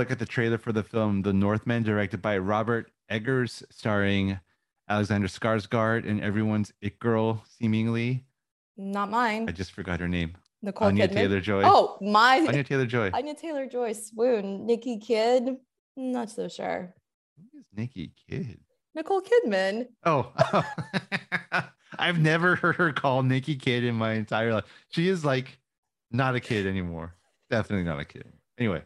Look 0.03 0.11
at 0.11 0.19
the 0.19 0.27
trailer 0.27 0.59
for 0.59 0.73
the 0.73 0.83
film 0.83 1.23
The 1.23 1.33
Northman, 1.33 1.85
directed 1.85 2.21
by 2.21 2.37
Robert 2.39 2.91
Eggers, 3.09 3.63
starring 3.71 4.41
Alexander 4.89 5.29
Skarsgård 5.29 6.11
and 6.11 6.21
everyone's 6.21 6.73
it 6.83 6.99
girl, 6.99 7.45
seemingly. 7.49 8.25
Not 8.77 9.11
mine. 9.11 9.49
I 9.49 9.53
just 9.53 9.71
forgot 9.71 10.01
her 10.01 10.09
name. 10.09 10.37
Nicole 10.61 10.89
Anya 10.89 11.07
Kidman. 11.07 11.13
Taylor 11.13 11.41
Joy. 11.41 11.63
Oh, 11.65 11.99
my 12.01 12.39
Anya 12.41 12.65
Taylor 12.65 12.85
Joy. 12.85 13.13
Anya 13.15 13.37
Taylor 13.37 13.65
Joy. 13.67 13.93
Swoon. 13.93 14.67
Nikki 14.67 14.99
Kidd. 14.99 15.59
Not 15.97 16.31
so 16.31 16.49
sure. 16.49 16.93
Who 17.37 17.61
is 17.61 17.67
Nikki 17.73 18.13
Kid. 18.29 18.59
Nicole 18.97 19.23
Kidman. 19.23 19.87
Oh, 20.05 20.33
I've 21.97 22.19
never 22.19 22.57
heard 22.57 22.75
her 22.75 22.93
call 22.93 23.23
Nikki 23.23 23.55
Kid 23.55 23.85
in 23.85 23.95
my 23.95 24.15
entire 24.15 24.53
life. 24.53 24.65
She 24.89 25.09
is 25.09 25.25
like 25.25 25.61
not 26.11 26.35
a 26.35 26.41
kid 26.41 26.67
anymore. 26.67 27.15
Definitely 27.51 27.85
not 27.85 28.01
a 28.01 28.05
kid. 28.05 28.25
Anyway, 28.59 28.83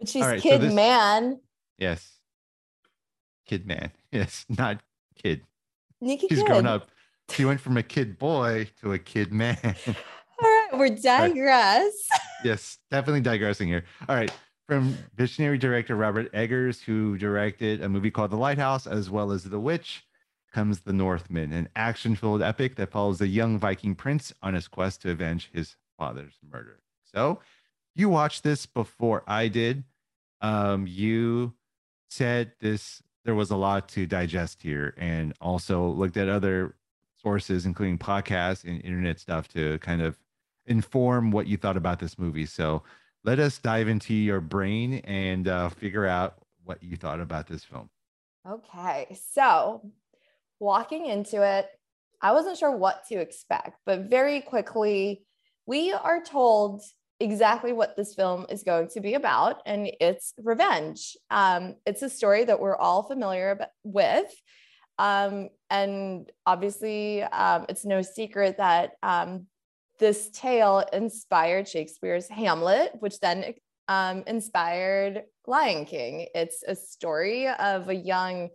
But 0.00 0.08
she's 0.08 0.22
right, 0.24 0.40
so 0.42 0.48
Kid 0.48 0.60
this- 0.62 0.74
Man. 0.74 1.40
yes. 1.78 2.16
Kid 3.46 3.66
man. 3.66 3.92
Yes, 4.12 4.44
not 4.48 4.80
kid. 5.22 5.42
Nikki 6.00 6.26
She's 6.28 6.38
Kid. 6.38 6.46
grown 6.46 6.66
up. 6.66 6.88
She 7.30 7.44
went 7.44 7.60
from 7.60 7.76
a 7.76 7.82
kid 7.84 8.18
boy 8.18 8.68
to 8.80 8.92
a 8.92 8.98
kid 8.98 9.32
man. 9.32 9.56
All 9.86 9.94
right, 10.42 10.68
we're 10.72 10.88
digress. 10.88 11.92
yes, 12.44 12.78
definitely 12.90 13.20
digressing 13.20 13.68
here. 13.68 13.84
All 14.08 14.16
right. 14.16 14.32
From 14.66 14.96
visionary 15.14 15.58
director 15.58 15.94
Robert 15.94 16.28
Eggers, 16.34 16.82
who 16.82 17.16
directed 17.18 17.82
a 17.82 17.88
movie 17.88 18.10
called 18.10 18.30
The 18.32 18.36
Lighthouse, 18.36 18.86
as 18.88 19.10
well 19.10 19.30
as 19.30 19.44
The 19.44 19.60
Witch, 19.60 20.04
comes 20.52 20.80
The 20.80 20.92
Northman, 20.92 21.52
an 21.52 21.68
action 21.76 22.16
filled 22.16 22.42
epic 22.42 22.74
that 22.76 22.90
follows 22.90 23.20
a 23.20 23.28
young 23.28 23.58
Viking 23.58 23.94
prince 23.94 24.32
on 24.42 24.54
his 24.54 24.66
quest 24.66 25.02
to 25.02 25.10
avenge 25.10 25.50
his 25.52 25.76
father's 25.98 26.34
murder. 26.52 26.80
So, 27.14 27.40
you 27.94 28.08
watched 28.08 28.42
this 28.42 28.66
before 28.66 29.22
I 29.28 29.46
did. 29.48 29.84
Um, 30.40 30.86
you 30.86 31.54
said 32.08 32.52
this 32.60 33.02
there 33.24 33.34
was 33.34 33.50
a 33.50 33.56
lot 33.56 33.88
to 33.90 34.06
digest 34.06 34.62
here, 34.62 34.94
and 34.96 35.34
also 35.40 35.88
looked 35.88 36.16
at 36.16 36.28
other 36.28 36.76
sources, 37.16 37.66
including 37.66 37.98
podcasts 37.98 38.64
and 38.64 38.82
internet 38.82 39.20
stuff, 39.20 39.48
to 39.48 39.78
kind 39.78 40.00
of 40.00 40.18
inform 40.66 41.30
what 41.30 41.46
you 41.46 41.56
thought 41.56 41.76
about 41.76 41.98
this 41.98 42.18
movie. 42.18 42.46
So 42.46 42.82
let 43.24 43.38
us 43.38 43.58
dive 43.58 43.88
into 43.88 44.14
your 44.14 44.40
brain 44.40 44.94
and 45.04 45.46
uh, 45.48 45.68
figure 45.68 46.06
out 46.06 46.38
what 46.64 46.82
you 46.82 46.96
thought 46.96 47.20
about 47.20 47.46
this 47.46 47.64
film. 47.64 47.90
Okay, 48.48 49.18
so 49.32 49.82
walking 50.58 51.06
into 51.06 51.42
it, 51.42 51.68
I 52.22 52.32
wasn't 52.32 52.58
sure 52.58 52.74
what 52.74 53.06
to 53.08 53.16
expect, 53.16 53.78
but 53.84 54.00
very 54.00 54.40
quickly, 54.40 55.24
we 55.66 55.92
are 55.92 56.22
told 56.22 56.82
exactly 57.20 57.72
what 57.72 57.96
this 57.96 58.14
film 58.14 58.46
is 58.48 58.62
going 58.62 58.88
to 58.88 59.00
be 59.00 59.14
about, 59.14 59.60
and 59.66 59.90
it's 60.00 60.32
revenge. 60.42 61.16
Um, 61.30 61.76
it's 61.86 62.02
a 62.02 62.08
story 62.08 62.44
that 62.44 62.60
we're 62.60 62.76
all 62.76 63.02
familiar 63.02 63.66
with. 63.84 64.32
Um, 64.98 65.50
and 65.70 66.30
obviously, 66.46 67.22
um, 67.22 67.66
it's 67.68 67.84
no 67.84 68.02
secret 68.02 68.56
that 68.58 68.92
um, 69.02 69.46
this 69.98 70.30
tale 70.30 70.84
inspired 70.92 71.68
Shakespeare's 71.68 72.28
Hamlet, 72.28 72.92
which 73.00 73.20
then 73.20 73.54
um, 73.88 74.24
inspired 74.26 75.24
Lion 75.46 75.84
King. 75.84 76.26
It's 76.34 76.62
a 76.66 76.74
story 76.74 77.48
of 77.48 77.88
a 77.88 77.94
young, 77.94 78.50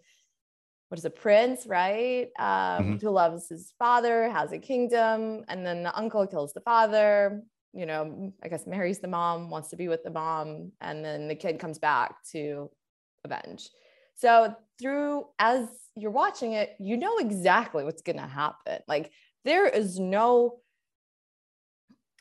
what 0.89 0.97
is 0.99 1.05
a 1.05 1.09
prince, 1.09 1.65
right? 1.65 2.29
Um, 2.39 2.97
Mhm. 2.97 3.01
Who 3.01 3.09
loves 3.09 3.49
his 3.49 3.73
father, 3.77 4.29
has 4.29 4.51
a 4.51 4.59
kingdom, 4.59 5.43
and 5.47 5.65
then 5.65 5.83
the 5.83 5.95
uncle 5.95 6.25
kills 6.27 6.53
the 6.53 6.61
father. 6.61 7.41
You 7.75 7.85
know, 7.85 8.33
I 8.41 8.47
guess 8.47 8.65
marries 8.65 8.99
the 8.99 9.07
mom, 9.07 9.49
wants 9.49 9.69
to 9.69 9.75
be 9.75 9.87
with 9.87 10.03
the 10.03 10.09
mom, 10.09 10.71
and 10.79 11.03
then 11.03 11.27
the 11.27 11.35
kid 11.35 11.59
comes 11.59 11.77
back 11.77 12.15
to 12.31 12.71
avenge. 13.25 13.69
So 14.15 14.55
through 14.79 15.25
as 15.39 15.67
you're 15.95 16.11
watching 16.11 16.53
it, 16.53 16.75
you 16.79 16.95
know 16.95 17.17
exactly 17.17 17.83
what's 17.83 18.01
going 18.01 18.17
to 18.17 18.27
happen. 18.27 18.79
Like 18.87 19.11
there 19.43 19.67
is 19.67 19.99
no 19.99 20.59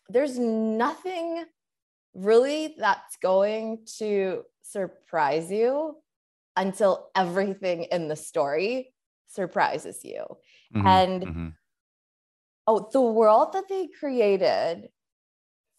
there's 0.09 0.39
nothing 0.39 1.45
really 2.15 2.75
that's 2.77 3.17
going 3.17 3.87
to 3.99 4.43
surprise 4.63 5.51
you 5.51 5.97
until 6.57 7.09
everything 7.15 7.85
in 7.85 8.09
the 8.09 8.17
story 8.17 8.93
surprises 9.29 10.01
you. 10.05 10.25
Mm-hmm, 10.75 10.87
and 10.87 11.23
mm-hmm. 11.23 11.49
oh, 12.67 12.89
the 12.93 13.01
world 13.01 13.55
that 13.55 13.69
they 13.69 13.89
created 13.99 14.89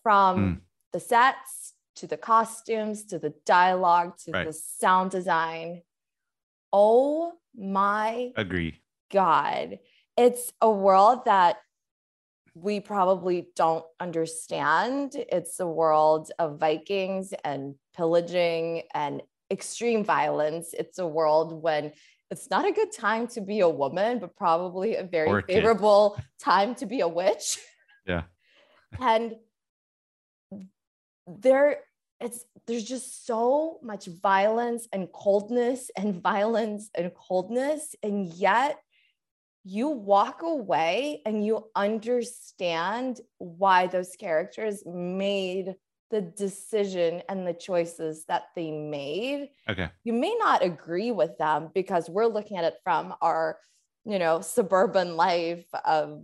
from 0.05 0.37
mm. 0.37 0.59
the 0.93 0.99
sets 0.99 1.73
to 1.95 2.05
the 2.05 2.15
costumes 2.15 3.05
to 3.05 3.17
the 3.17 3.33
dialogue 3.43 4.15
to 4.19 4.31
right. 4.31 4.45
the 4.45 4.53
sound 4.53 5.09
design. 5.09 5.81
Oh 6.71 7.33
my 7.57 8.31
agree. 8.37 8.81
God. 9.11 9.79
It's 10.15 10.53
a 10.61 10.69
world 10.69 11.25
that 11.25 11.57
we 12.53 12.79
probably 12.79 13.47
don't 13.55 13.83
understand. 13.99 15.15
It's 15.15 15.59
a 15.59 15.65
world 15.65 16.31
of 16.37 16.59
Vikings 16.59 17.33
and 17.43 17.73
pillaging 17.97 18.83
and 18.93 19.23
extreme 19.49 20.05
violence. 20.05 20.75
It's 20.77 20.99
a 20.99 21.07
world 21.07 21.63
when 21.63 21.93
it's 22.29 22.51
not 22.51 22.67
a 22.67 22.71
good 22.71 22.91
time 22.91 23.25
to 23.29 23.41
be 23.41 23.61
a 23.61 23.69
woman, 23.69 24.19
but 24.19 24.35
probably 24.35 24.97
a 24.97 25.03
very 25.03 25.39
a 25.39 25.41
favorable 25.41 26.21
time 26.39 26.75
to 26.75 26.85
be 26.85 26.99
a 26.99 27.07
witch. 27.07 27.57
Yeah. 28.05 28.23
and 28.99 29.35
there 31.27 31.79
it's 32.21 32.45
there's 32.65 32.83
just 32.83 33.25
so 33.25 33.79
much 33.83 34.05
violence 34.05 34.87
and 34.93 35.11
coldness 35.11 35.91
and 35.97 36.21
violence 36.23 36.89
and 36.95 37.11
coldness 37.13 37.95
and 38.03 38.33
yet 38.33 38.79
you 39.63 39.89
walk 39.89 40.43
away 40.43 41.21
and 41.25 41.43
you 41.43 41.65
understand 41.75 43.19
why 43.39 43.87
those 43.87 44.15
characters 44.15 44.83
made 44.85 45.75
the 46.11 46.21
decision 46.21 47.23
and 47.27 47.47
the 47.47 47.53
choices 47.53 48.25
that 48.25 48.43
they 48.55 48.69
made. 48.69 49.49
Okay. 49.67 49.89
You 50.03 50.13
may 50.13 50.35
not 50.37 50.63
agree 50.63 51.11
with 51.11 51.37
them 51.39 51.71
because 51.73 52.09
we're 52.09 52.27
looking 52.27 52.57
at 52.57 52.63
it 52.63 52.75
from 52.83 53.15
our, 53.21 53.57
you 54.05 54.19
know, 54.19 54.41
suburban 54.41 55.17
life 55.17 55.65
of 55.83 56.21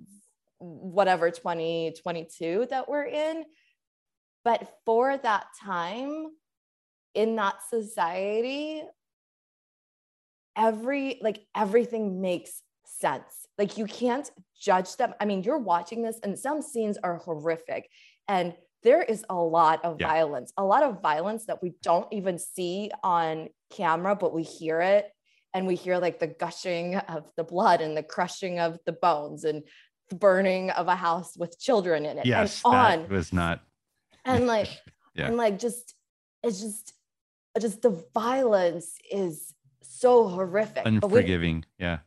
whatever 0.59 1.31
2022 1.31 2.67
that 2.69 2.87
we're 2.87 3.05
in. 3.05 3.43
But 4.43 4.67
for 4.85 5.17
that 5.17 5.45
time 5.63 6.27
in 7.13 7.35
that 7.35 7.55
society, 7.69 8.83
every 10.55 11.19
like 11.21 11.39
everything 11.55 12.21
makes 12.21 12.61
sense. 12.85 13.47
Like 13.57 13.77
you 13.77 13.85
can't 13.85 14.29
judge 14.59 14.95
them. 14.97 15.13
I 15.19 15.25
mean, 15.25 15.43
you're 15.43 15.59
watching 15.59 16.01
this 16.01 16.19
and 16.23 16.37
some 16.37 16.61
scenes 16.61 16.97
are 17.03 17.17
horrific 17.17 17.89
and 18.27 18.53
there 18.83 19.03
is 19.03 19.23
a 19.29 19.35
lot 19.35 19.83
of 19.85 19.97
yeah. 19.99 20.07
violence, 20.07 20.51
a 20.57 20.63
lot 20.63 20.83
of 20.83 21.01
violence 21.01 21.45
that 21.45 21.61
we 21.61 21.73
don't 21.83 22.11
even 22.11 22.39
see 22.39 22.89
on 23.03 23.49
camera, 23.69 24.15
but 24.15 24.33
we 24.33 24.43
hear 24.43 24.81
it 24.81 25.11
and 25.53 25.67
we 25.67 25.75
hear 25.75 25.97
like 25.97 26.19
the 26.19 26.27
gushing 26.27 26.95
of 26.95 27.29
the 27.37 27.43
blood 27.43 27.81
and 27.81 27.95
the 27.95 28.03
crushing 28.03 28.59
of 28.59 28.79
the 28.85 28.93
bones 28.93 29.43
and 29.43 29.63
the 30.09 30.15
burning 30.15 30.71
of 30.71 30.87
a 30.87 30.95
house 30.95 31.37
with 31.37 31.59
children 31.59 32.05
in 32.05 32.17
it. 32.17 32.25
Yes, 32.25 32.61
and 32.65 33.03
on. 33.03 33.09
was 33.09 33.31
not. 33.31 33.61
And 34.25 34.47
like, 34.47 34.69
yeah. 35.15 35.27
and 35.27 35.37
like, 35.37 35.59
just 35.59 35.95
it's 36.43 36.61
just, 36.61 36.93
just 37.59 37.81
the 37.81 38.03
violence 38.13 38.95
is 39.11 39.53
so 39.81 40.27
horrific, 40.27 40.85
unforgiving. 40.85 41.65
yeah. 41.77 41.99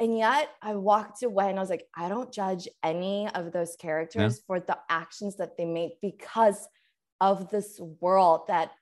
And 0.00 0.18
yet 0.18 0.48
I 0.60 0.74
walked 0.74 1.22
away 1.22 1.48
and 1.48 1.58
I 1.58 1.62
was 1.62 1.70
like, 1.70 1.86
I 1.96 2.08
don't 2.08 2.32
judge 2.32 2.66
any 2.82 3.28
of 3.34 3.52
those 3.52 3.76
characters 3.76 4.36
yeah. 4.36 4.42
for 4.48 4.58
the 4.58 4.76
actions 4.88 5.36
that 5.36 5.56
they 5.56 5.64
made 5.64 5.92
because 6.02 6.66
of 7.20 7.50
this 7.50 7.78
world 8.00 8.48
that 8.48 8.72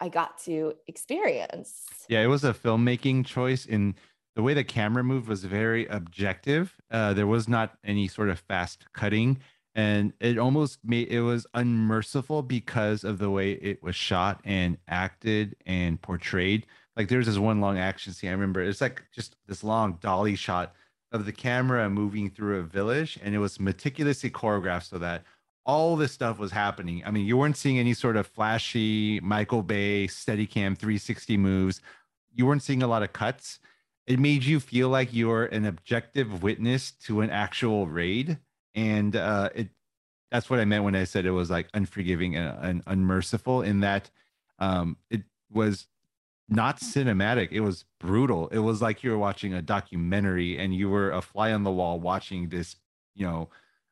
I 0.00 0.08
got 0.08 0.38
to 0.44 0.72
experience. 0.86 1.84
Yeah, 2.08 2.22
it 2.22 2.28
was 2.28 2.42
a 2.44 2.54
filmmaking 2.54 3.26
choice 3.26 3.66
in 3.66 3.96
the 4.34 4.42
way 4.42 4.54
the 4.54 4.64
camera 4.64 5.04
moved 5.04 5.28
was 5.28 5.44
very 5.44 5.86
objective. 5.86 6.74
Uh, 6.90 7.12
there 7.12 7.26
was 7.26 7.48
not 7.48 7.76
any 7.84 8.08
sort 8.08 8.28
of 8.28 8.38
fast 8.38 8.86
cutting, 8.92 9.38
and 9.76 10.14
it 10.20 10.38
almost 10.38 10.78
made 10.82 11.08
it 11.08 11.20
was 11.20 11.46
unmerciful 11.52 12.42
because 12.42 13.04
of 13.04 13.18
the 13.18 13.30
way 13.30 13.52
it 13.52 13.82
was 13.82 13.94
shot 13.94 14.40
and 14.42 14.78
acted 14.88 15.54
and 15.66 16.00
portrayed. 16.00 16.66
Like 16.96 17.08
there's 17.08 17.26
this 17.26 17.36
one 17.36 17.60
long 17.60 17.78
action 17.78 18.14
scene. 18.14 18.30
I 18.30 18.32
remember 18.32 18.62
it's 18.62 18.80
like 18.80 19.04
just 19.12 19.36
this 19.46 19.62
long 19.62 19.98
dolly 20.00 20.34
shot 20.34 20.74
of 21.12 21.26
the 21.26 21.32
camera 21.32 21.90
moving 21.90 22.30
through 22.30 22.58
a 22.58 22.62
village, 22.62 23.18
and 23.22 23.34
it 23.34 23.38
was 23.38 23.60
meticulously 23.60 24.30
choreographed 24.30 24.88
so 24.88 24.98
that 24.98 25.24
all 25.66 25.94
this 25.94 26.12
stuff 26.12 26.38
was 26.38 26.52
happening. 26.52 27.02
I 27.04 27.10
mean, 27.10 27.26
you 27.26 27.36
weren't 27.36 27.56
seeing 27.56 27.78
any 27.78 27.92
sort 27.92 28.16
of 28.16 28.26
flashy 28.26 29.20
Michael 29.20 29.62
Bay 29.62 30.06
Steadicam 30.06 30.78
360 30.78 31.36
moves. 31.36 31.82
You 32.34 32.46
weren't 32.46 32.62
seeing 32.62 32.82
a 32.82 32.88
lot 32.88 33.02
of 33.02 33.12
cuts. 33.12 33.58
It 34.06 34.18
made 34.20 34.44
you 34.44 34.58
feel 34.58 34.88
like 34.88 35.12
you 35.12 35.28
were 35.28 35.46
an 35.46 35.66
objective 35.66 36.42
witness 36.42 36.92
to 36.92 37.20
an 37.20 37.28
actual 37.28 37.86
raid, 37.86 38.38
and 38.76 39.16
uh, 39.16 39.48
it 39.54 39.68
that's 40.30 40.50
what 40.50 40.60
I 40.60 40.64
meant 40.64 40.84
when 40.84 40.94
I 40.94 41.04
said 41.04 41.24
it 41.24 41.30
was 41.30 41.50
like 41.50 41.68
unforgiving 41.72 42.36
and, 42.36 42.58
and 42.62 42.82
unmerciful. 42.86 43.62
In 43.62 43.80
that, 43.80 44.10
um, 44.58 44.96
it 45.10 45.22
was 45.50 45.86
not 46.48 46.80
cinematic. 46.80 47.48
It 47.52 47.60
was 47.60 47.84
brutal. 47.98 48.48
It 48.48 48.58
was 48.58 48.82
like 48.82 49.02
you 49.02 49.10
were 49.10 49.18
watching 49.18 49.54
a 49.54 49.62
documentary 49.62 50.58
and 50.58 50.74
you 50.74 50.90
were 50.90 51.10
a 51.10 51.22
fly 51.22 51.52
on 51.52 51.62
the 51.62 51.70
wall 51.70 51.98
watching 51.98 52.48
this, 52.48 52.76
you 53.14 53.26
know, 53.26 53.48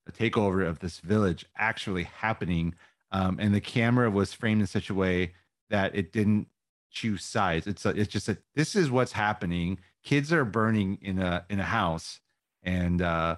a 0.07 0.13
takeover 0.13 0.67
of 0.67 0.81
this 0.81 1.01
village 1.01 1.47
actually 1.57 2.05
happening. 2.05 2.75
Um, 3.11 3.39
and 3.41 3.55
the 3.55 3.61
camera 3.61 4.11
was 4.11 4.33
framed 4.33 4.61
in 4.61 4.67
such 4.67 4.91
a 4.91 4.95
way 4.95 5.33
that 5.71 5.95
it 5.95 6.13
didn't 6.13 6.49
choose 6.91 7.25
sides. 7.25 7.67
It's 7.67 7.87
a, 7.87 7.91
it's 7.91 8.13
just 8.13 8.27
that 8.27 8.39
this 8.55 8.77
is 8.77 8.91
what's 8.91 9.13
happening. 9.13 9.79
Kids 10.03 10.33
are 10.33 10.45
burning 10.45 10.99
in 11.01 11.19
a 11.19 11.45
in 11.49 11.59
a 11.59 11.65
house, 11.65 12.21
and 12.63 13.01
uh, 13.01 13.37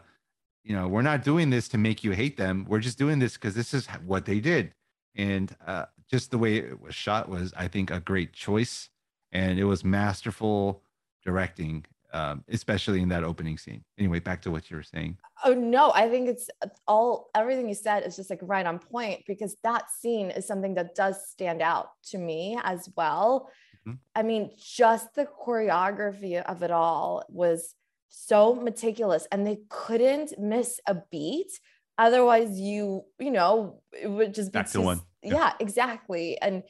you 0.67 0.75
know 0.75 0.89
we're 0.89 1.03
not 1.03 1.23
doing 1.23 1.51
this 1.51 1.69
to 1.69 1.79
make 1.79 2.03
you 2.05 2.11
hate 2.11 2.37
them. 2.37 2.67
We're 2.69 2.81
just 2.81 2.99
doing 2.99 3.19
this 3.19 3.35
because 3.35 3.55
this 3.55 3.73
is 3.73 3.87
what 4.05 4.25
they 4.25 4.41
did. 4.41 4.73
And 5.15 5.55
uh, 5.67 5.87
just 6.11 6.31
the 6.31 6.39
way 6.39 6.57
it 6.57 6.81
was 6.81 6.95
shot 6.95 7.29
was, 7.29 7.55
I 7.57 7.69
think, 7.69 7.91
a 7.91 8.01
great 8.01 8.33
choice 8.35 8.91
and 9.33 9.59
it 9.59 9.65
was 9.65 9.85
masterful 9.85 10.83
directing 11.25 11.85
um, 12.13 12.45
especially 12.49 13.03
in 13.03 13.09
that 13.09 13.25
opening 13.25 13.59
scene 13.59 13.85
anyway 13.99 14.21
back 14.21 14.41
to 14.43 14.51
what 14.51 14.71
you 14.71 14.77
were 14.77 14.83
saying 14.83 15.19
oh 15.45 15.53
no 15.53 15.93
i 15.95 16.09
think 16.09 16.29
it's 16.29 16.49
all 16.87 17.31
everything 17.35 17.69
you 17.69 17.75
said 17.75 18.05
is 18.07 18.17
just 18.17 18.31
like 18.31 18.39
right 18.43 18.65
on 18.65 18.79
point 18.79 19.23
because 19.27 19.57
that 19.63 19.91
scene 19.91 20.31
is 20.31 20.47
something 20.47 20.75
that 20.75 20.95
does 20.95 21.29
stand 21.29 21.61
out 21.61 21.91
to 22.03 22.17
me 22.17 22.59
as 22.63 22.89
well 22.97 23.51
mm-hmm. 23.87 23.97
i 24.15 24.23
mean 24.23 24.51
just 24.57 25.15
the 25.15 25.27
choreography 25.45 26.41
of 26.45 26.63
it 26.63 26.71
all 26.71 27.25
was 27.29 27.75
so 28.09 28.55
meticulous 28.55 29.27
and 29.31 29.47
they 29.47 29.59
couldn't 29.69 30.39
miss 30.39 30.81
a 30.87 30.97
beat. 31.11 31.53
Otherwise 31.99 32.59
you 32.59 33.05
you 33.19 33.31
know 33.31 33.83
it 33.93 34.09
would 34.09 34.35
just 34.35 34.53
be 34.53 34.59
back 34.59 34.71
to 34.71 34.81
one. 34.81 35.01
yeah. 35.23 35.35
yeah 35.35 35.53
exactly. 35.61 36.39
And 36.41 36.63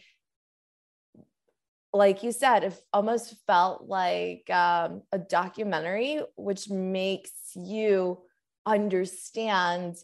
like 1.93 2.22
you 2.22 2.30
said, 2.30 2.62
it 2.62 2.80
almost 2.93 3.34
felt 3.47 3.89
like 3.89 4.51
um, 4.51 5.03
a 5.12 5.18
documentary, 5.18 6.20
which 6.37 6.68
makes 6.68 7.32
you 7.55 8.18
understand 8.66 9.97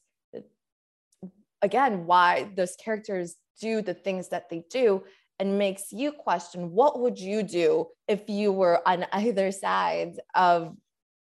again 1.63 2.07
why 2.07 2.49
those 2.57 2.77
characters 2.77 3.37
do 3.61 3.83
the 3.83 3.95
things 3.95 4.29
that 4.29 4.49
they 4.51 4.65
do 4.71 5.03
and 5.39 5.59
makes 5.59 5.93
you 5.93 6.13
question 6.13 6.71
what 6.71 7.01
would 7.01 7.19
you 7.19 7.43
do 7.43 7.87
if 8.09 8.29
you 8.29 8.53
were 8.53 8.87
on 8.87 9.07
either 9.13 9.51
side 9.51 10.15
of 10.35 10.77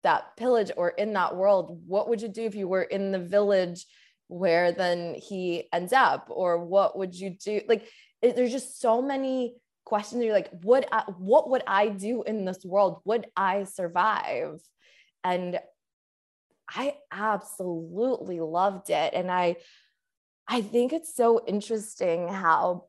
that 0.04 0.38
pillage 0.38 0.72
or 0.78 0.90
in 0.90 1.14
that 1.14 1.36
world 1.36 1.82
what 1.86 2.08
would 2.08 2.22
you 2.22 2.28
do 2.28 2.44
if 2.44 2.56
you 2.56 2.68
were 2.68 2.84
in 2.84 3.12
the 3.12 3.20
village 3.20 3.86
where 4.30 4.72
then 4.72 5.16
he 5.16 5.68
ends 5.74 5.92
up? 5.92 6.28
Or 6.30 6.64
what 6.64 6.98
would 6.98 7.14
you 7.14 7.32
do? 7.32 7.62
Like 7.68 7.86
it, 8.22 8.36
there's 8.36 8.52
just 8.52 8.80
so 8.80 9.02
many 9.02 9.56
questions. 9.86 10.24
You're 10.24 10.34
like 10.34 10.52
would 10.64 10.86
I, 10.92 11.04
what 11.18 11.50
would 11.50 11.64
i 11.68 11.90
do 11.90 12.24
in 12.24 12.46
this 12.46 12.64
world? 12.64 13.02
Would 13.04 13.26
i 13.36 13.66
survive? 13.66 14.62
And 15.24 15.60
i 16.70 16.96
absolutely 17.12 18.40
loved 18.40 18.90
it. 18.90 19.14
And 19.14 19.30
i 19.30 19.58
i 20.48 20.62
think 20.62 20.94
it's 20.94 21.16
so 21.16 21.44
interesting 21.46 22.28
how 22.28 22.86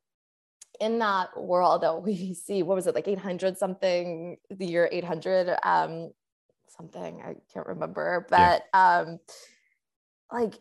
in 0.79 0.99
that 0.99 1.29
world 1.41 1.83
that 1.83 2.03
we 2.03 2.35
see 2.47 2.63
what 2.63 2.75
was 2.75 2.87
it 2.87 2.95
like 2.95 3.09
800 3.09 3.57
something 3.57 4.37
the 4.51 4.67
year 4.67 4.89
800 4.91 5.57
um 5.63 6.11
something 6.81 7.23
i 7.23 7.35
can't 7.53 7.67
remember 7.67 8.27
but 8.31 8.65
yeah. 8.75 8.99
um 9.01 9.19
like 10.33 10.55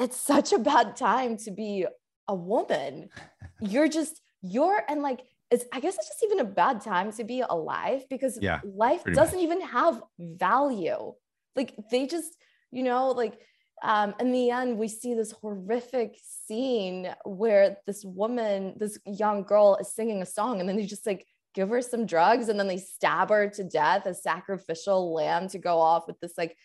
it's 0.00 0.16
such 0.16 0.52
a 0.52 0.58
bad 0.58 0.96
time 0.96 1.36
to 1.36 1.50
be 1.50 1.86
a 2.26 2.34
woman. 2.34 3.10
You're 3.60 3.88
just, 3.88 4.22
you're, 4.40 4.82
and 4.88 5.02
like, 5.02 5.20
it's, 5.50 5.66
I 5.70 5.80
guess 5.80 5.96
it's 5.96 6.08
just 6.08 6.24
even 6.24 6.40
a 6.40 6.44
bad 6.44 6.80
time 6.80 7.12
to 7.12 7.24
be 7.24 7.42
alive 7.46 8.04
because 8.08 8.38
yeah, 8.40 8.60
life 8.64 9.04
doesn't 9.04 9.36
much. 9.36 9.44
even 9.44 9.60
have 9.60 10.02
value. 10.18 11.12
Like 11.56 11.74
they 11.90 12.06
just, 12.06 12.38
you 12.70 12.84
know, 12.84 13.10
like 13.10 13.38
um, 13.82 14.14
in 14.18 14.32
the 14.32 14.48
end, 14.48 14.78
we 14.78 14.88
see 14.88 15.12
this 15.12 15.32
horrific 15.32 16.16
scene 16.22 17.12
where 17.24 17.76
this 17.86 18.02
woman, 18.02 18.74
this 18.78 18.98
young 19.04 19.42
girl 19.42 19.76
is 19.78 19.92
singing 19.92 20.22
a 20.22 20.26
song, 20.26 20.60
and 20.60 20.68
then 20.68 20.76
they 20.76 20.86
just 20.86 21.06
like 21.06 21.26
give 21.54 21.68
her 21.70 21.82
some 21.82 22.06
drugs 22.06 22.48
and 22.48 22.58
then 22.58 22.68
they 22.68 22.78
stab 22.78 23.30
her 23.30 23.48
to 23.50 23.64
death, 23.64 24.06
a 24.06 24.14
sacrificial 24.14 25.12
lamb 25.12 25.48
to 25.48 25.58
go 25.58 25.78
off 25.78 26.06
with 26.06 26.18
this 26.20 26.36
like 26.38 26.56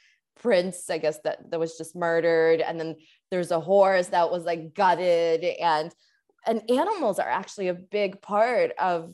prince, 0.41 0.89
I 0.89 0.97
guess 0.97 1.19
that, 1.23 1.49
that 1.51 1.59
was 1.59 1.77
just 1.77 1.95
murdered. 1.95 2.61
And 2.61 2.79
then 2.79 2.95
there's 3.31 3.51
a 3.51 3.59
horse 3.59 4.07
that 4.07 4.31
was 4.31 4.43
like 4.43 4.73
gutted 4.73 5.43
and 5.43 5.93
and 6.47 6.69
animals 6.69 7.17
are 7.17 7.29
actually 7.29 7.69
a 7.69 7.73
big 7.73 8.21
part 8.21 8.71
of 8.77 9.11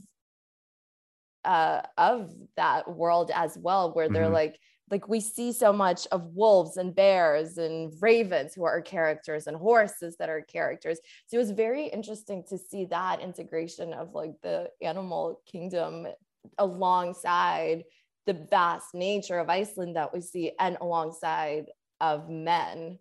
uh 1.45 1.81
of 1.97 2.31
that 2.57 2.93
world 2.93 3.31
as 3.33 3.57
well, 3.57 3.93
where 3.93 4.09
they're 4.09 4.23
mm-hmm. 4.23 4.33
like 4.33 4.59
like 4.91 5.07
we 5.07 5.21
see 5.21 5.53
so 5.53 5.71
much 5.71 6.05
of 6.11 6.35
wolves 6.35 6.77
and 6.77 6.93
bears 6.93 7.57
and 7.57 7.93
ravens 8.01 8.53
who 8.53 8.65
are 8.65 8.81
characters 8.81 9.47
and 9.47 9.55
horses 9.55 10.17
that 10.19 10.29
are 10.29 10.41
characters. 10.41 10.99
So 11.27 11.37
it 11.37 11.39
was 11.39 11.51
very 11.51 11.87
interesting 11.87 12.43
to 12.49 12.57
see 12.57 12.85
that 12.85 13.21
integration 13.21 13.93
of 13.93 14.13
like 14.13 14.33
the 14.43 14.69
animal 14.81 15.41
kingdom 15.49 16.07
alongside 16.57 17.85
the 18.27 18.33
vast 18.33 18.93
nature 18.93 19.39
of 19.39 19.49
iceland 19.49 19.95
that 19.95 20.13
we 20.13 20.21
see 20.21 20.51
and 20.59 20.77
alongside 20.81 21.65
of 21.99 22.29
men. 22.29 22.99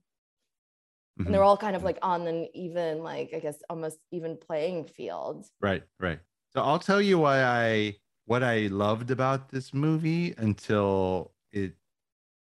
Mm-hmm. 1.18 1.26
and 1.26 1.34
they're 1.34 1.42
all 1.42 1.56
kind 1.56 1.76
of 1.76 1.82
like 1.82 1.98
on 2.02 2.26
an 2.26 2.48
even 2.54 3.02
like 3.02 3.30
i 3.34 3.38
guess 3.40 3.56
almost 3.68 3.98
even 4.12 4.36
playing 4.36 4.86
field. 4.86 5.46
Right 5.60 5.82
right. 5.98 6.20
So 6.54 6.62
i'll 6.62 6.78
tell 6.78 7.00
you 7.02 7.18
why 7.18 7.42
i 7.42 7.96
what 8.26 8.42
i 8.42 8.68
loved 8.68 9.10
about 9.10 9.50
this 9.50 9.74
movie 9.74 10.34
until 10.38 11.32
it 11.52 11.74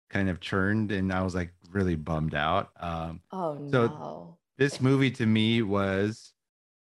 kind 0.09 0.29
of 0.29 0.39
churned 0.39 0.91
and 0.91 1.11
I 1.11 1.23
was 1.23 1.35
like 1.35 1.53
really 1.71 1.95
bummed 1.95 2.35
out. 2.35 2.71
Um, 2.79 3.21
oh 3.31 3.55
no. 3.55 3.71
So 3.71 4.37
this 4.57 4.79
movie 4.79 5.11
to 5.11 5.25
me 5.25 5.61
was 5.61 6.33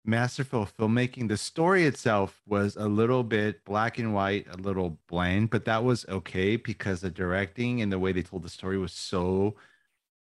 masterful 0.05 0.65
filmmaking. 0.65 1.29
The 1.29 1.37
story 1.37 1.85
itself 1.85 2.41
was 2.45 2.75
a 2.75 2.87
little 2.87 3.23
bit 3.23 3.63
black 3.65 3.97
and 3.97 4.13
white, 4.13 4.47
a 4.49 4.57
little 4.57 4.99
bland, 5.07 5.49
but 5.49 5.65
that 5.65 5.83
was 5.83 6.05
okay 6.09 6.55
because 6.57 7.01
the 7.01 7.09
directing 7.09 7.81
and 7.81 7.91
the 7.91 7.99
way 7.99 8.11
they 8.11 8.21
told 8.21 8.43
the 8.43 8.49
story 8.49 8.77
was 8.77 8.91
so 8.91 9.55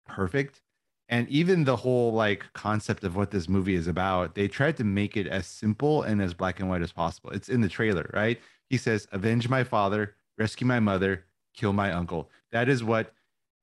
perfect. 0.07 0.62
And 1.09 1.28
even 1.28 1.64
the 1.64 1.76
whole 1.76 2.12
like 2.12 2.45
concept 2.53 3.05
of 3.05 3.16
what 3.16 3.30
this 3.30 3.49
movie 3.49 3.74
is 3.76 3.86
about, 3.86 4.34
they 4.34 4.49
tried 4.49 4.76
to 4.78 4.84
make 4.84 5.16
it 5.16 5.26
as 5.26 5.47
simple 5.47 6.03
and 6.03 6.20
as 6.20 6.34
black 6.34 6.61
and 6.61 6.68
white 6.68 6.82
as 6.82 6.93
possible. 6.93 7.30
It's 7.30 7.49
in 7.49 7.61
the 7.61 7.68
trailer, 7.68 8.11
right? 8.12 8.39
He 8.68 8.76
says, 8.76 9.09
"Avenge 9.12 9.49
my 9.49 9.64
father, 9.64 10.16
rescue 10.36 10.66
my 10.66 10.80
mother, 10.80 11.24
kill 11.59 11.72
my 11.72 11.92
uncle. 11.92 12.30
That 12.52 12.68
is 12.68 12.84
what 12.84 13.12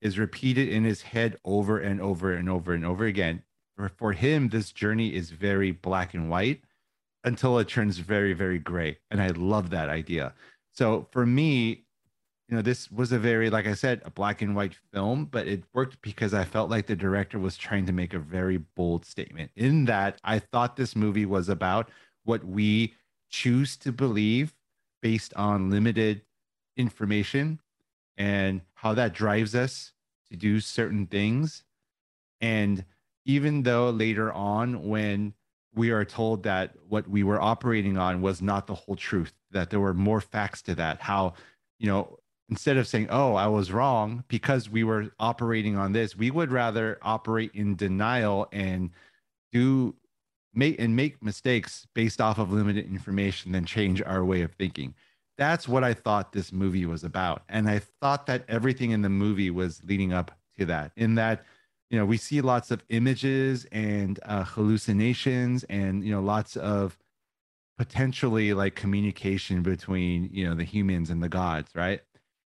is 0.00 0.18
repeated 0.18 0.68
in 0.68 0.84
his 0.84 1.02
head 1.02 1.36
over 1.44 1.78
and 1.78 2.00
over 2.00 2.32
and 2.32 2.48
over 2.48 2.74
and 2.74 2.84
over 2.84 3.06
again. 3.06 3.42
For, 3.76 3.88
for 3.88 4.12
him, 4.12 4.48
this 4.48 4.70
journey 4.72 5.14
is 5.14 5.30
very 5.30 5.70
black 5.70 6.14
and 6.14 6.28
white 6.28 6.60
until 7.24 7.58
it 7.58 7.68
turns 7.68 7.98
very, 7.98 8.32
very 8.34 8.58
gray. 8.58 8.98
And 9.10 9.20
I 9.20 9.28
love 9.28 9.70
that 9.70 9.88
idea. 9.88 10.34
So 10.72 11.08
for 11.10 11.26
me, 11.26 11.84
you 12.48 12.54
know, 12.54 12.62
this 12.62 12.90
was 12.90 13.10
a 13.10 13.18
very, 13.18 13.50
like 13.50 13.66
I 13.66 13.74
said, 13.74 14.02
a 14.04 14.10
black 14.10 14.40
and 14.40 14.54
white 14.54 14.76
film, 14.92 15.24
but 15.24 15.48
it 15.48 15.64
worked 15.72 16.00
because 16.02 16.32
I 16.32 16.44
felt 16.44 16.70
like 16.70 16.86
the 16.86 16.94
director 16.94 17.38
was 17.38 17.56
trying 17.56 17.86
to 17.86 17.92
make 17.92 18.14
a 18.14 18.20
very 18.20 18.58
bold 18.58 19.04
statement. 19.04 19.50
In 19.56 19.86
that, 19.86 20.20
I 20.22 20.38
thought 20.38 20.76
this 20.76 20.94
movie 20.94 21.26
was 21.26 21.48
about 21.48 21.90
what 22.24 22.44
we 22.44 22.94
choose 23.30 23.76
to 23.78 23.90
believe 23.90 24.54
based 25.02 25.34
on 25.34 25.70
limited 25.70 26.22
information 26.76 27.58
and 28.16 28.60
how 28.74 28.94
that 28.94 29.12
drives 29.12 29.54
us 29.54 29.92
to 30.30 30.36
do 30.36 30.60
certain 30.60 31.06
things. 31.06 31.64
And 32.40 32.84
even 33.24 33.62
though 33.62 33.90
later 33.90 34.32
on, 34.32 34.88
when 34.88 35.34
we 35.74 35.90
are 35.90 36.04
told 36.04 36.42
that 36.44 36.74
what 36.88 37.08
we 37.08 37.22
were 37.22 37.40
operating 37.40 37.98
on 37.98 38.22
was 38.22 38.40
not 38.40 38.66
the 38.66 38.74
whole 38.74 38.96
truth, 38.96 39.32
that 39.50 39.70
there 39.70 39.80
were 39.80 39.94
more 39.94 40.20
facts 40.20 40.62
to 40.62 40.74
that, 40.76 41.00
how, 41.00 41.34
you 41.78 41.86
know, 41.86 42.18
instead 42.48 42.76
of 42.76 42.86
saying, 42.86 43.08
oh, 43.10 43.34
I 43.34 43.48
was 43.48 43.72
wrong 43.72 44.24
because 44.28 44.70
we 44.70 44.84
were 44.84 45.10
operating 45.18 45.76
on 45.76 45.92
this, 45.92 46.16
we 46.16 46.30
would 46.30 46.50
rather 46.50 46.98
operate 47.02 47.50
in 47.54 47.76
denial 47.76 48.48
and 48.52 48.90
do 49.52 49.94
make 50.54 50.80
and 50.80 50.96
make 50.96 51.22
mistakes 51.22 51.86
based 51.94 52.20
off 52.20 52.38
of 52.38 52.52
limited 52.52 52.86
information 52.86 53.52
than 53.52 53.64
change 53.64 54.00
our 54.02 54.24
way 54.24 54.42
of 54.42 54.52
thinking 54.52 54.94
that's 55.38 55.68
what 55.68 55.84
I 55.84 55.94
thought 55.94 56.32
this 56.32 56.52
movie 56.52 56.86
was 56.86 57.04
about. 57.04 57.42
And 57.48 57.68
I 57.68 57.80
thought 58.00 58.26
that 58.26 58.44
everything 58.48 58.90
in 58.90 59.02
the 59.02 59.08
movie 59.08 59.50
was 59.50 59.82
leading 59.84 60.12
up 60.12 60.32
to 60.58 60.64
that, 60.66 60.92
in 60.96 61.14
that, 61.16 61.44
you 61.90 61.98
know, 61.98 62.04
we 62.04 62.16
see 62.16 62.40
lots 62.40 62.70
of 62.70 62.82
images 62.88 63.66
and 63.70 64.18
uh, 64.24 64.44
hallucinations 64.44 65.64
and, 65.64 66.04
you 66.04 66.10
know, 66.10 66.20
lots 66.20 66.56
of 66.56 66.98
potentially 67.78 68.54
like 68.54 68.74
communication 68.74 69.62
between, 69.62 70.30
you 70.32 70.48
know, 70.48 70.54
the 70.54 70.64
humans 70.64 71.10
and 71.10 71.22
the 71.22 71.28
gods, 71.28 71.70
right? 71.74 72.00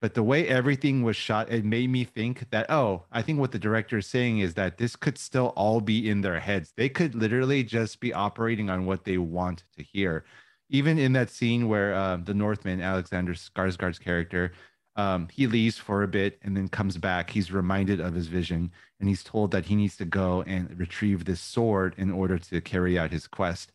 But 0.01 0.14
the 0.14 0.22
way 0.24 0.49
everything 0.49 1.05
was 1.05 1.14
shot, 1.14 1.49
it 1.53 1.64
made 1.64 1.89
me 1.89 2.03
think 2.03 2.51
that, 2.51 2.68
oh, 2.68 3.05
I 3.12 3.22
think 3.22 3.39
what 3.39 3.53
the 3.53 3.59
director 3.59 3.99
is 3.99 4.07
saying 4.09 4.41
is 4.41 4.55
that 4.55 4.76
this 4.76 4.97
could 4.97 5.16
still 5.16 5.53
all 5.55 5.80
be 5.80 6.11
in 6.11 6.22
their 6.22 6.41
heads. 6.41 6.72
They 6.76 6.89
could 6.89 7.14
literally 7.14 7.62
just 7.62 8.01
be 8.01 8.12
operating 8.12 8.68
on 8.68 8.85
what 8.85 9.05
they 9.05 9.16
want 9.16 9.62
to 9.76 9.85
hear 9.85 10.24
even 10.73 10.99
in 10.99 11.12
that 11.12 11.31
scene 11.31 11.68
where 11.68 11.95
uh, 11.95 12.16
the 12.16 12.35
Northman, 12.35 12.81
Alexander 12.81 13.35
Skarsgård's 13.35 13.99
character, 13.99 14.53
um, 14.97 15.29
he 15.31 15.47
leaves 15.47 15.77
for 15.77 16.03
a 16.03 16.09
bit 16.09 16.39
and 16.43 16.57
then 16.57 16.68
comes 16.68 16.97
back. 16.97 17.31
He's 17.31 17.53
reminded 17.53 18.01
of 18.01 18.14
his 18.14 18.27
vision 18.27 18.73
and 18.99 19.09
he's 19.09 19.23
told 19.23 19.51
that 19.51 19.66
he 19.66 19.77
needs 19.77 19.97
to 19.99 20.07
go 20.07 20.43
and 20.43 20.79
retrieve 20.79 21.25
this 21.25 21.41
sword 21.41 21.95
in 21.99 22.11
order 22.11 22.39
to 22.39 22.61
carry 22.62 22.99
out 22.99 23.12
his 23.12 23.27
quest. 23.27 23.73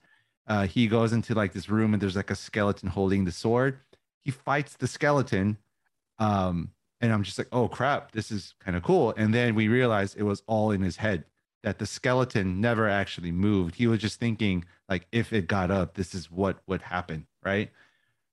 Uh, 0.48 0.66
he 0.66 0.88
goes 0.88 1.14
into 1.14 1.36
like 1.36 1.54
this 1.54 1.70
room 1.70 1.94
and 1.94 2.02
there's 2.02 2.16
like 2.16 2.32
a 2.32 2.36
skeleton 2.36 2.90
holding 2.90 3.26
the 3.26 3.32
sword. 3.32 3.78
He 4.24 4.32
fights 4.32 4.76
the 4.76 4.88
skeleton. 4.88 5.58
Um, 6.18 6.72
and 7.00 7.14
I'm 7.14 7.22
just 7.22 7.38
like, 7.38 7.50
oh 7.52 7.68
crap, 7.68 8.12
this 8.12 8.32
is 8.32 8.56
kind 8.60 8.76
of 8.76 8.82
cool. 8.82 9.14
And 9.18 9.34
then 9.34 9.54
we 9.54 9.68
realize 9.68 10.16
it 10.16 10.24
was 10.24 10.42
all 10.48 10.72
in 10.72 10.82
his 10.82 10.98
head 10.98 11.26
that 11.64 11.80
the 11.80 11.86
skeleton 11.86 12.62
never 12.62 12.88
actually 12.88 13.32
moved. 13.32 13.76
He 13.76 13.88
was 13.88 14.00
just 14.00 14.20
thinking, 14.20 14.66
like, 14.88 15.08
if 15.12 15.34
it 15.34 15.48
got 15.48 15.72
up, 15.72 15.96
this 15.96 16.14
is 16.14 16.32
what 16.32 16.60
would 16.68 16.82
happen, 16.82 17.28
right? 17.44 17.72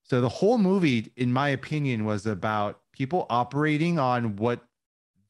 So 0.02 0.20
the 0.20 0.28
whole 0.28 0.58
movie, 0.58 1.10
in 1.16 1.32
my 1.32 1.48
opinion, 1.48 2.04
was 2.04 2.26
about 2.26 2.80
people 2.92 3.26
operating 3.30 3.98
on 3.98 4.36
what 4.36 4.60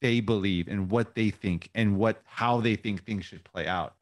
they 0.01 0.19
believe 0.19 0.67
and 0.67 0.91
what 0.91 1.15
they 1.15 1.29
think 1.29 1.69
and 1.73 1.97
what 1.97 2.21
how 2.25 2.59
they 2.59 2.75
think 2.75 3.03
things 3.03 3.25
should 3.25 3.43
play 3.43 3.65
out. 3.65 3.95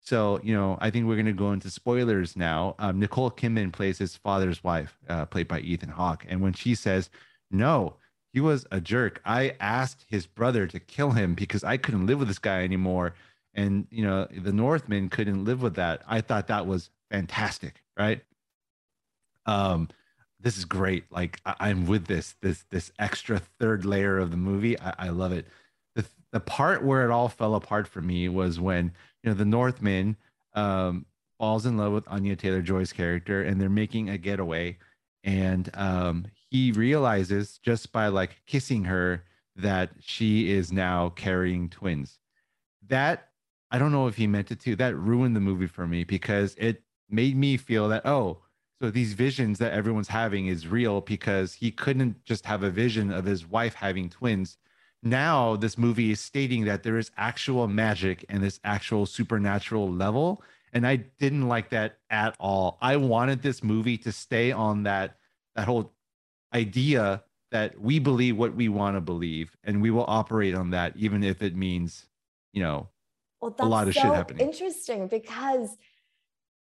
So, 0.00 0.40
you 0.42 0.54
know, 0.54 0.78
I 0.80 0.90
think 0.90 1.06
we're 1.06 1.16
going 1.16 1.26
to 1.26 1.32
go 1.32 1.52
into 1.52 1.70
spoilers 1.70 2.36
now. 2.36 2.76
Um, 2.78 3.00
Nicole 3.00 3.30
Kidman 3.30 3.72
plays 3.72 3.98
his 3.98 4.16
father's 4.16 4.62
wife, 4.62 4.96
uh, 5.08 5.26
played 5.26 5.48
by 5.48 5.60
Ethan 5.60 5.88
Hawke. 5.88 6.24
And 6.28 6.40
when 6.40 6.52
she 6.52 6.74
says, 6.76 7.10
no, 7.50 7.96
he 8.32 8.40
was 8.40 8.66
a 8.70 8.80
jerk, 8.80 9.20
I 9.24 9.54
asked 9.58 10.04
his 10.08 10.26
brother 10.26 10.66
to 10.68 10.78
kill 10.78 11.12
him 11.12 11.34
because 11.34 11.64
I 11.64 11.76
couldn't 11.76 12.06
live 12.06 12.18
with 12.20 12.28
this 12.28 12.38
guy 12.38 12.62
anymore 12.62 13.14
and 13.56 13.88
you 13.90 14.04
know 14.04 14.26
the 14.26 14.52
northman 14.52 15.08
couldn't 15.08 15.44
live 15.44 15.62
with 15.62 15.74
that. 15.74 16.02
I 16.06 16.20
thought 16.20 16.46
that 16.46 16.66
was 16.66 16.90
fantastic 17.10 17.82
right? 17.98 18.22
Um 19.46 19.88
this 20.38 20.58
is 20.58 20.64
great. 20.64 21.10
Like 21.10 21.40
I, 21.44 21.70
am 21.70 21.86
with 21.86 22.06
this 22.06 22.36
this 22.40 22.64
this 22.70 22.92
extra 22.98 23.40
third 23.58 23.84
layer 23.84 24.18
of 24.18 24.30
the 24.30 24.36
movie. 24.36 24.78
I, 24.78 24.94
I 24.98 25.08
love 25.08 25.32
it. 25.32 25.46
The, 25.94 26.04
the 26.30 26.40
part 26.40 26.84
where 26.84 27.04
it 27.04 27.10
all 27.10 27.28
fell 27.28 27.54
apart 27.54 27.88
for 27.88 28.00
me 28.02 28.28
was 28.28 28.60
when 28.60 28.92
you 29.22 29.30
know 29.30 29.34
the 29.34 29.44
northman 29.44 30.16
um 30.54 31.06
falls 31.38 31.66
in 31.66 31.76
love 31.76 31.92
with 31.92 32.08
anya 32.08 32.36
taylor 32.36 32.62
joy's 32.62 32.92
character 32.92 33.42
and 33.42 33.60
they're 33.60 33.68
making 33.68 34.10
a 34.10 34.18
getaway. 34.18 34.78
And 35.24 35.70
um 35.74 36.26
he 36.50 36.72
realizes 36.72 37.58
just 37.58 37.90
by 37.92 38.08
like 38.08 38.42
kissing 38.46 38.84
her 38.84 39.24
that 39.56 39.90
she 40.00 40.52
is 40.52 40.70
now 40.70 41.08
carrying 41.08 41.68
twins. 41.68 42.18
That 42.88 43.30
I 43.70 43.78
don't 43.78 43.92
know 43.92 44.06
if 44.06 44.16
he 44.16 44.26
meant 44.26 44.50
it 44.50 44.60
to. 44.60 44.76
That 44.76 44.96
ruined 44.96 45.34
the 45.34 45.40
movie 45.40 45.66
for 45.66 45.86
me 45.86 46.04
because 46.04 46.54
it 46.58 46.82
made 47.08 47.36
me 47.36 47.56
feel 47.56 47.88
that 47.88 48.06
oh, 48.06 48.38
so 48.80 48.90
these 48.90 49.14
visions 49.14 49.58
that 49.58 49.72
everyone's 49.72 50.08
having 50.08 50.48
is 50.48 50.66
real 50.66 51.00
because 51.00 51.54
he 51.54 51.70
couldn't 51.70 52.24
just 52.24 52.44
have 52.44 52.62
a 52.62 52.70
vision 52.70 53.10
of 53.10 53.24
his 53.24 53.46
wife 53.46 53.74
having 53.74 54.10
twins. 54.10 54.58
Now 55.02 55.56
this 55.56 55.78
movie 55.78 56.10
is 56.10 56.20
stating 56.20 56.64
that 56.66 56.82
there 56.82 56.98
is 56.98 57.10
actual 57.16 57.68
magic 57.68 58.24
and 58.28 58.42
this 58.42 58.60
actual 58.64 59.06
supernatural 59.06 59.90
level 59.90 60.42
and 60.72 60.86
I 60.86 60.96
didn't 60.96 61.48
like 61.48 61.70
that 61.70 61.98
at 62.10 62.36
all. 62.38 62.76
I 62.82 62.96
wanted 62.96 63.40
this 63.40 63.62
movie 63.62 63.96
to 63.98 64.12
stay 64.12 64.52
on 64.52 64.82
that 64.82 65.16
that 65.54 65.66
whole 65.66 65.94
idea 66.52 67.22
that 67.50 67.80
we 67.80 67.98
believe 67.98 68.36
what 68.36 68.54
we 68.54 68.68
want 68.68 68.96
to 68.96 69.00
believe 69.00 69.56
and 69.64 69.80
we 69.80 69.90
will 69.90 70.04
operate 70.06 70.54
on 70.54 70.70
that 70.70 70.94
even 70.96 71.24
if 71.24 71.42
it 71.42 71.56
means, 71.56 72.06
you 72.52 72.62
know, 72.62 72.88
well, 73.46 73.54
that's 73.56 73.66
a 73.66 73.70
lot 73.70 73.88
of 73.88 73.94
so 73.94 74.00
shit 74.00 74.12
happening. 74.12 74.46
Interesting 74.48 75.08
because 75.08 75.76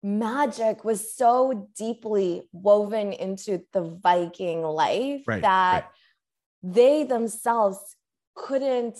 magic 0.03 0.83
was 0.85 1.13
so 1.15 1.67
deeply 1.75 2.47
woven 2.51 3.13
into 3.13 3.63
the 3.73 3.81
Viking 3.81 4.61
life 4.61 5.23
Right, 5.27 5.41
that 5.41 5.83
right. 5.85 5.91
they 6.63 7.03
themselves 7.03 7.95
couldn't 8.35 8.99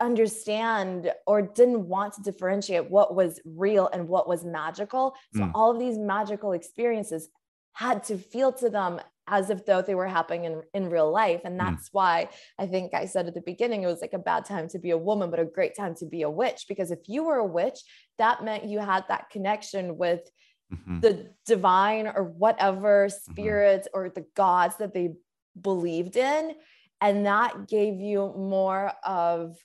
understand 0.00 1.12
or 1.26 1.42
didn't 1.42 1.86
want 1.88 2.14
to 2.14 2.22
differentiate 2.22 2.90
what 2.90 3.14
was 3.14 3.40
real 3.44 3.88
and 3.92 4.08
what 4.08 4.28
was 4.28 4.44
magical. 4.44 5.14
So 5.34 5.40
Mm. 5.42 5.52
all 5.54 5.70
of 5.70 5.78
these 5.78 5.96
magical 5.98 6.52
experiences 6.52 7.28
had 7.72 8.04
to 8.04 8.18
feel 8.18 8.52
to 8.54 8.68
them 8.68 9.00
as 9.28 9.50
if 9.50 9.64
though 9.64 9.82
they 9.82 9.94
were 9.94 10.06
happening 10.08 10.44
in, 10.44 10.62
in 10.74 10.90
real 10.90 11.10
life. 11.10 11.42
And 11.44 11.54
Mm. 11.54 11.58
that's 11.58 11.88
why 11.92 12.28
I 12.58 12.66
think 12.66 12.94
I 12.94 13.06
said 13.06 13.26
at 13.28 13.34
the 13.34 13.40
beginning 13.40 13.82
it 13.82 13.86
was 13.86 14.00
like 14.00 14.12
a 14.14 14.18
bad 14.18 14.44
time 14.44 14.68
to 14.68 14.78
be 14.78 14.90
a 14.90 14.98
woman, 14.98 15.30
but 15.30 15.40
a 15.40 15.44
great 15.44 15.76
time 15.76 15.94
to 15.96 16.06
be 16.06 16.22
a 16.22 16.30
witch. 16.30 16.66
Because 16.68 16.90
if 16.90 17.00
you 17.08 17.24
were 17.24 17.36
a 17.36 17.46
witch, 17.46 17.80
that 18.18 18.44
meant 18.44 18.64
you 18.64 18.80
had 18.80 19.04
that 19.08 19.30
connection 19.30 19.96
with 19.96 20.28
Mhm. 20.70 21.00
the 21.00 21.34
divine 21.46 22.06
or 22.06 22.24
whatever 22.24 23.08
spirits 23.08 23.88
or 23.94 24.08
the 24.10 24.26
gods 24.34 24.76
that 24.78 24.94
they 24.94 25.14
believed 25.60 26.16
in. 26.16 26.54
And 27.00 27.26
that 27.26 27.68
gave 27.68 28.00
you 28.00 28.32
more 28.36 28.92
of 29.04 29.56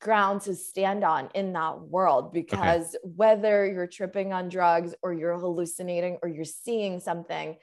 ground 0.00 0.42
to 0.42 0.54
stand 0.54 1.02
on 1.02 1.30
in 1.34 1.52
that 1.54 1.80
world 1.80 2.32
because 2.32 2.94
whether 3.02 3.66
you're 3.66 3.86
tripping 3.86 4.32
on 4.32 4.48
drugs 4.48 4.94
or 5.02 5.14
you're 5.14 5.38
hallucinating 5.38 6.18
or 6.22 6.28
you're 6.28 6.44
seeing 6.44 7.00
something, 7.00 7.56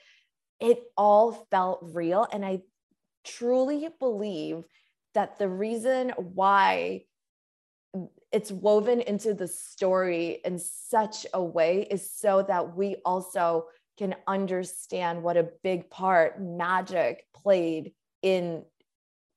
it 0.61 0.83
all 0.95 1.31
felt 1.51 1.79
real. 1.81 2.27
And 2.31 2.45
I 2.45 2.61
truly 3.25 3.89
believe 3.99 4.63
that 5.13 5.37
the 5.37 5.49
reason 5.49 6.11
why 6.17 7.03
it's 8.31 8.51
woven 8.51 9.01
into 9.01 9.33
the 9.33 9.47
story 9.47 10.39
in 10.45 10.57
such 10.57 11.27
a 11.33 11.43
way 11.43 11.85
is 11.89 12.09
so 12.09 12.43
that 12.43 12.75
we 12.77 12.95
also 13.03 13.65
can 13.97 14.15
understand 14.27 15.21
what 15.21 15.35
a 15.35 15.49
big 15.63 15.89
part 15.89 16.41
magic 16.41 17.25
played 17.35 17.91
in 18.21 18.63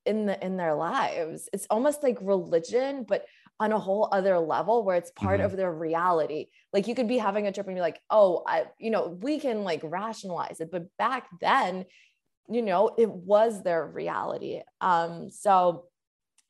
in 0.05 0.25
the 0.25 0.45
in 0.45 0.55
their 0.55 0.75
lives 0.75 1.49
it's 1.51 1.67
almost 1.69 2.03
like 2.03 2.17
religion 2.21 3.03
but 3.07 3.25
on 3.59 3.71
a 3.71 3.79
whole 3.79 4.09
other 4.11 4.37
level 4.39 4.83
where 4.83 4.97
it's 4.97 5.11
part 5.11 5.39
Mhm. 5.39 5.45
of 5.45 5.55
their 5.55 5.71
reality 5.71 6.47
like 6.73 6.87
you 6.87 6.95
could 6.95 7.07
be 7.07 7.17
having 7.17 7.47
a 7.47 7.51
trip 7.51 7.67
and 7.67 7.75
be 7.75 7.81
like 7.81 8.01
oh 8.09 8.43
i 8.47 8.65
you 8.79 8.89
know 8.89 9.07
we 9.21 9.39
can 9.39 9.63
like 9.63 9.79
rationalize 9.83 10.59
it 10.59 10.69
but 10.71 10.83
back 10.97 11.27
then 11.39 11.85
you 12.49 12.61
know 12.61 12.91
it 12.97 13.09
was 13.09 13.63
their 13.63 13.85
reality 13.87 14.61
um 14.81 15.29
so 15.31 15.85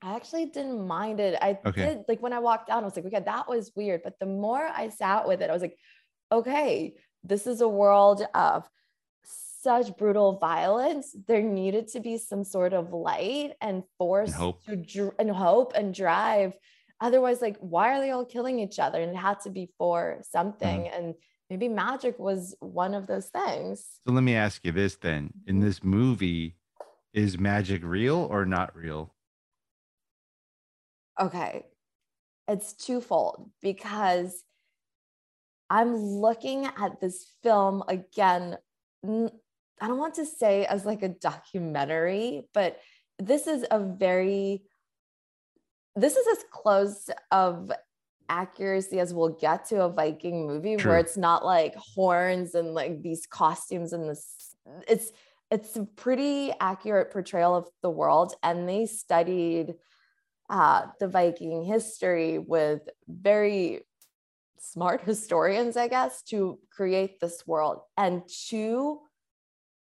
i 0.01 0.15
actually 0.15 0.45
didn't 0.47 0.85
mind 0.87 1.19
it 1.19 1.37
i 1.41 1.59
Okay. 1.65 1.85
did 1.85 1.99
like 2.07 2.21
when 2.23 2.33
i 2.33 2.39
walked 2.39 2.67
down 2.67 2.81
i 2.81 2.85
was 2.85 2.95
like 2.95 3.05
okay 3.05 3.19
that 3.19 3.47
was 3.47 3.71
weird 3.75 4.01
but 4.03 4.17
the 4.19 4.25
more 4.25 4.63
i 4.65 4.89
sat 4.89 5.27
with 5.27 5.41
it 5.43 5.49
i 5.49 5.53
was 5.53 5.61
like 5.61 5.77
okay 6.31 6.95
this 7.23 7.45
is 7.45 7.61
a 7.61 7.69
world 7.69 8.25
of 8.33 8.67
such 9.23 9.95
brutal 9.97 10.37
violence 10.39 11.15
there 11.27 11.41
needed 11.41 11.87
to 11.87 11.99
be 11.99 12.17
some 12.17 12.43
sort 12.43 12.73
of 12.73 12.93
light 12.93 13.53
and 13.61 13.83
force 13.97 14.33
hope. 14.33 14.63
to 14.65 14.75
dr- 14.75 15.15
and 15.19 15.29
hope 15.31 15.73
and 15.75 15.93
drive 15.93 16.53
otherwise 17.01 17.41
like 17.41 17.57
why 17.59 17.93
are 17.93 17.99
they 18.01 18.11
all 18.11 18.25
killing 18.25 18.59
each 18.59 18.79
other 18.79 19.01
and 19.01 19.11
it 19.11 19.17
had 19.17 19.39
to 19.41 19.49
be 19.49 19.69
for 19.77 20.19
something 20.29 20.81
Mm-hmm. 20.85 20.95
and 21.05 21.15
maybe 21.49 21.67
magic 21.67 22.17
was 22.17 22.55
one 22.59 22.93
of 22.93 23.05
those 23.07 23.27
things 23.27 23.85
So 24.07 24.13
let 24.13 24.23
me 24.23 24.35
ask 24.35 24.63
you 24.65 24.71
this 24.71 24.95
then: 24.95 25.31
in 25.47 25.55
Mm-hmm. 25.57 25.65
this 25.65 25.83
movie, 25.83 26.55
is 27.13 27.37
magic 27.37 27.81
real 27.83 28.27
or 28.31 28.45
not 28.45 28.75
real? 28.75 29.13
okay 31.19 31.65
it's 32.47 32.73
twofold 32.73 33.49
because 33.61 34.43
i'm 35.69 35.95
looking 35.95 36.65
at 36.65 36.99
this 36.99 37.25
film 37.41 37.83
again 37.87 38.57
i 39.05 39.87
don't 39.87 39.97
want 39.97 40.15
to 40.15 40.25
say 40.25 40.65
as 40.65 40.85
like 40.85 41.03
a 41.03 41.09
documentary 41.09 42.47
but 42.53 42.79
this 43.17 43.47
is 43.47 43.65
a 43.71 43.79
very 43.79 44.63
this 45.95 46.15
is 46.15 46.27
as 46.37 46.45
close 46.51 47.09
of 47.31 47.71
accuracy 48.27 48.99
as 48.99 49.13
we'll 49.13 49.29
get 49.29 49.65
to 49.65 49.83
a 49.83 49.89
viking 49.89 50.47
movie 50.47 50.75
True. 50.77 50.91
where 50.91 50.99
it's 50.99 51.17
not 51.17 51.45
like 51.45 51.75
horns 51.75 52.55
and 52.55 52.73
like 52.73 53.01
these 53.01 53.27
costumes 53.27 53.93
and 53.93 54.09
this 54.09 54.55
it's 54.87 55.11
it's 55.51 55.75
a 55.75 55.85
pretty 55.85 56.51
accurate 56.59 57.11
portrayal 57.11 57.55
of 57.55 57.67
the 57.83 57.89
world 57.89 58.33
and 58.41 58.67
they 58.67 58.87
studied 58.87 59.75
uh, 60.49 60.87
the 60.99 61.07
Viking 61.07 61.63
history 61.63 62.37
with 62.39 62.81
very 63.07 63.81
smart 64.59 65.01
historians, 65.01 65.77
I 65.77 65.87
guess, 65.87 66.21
to 66.23 66.59
create 66.71 67.19
this 67.19 67.45
world. 67.47 67.81
And 67.97 68.23
to 68.49 68.99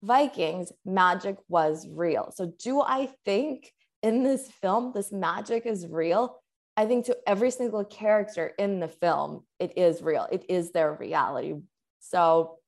Vikings, 0.02 0.72
magic 0.84 1.36
was 1.48 1.86
real. 1.90 2.32
So, 2.34 2.52
do 2.58 2.80
I 2.80 3.10
think 3.24 3.72
in 4.04 4.22
this 4.22 4.48
film 4.62 4.92
this 4.94 5.10
magic 5.10 5.64
is 5.66 5.86
real? 5.88 6.38
I 6.76 6.86
think 6.86 7.06
to 7.06 7.16
every 7.26 7.50
single 7.50 7.84
character 7.84 8.52
in 8.58 8.80
the 8.80 8.88
film, 8.88 9.44
it 9.58 9.78
is 9.78 10.02
real. 10.02 10.26
It 10.30 10.44
is 10.48 10.72
their 10.72 10.92
reality. 10.92 11.54
So, 12.00 12.58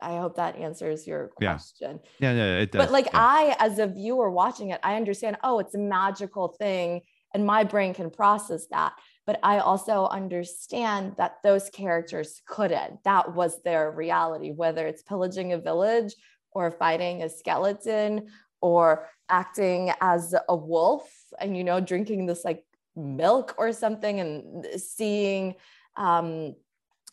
I 0.00 0.16
hope 0.16 0.34
that 0.36 0.56
answers 0.56 1.06
your 1.06 1.30
Yeah. 1.40 1.52
question 1.54 2.00
Yeah, 2.18 2.32
yeah, 2.32 2.58
it 2.62 2.72
does. 2.72 2.80
but 2.82 2.90
like 2.90 3.06
yeah. 3.06 3.10
I, 3.38 3.56
as 3.60 3.78
a 3.78 3.86
viewer 3.86 4.30
watching 4.30 4.70
it, 4.70 4.80
I 4.82 4.96
understand, 4.96 5.36
oh, 5.44 5.60
it's 5.60 5.76
a 5.76 5.78
magical 5.78 6.48
thing, 6.48 7.02
and 7.34 7.46
my 7.46 7.62
brain 7.62 7.94
can 7.94 8.10
process 8.10 8.66
that. 8.68 8.94
But 9.26 9.38
I 9.44 9.58
also 9.58 10.06
understand 10.06 11.14
that 11.18 11.36
those 11.44 11.70
characters 11.70 12.42
couldn't. 12.48 13.04
That 13.04 13.34
was 13.34 13.62
their 13.62 13.92
reality, 13.92 14.50
whether 14.50 14.84
it's 14.88 15.02
pillaging 15.02 15.52
a 15.52 15.58
village 15.58 16.12
or 16.50 16.70
fighting 16.72 17.22
a 17.22 17.28
skeleton 17.28 18.28
or 18.62 19.08
acting 19.28 19.92
as 20.00 20.34
a 20.48 20.56
wolf 20.56 21.10
and, 21.38 21.56
you 21.56 21.64
know, 21.64 21.80
drinking 21.80 22.26
this 22.26 22.44
like 22.44 22.64
milk 22.96 23.54
or 23.58 23.72
something 23.72 24.20
and 24.20 24.66
seeing 24.80 25.54
um, 25.96 26.54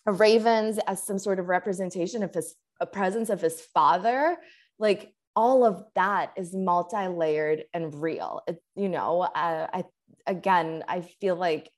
ravens 0.05 0.79
as 0.87 1.03
some 1.03 1.19
sort 1.19 1.39
of 1.39 1.47
representation 1.49 2.23
of 2.23 2.33
his 2.33 2.55
a 2.81 2.85
presence 2.85 3.29
of 3.29 3.41
his 3.41 3.59
father 3.59 4.37
like 4.79 5.13
all 5.35 5.65
of 5.65 5.83
that 5.95 6.31
is 6.37 6.55
multi-layered 6.55 7.65
and 7.73 7.93
real 8.01 8.41
it, 8.47 8.63
you 8.77 8.87
know 8.87 9.21
uh, 9.21 9.67
i 9.73 9.83
again 10.25 10.81
i 10.87 11.01
feel 11.01 11.35
like 11.35 11.69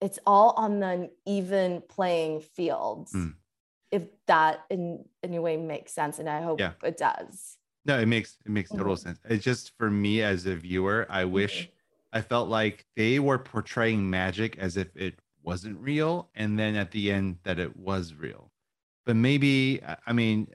it's 0.00 0.18
all 0.26 0.54
on 0.56 0.80
the 0.80 1.10
even 1.26 1.82
playing 1.88 2.40
field 2.40 3.08
Mm. 3.14 3.34
if 3.90 4.02
that 4.26 4.60
in 4.70 5.04
any 5.22 5.38
way 5.38 5.58
makes 5.58 5.92
sense 5.92 6.18
and 6.18 6.28
i 6.30 6.40
hope 6.40 6.58
Yeah. 6.60 6.72
it 6.82 6.96
does 6.96 7.58
No, 7.86 7.98
it 7.98 8.06
makes 8.06 8.38
it 8.44 8.50
makes 8.50 8.70
total 8.70 8.94
Mhm. 8.94 8.98
sense. 8.98 9.20
It's 9.24 9.44
just 9.44 9.76
for 9.78 9.90
me 9.90 10.22
as 10.22 10.44
a 10.46 10.56
viewer, 10.56 11.06
I 11.08 11.24
wish 11.24 11.70
I 12.12 12.20
felt 12.20 12.48
like 12.48 12.86
they 12.96 13.18
were 13.18 13.38
portraying 13.38 14.08
magic 14.10 14.56
as 14.58 14.76
if 14.76 14.96
it 14.96 15.20
wasn't 15.42 15.78
real, 15.80 16.30
and 16.34 16.58
then 16.58 16.74
at 16.74 16.90
the 16.90 17.12
end 17.12 17.38
that 17.44 17.58
it 17.58 17.76
was 17.76 18.14
real. 18.14 18.52
But 19.04 19.16
maybe 19.16 19.82
I- 19.84 19.98
I 20.06 20.12
mean, 20.12 20.48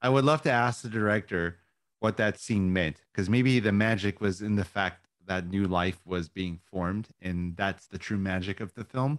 I 0.00 0.08
would 0.08 0.24
love 0.24 0.42
to 0.42 0.50
ask 0.50 0.82
the 0.82 0.88
director 0.88 1.60
what 1.98 2.16
that 2.16 2.38
scene 2.38 2.72
meant, 2.72 3.04
because 3.12 3.28
maybe 3.28 3.60
the 3.60 3.72
magic 3.72 4.20
was 4.20 4.40
in 4.40 4.56
the 4.56 4.64
fact 4.64 5.06
that 5.26 5.46
new 5.48 5.66
life 5.66 6.00
was 6.06 6.28
being 6.28 6.58
formed, 6.58 7.08
and 7.20 7.56
that's 7.56 7.86
the 7.88 7.98
true 7.98 8.18
magic 8.18 8.60
of 8.60 8.74
the 8.74 8.84
film. 8.84 9.18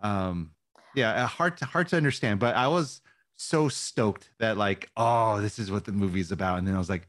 Um, 0.00 0.54
yeah, 0.94 1.24
uh, 1.24 1.26
hard 1.26 1.56
to 1.58 1.64
hard 1.66 1.88
to 1.88 1.96
understand, 1.96 2.40
but 2.40 2.54
I 2.56 2.68
was 2.68 3.00
so 3.36 3.68
stoked 3.68 4.30
that 4.38 4.56
like, 4.56 4.90
oh, 4.96 5.40
this 5.40 5.58
is 5.58 5.70
what 5.70 5.84
the 5.84 5.92
movie's 5.92 6.32
about, 6.32 6.58
and 6.58 6.66
then 6.66 6.74
I 6.74 6.78
was 6.78 6.90
like, 6.90 7.08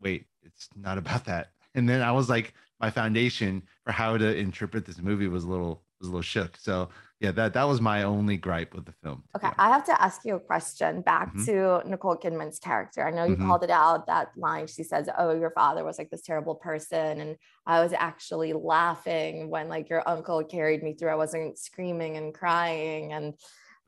wait, 0.00 0.26
it's 0.42 0.68
not 0.76 0.98
about 0.98 1.24
that. 1.26 1.52
And 1.74 1.88
then 1.88 2.02
I 2.02 2.10
was 2.10 2.28
like, 2.28 2.54
my 2.80 2.90
foundation 2.90 3.62
for 3.84 3.92
how 3.92 4.16
to 4.16 4.36
interpret 4.36 4.84
this 4.86 4.98
movie 4.98 5.28
was 5.28 5.44
a 5.44 5.48
little 5.48 5.84
was 6.00 6.08
a 6.08 6.10
little 6.10 6.22
shook. 6.22 6.56
So 6.56 6.88
yeah, 7.20 7.30
that 7.32 7.52
that 7.52 7.64
was 7.64 7.80
my 7.80 8.02
only 8.02 8.36
gripe 8.36 8.74
with 8.74 8.86
the 8.86 8.94
film. 9.02 9.22
Okay, 9.36 9.50
I 9.58 9.68
have 9.68 9.84
to 9.84 10.02
ask 10.02 10.24
you 10.24 10.36
a 10.36 10.40
question 10.40 11.02
back 11.02 11.34
Mhm. 11.34 11.44
to 11.44 11.82
Nicole 11.88 12.16
Kidman's 12.16 12.58
character. 12.58 13.06
I 13.06 13.10
know 13.10 13.24
you 13.24 13.36
Mhm. 13.36 13.46
called 13.46 13.62
it 13.62 13.70
out 13.70 14.06
that 14.06 14.36
line. 14.36 14.66
She 14.66 14.82
says, 14.82 15.08
"Oh, 15.16 15.32
your 15.32 15.50
father 15.50 15.84
was 15.84 15.98
like 15.98 16.10
this 16.10 16.22
terrible 16.22 16.54
person," 16.54 17.20
and 17.20 17.36
I 17.66 17.82
was 17.82 17.92
actually 17.92 18.54
laughing 18.54 19.50
when 19.50 19.68
like 19.68 19.90
your 19.90 20.08
uncle 20.08 20.42
carried 20.44 20.82
me 20.82 20.94
through. 20.94 21.10
I 21.10 21.16
wasn't 21.16 21.58
screaming 21.58 22.16
and 22.16 22.34
crying. 22.34 23.12
And 23.12 23.34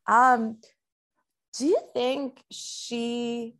um, 0.07 0.61
do 1.57 1.66
you 1.66 1.78
think 1.92 2.42
she 2.51 3.57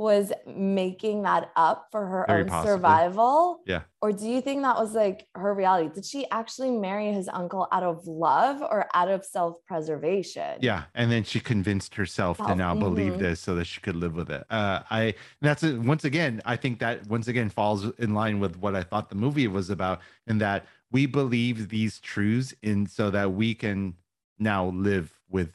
was 0.00 0.32
making 0.46 1.22
that 1.24 1.50
up 1.56 1.88
for 1.90 2.06
her 2.06 2.24
Very 2.26 2.42
own 2.42 2.48
possibly. 2.48 2.72
survival? 2.72 3.60
Yeah. 3.66 3.82
Or 4.00 4.12
do 4.12 4.26
you 4.28 4.40
think 4.40 4.62
that 4.62 4.76
was 4.76 4.94
like 4.94 5.26
her 5.34 5.52
reality? 5.52 5.92
Did 5.94 6.06
she 6.06 6.26
actually 6.30 6.70
marry 6.70 7.12
his 7.12 7.28
uncle 7.28 7.68
out 7.70 7.82
of 7.82 8.06
love 8.06 8.62
or 8.62 8.86
out 8.94 9.10
of 9.10 9.26
self 9.26 9.58
preservation? 9.66 10.56
Yeah, 10.60 10.84
and 10.94 11.12
then 11.12 11.22
she 11.24 11.38
convinced 11.38 11.94
herself 11.96 12.38
to 12.38 12.54
now 12.54 12.74
believe 12.74 13.14
mhm. 13.14 13.18
this 13.18 13.40
so 13.40 13.54
that 13.56 13.66
she 13.66 13.82
could 13.82 13.96
live 13.96 14.14
with 14.14 14.30
it. 14.30 14.44
Uh, 14.48 14.80
I 14.90 15.14
that's 15.42 15.62
it. 15.62 15.78
Once 15.78 16.04
again, 16.04 16.40
I 16.46 16.56
think 16.56 16.78
that 16.78 17.06
once 17.06 17.28
again 17.28 17.50
falls 17.50 17.84
in 17.98 18.14
line 18.14 18.40
with 18.40 18.56
what 18.56 18.74
I 18.74 18.82
thought 18.82 19.10
the 19.10 19.16
movie 19.16 19.48
was 19.48 19.68
about, 19.68 20.00
in 20.26 20.38
that 20.38 20.64
we 20.90 21.04
believe 21.04 21.68
these 21.68 22.00
truths 22.00 22.54
in 22.62 22.86
so 22.86 23.10
that 23.10 23.32
we 23.32 23.54
can 23.54 23.96
now 24.38 24.68
live 24.68 25.12
with 25.28 25.50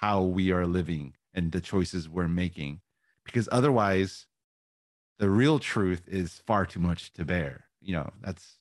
how 0.00 0.22
we 0.22 0.52
are 0.52 0.66
living 0.66 1.14
and 1.34 1.52
the 1.52 1.60
choices 1.60 2.08
we're 2.08 2.28
making, 2.28 2.80
because 3.24 3.48
otherwise, 3.52 4.26
the 5.18 5.30
real 5.30 5.58
truth 5.58 6.02
is 6.06 6.42
far 6.46 6.66
too 6.66 6.80
much 6.80 7.12
to 7.14 7.24
bear. 7.24 7.64
You 7.80 7.94
know, 7.96 8.10
that's 8.20 8.58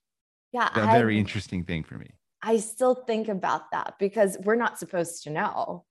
Yeah. 0.52 0.70
a 0.74 0.86
very 1.00 1.20
interesting 1.20 1.64
thing 1.64 1.84
for 1.84 1.98
me. 1.98 2.12
I 2.42 2.58
still 2.58 2.96
think 2.96 3.28
about 3.28 3.72
that 3.72 3.96
because 4.00 4.38
we're 4.44 4.56
not 4.56 4.78
supposed 4.80 5.24
to 5.24 5.30
know. 5.32 5.86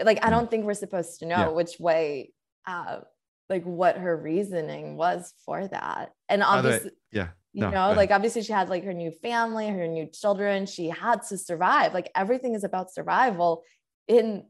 Like, 0.00 0.24
I 0.24 0.30
don't 0.30 0.50
think 0.50 0.64
we're 0.66 0.74
supposed 0.74 1.20
to 1.20 1.26
know 1.26 1.36
Mm. 1.36 1.40
Yeah. 1.46 1.48
which 1.48 1.80
way, 1.80 2.34
uh, 2.66 3.00
like 3.48 3.64
what 3.64 3.96
her 3.96 4.16
reasoning 4.16 4.96
was 4.96 5.32
for 5.44 5.66
that. 5.68 6.12
And 6.28 6.42
the 6.42 6.46
way- 6.46 6.50
obviously, 6.58 6.90
yeah, 7.12 7.28
you 7.52 7.62
no, 7.62 7.70
go 7.70 7.76
know, 7.76 7.92
like 7.96 8.10
obviously 8.10 8.42
she 8.42 8.52
had 8.52 8.68
like 8.68 8.84
her 8.84 8.92
new 8.92 9.10
family, 9.10 9.68
her 9.68 9.88
new 9.88 10.06
children. 10.06 10.66
She 10.66 10.88
had 10.90 11.22
to 11.28 11.38
survive. 11.38 11.94
Like 11.94 12.10
everything 12.14 12.54
is 12.54 12.64
about 12.64 12.92
survival 12.92 13.62
in 14.06 14.46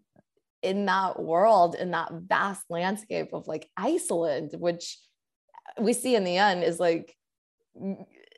in 0.63 0.87
that 0.87 1.21
world, 1.23 1.75
in 1.75 1.91
that 1.93 2.11
vast 2.13 2.65
landscape 2.71 3.29
of 3.33 3.47
like 3.47 3.69
Iceland, 3.77 4.53
which 4.59 4.99
we 5.81 5.93
see 5.93 6.15
in 6.15 6.25
the 6.25 6.37
end 6.39 6.65
is 6.65 6.81
like 6.81 7.15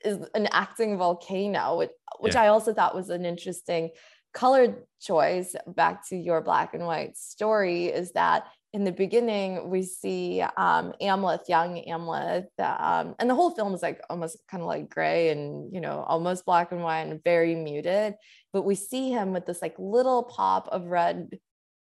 is 0.04 0.18
an 0.34 0.48
acting 0.52 0.96
volcano, 0.98 1.76
which, 1.76 1.90
which 2.20 2.34
Yeah. 2.34 2.42
I 2.42 2.48
also 2.48 2.72
thought 2.72 2.94
was 2.94 3.10
an 3.10 3.24
interesting 3.24 3.90
color 4.34 4.86
choice. 5.00 5.54
Back 5.66 6.06
to 6.08 6.16
your 6.16 6.40
black 6.40 6.74
and 6.74 6.86
white 6.86 7.16
story, 7.16 7.86
is 7.86 8.12
that 8.12 8.46
in 8.72 8.84
the 8.84 8.92
beginning 8.92 9.70
we 9.70 9.82
see 9.82 10.42
um, 10.42 10.92
Amleth, 11.00 11.48
young 11.48 11.82
Amleth, 11.88 12.48
um, 12.58 13.14
and 13.18 13.30
the 13.30 13.34
whole 13.34 13.50
film 13.50 13.72
is 13.74 13.82
like 13.82 14.00
almost 14.10 14.38
kind 14.48 14.62
of 14.62 14.66
like 14.66 14.90
gray 14.90 15.30
and 15.30 15.72
you 15.72 15.80
know 15.80 16.04
almost 16.06 16.44
black 16.44 16.72
and 16.72 16.82
white 16.82 17.02
and 17.02 17.22
very 17.24 17.54
muted. 17.54 18.14
But 18.52 18.62
we 18.62 18.74
see 18.74 19.10
him 19.10 19.32
with 19.32 19.46
this 19.46 19.62
like 19.62 19.74
little 19.78 20.24
pop 20.24 20.68
of 20.68 20.86
red 20.86 21.38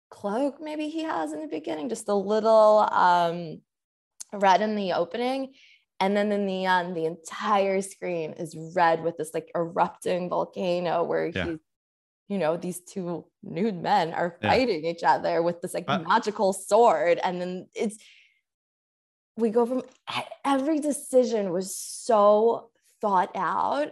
cloak, 0.10 0.62
maybe 0.62 0.90
he 0.90 1.04
has 1.04 1.34
in 1.34 1.42
the 1.42 1.48
beginning, 1.48 1.90
just 1.90 2.08
a 2.08 2.14
little 2.14 2.88
um, 2.92 3.62
red 4.34 4.62
in 4.62 4.76
the 4.76 4.94
opening. 4.94 5.54
And 6.00 6.16
then 6.16 6.32
in 6.32 6.46
the 6.46 6.66
end, 6.66 6.96
the 6.96 7.06
entire 7.06 7.82
screen 7.82 8.34
is 8.34 8.56
red 8.76 9.04
with 9.04 9.18
this 9.18 9.32
like 9.34 9.50
erupting 9.56 10.30
volcano 10.30 11.04
where 11.04 11.28
Yeah. 11.28 11.46
he's, 11.46 11.58
you 12.28 12.38
know, 12.38 12.58
these 12.58 12.82
two 12.82 13.26
nude 13.42 13.82
men 13.82 14.14
are 14.14 14.38
Yeah. 14.42 14.50
fighting 14.52 14.86
each 14.86 15.04
other 15.04 15.42
with 15.42 15.62
this 15.62 15.74
like 15.74 15.86
Uh, 15.88 16.00
magical 16.00 16.54
sword. 16.54 17.20
And 17.24 17.42
then 17.42 17.68
it's, 17.74 17.98
we 19.38 19.50
go 19.50 19.66
from 19.66 19.84
every 20.46 20.80
decision 20.80 21.52
was 21.52 21.76
so 21.76 22.70
thought 23.02 23.32
out. 23.36 23.92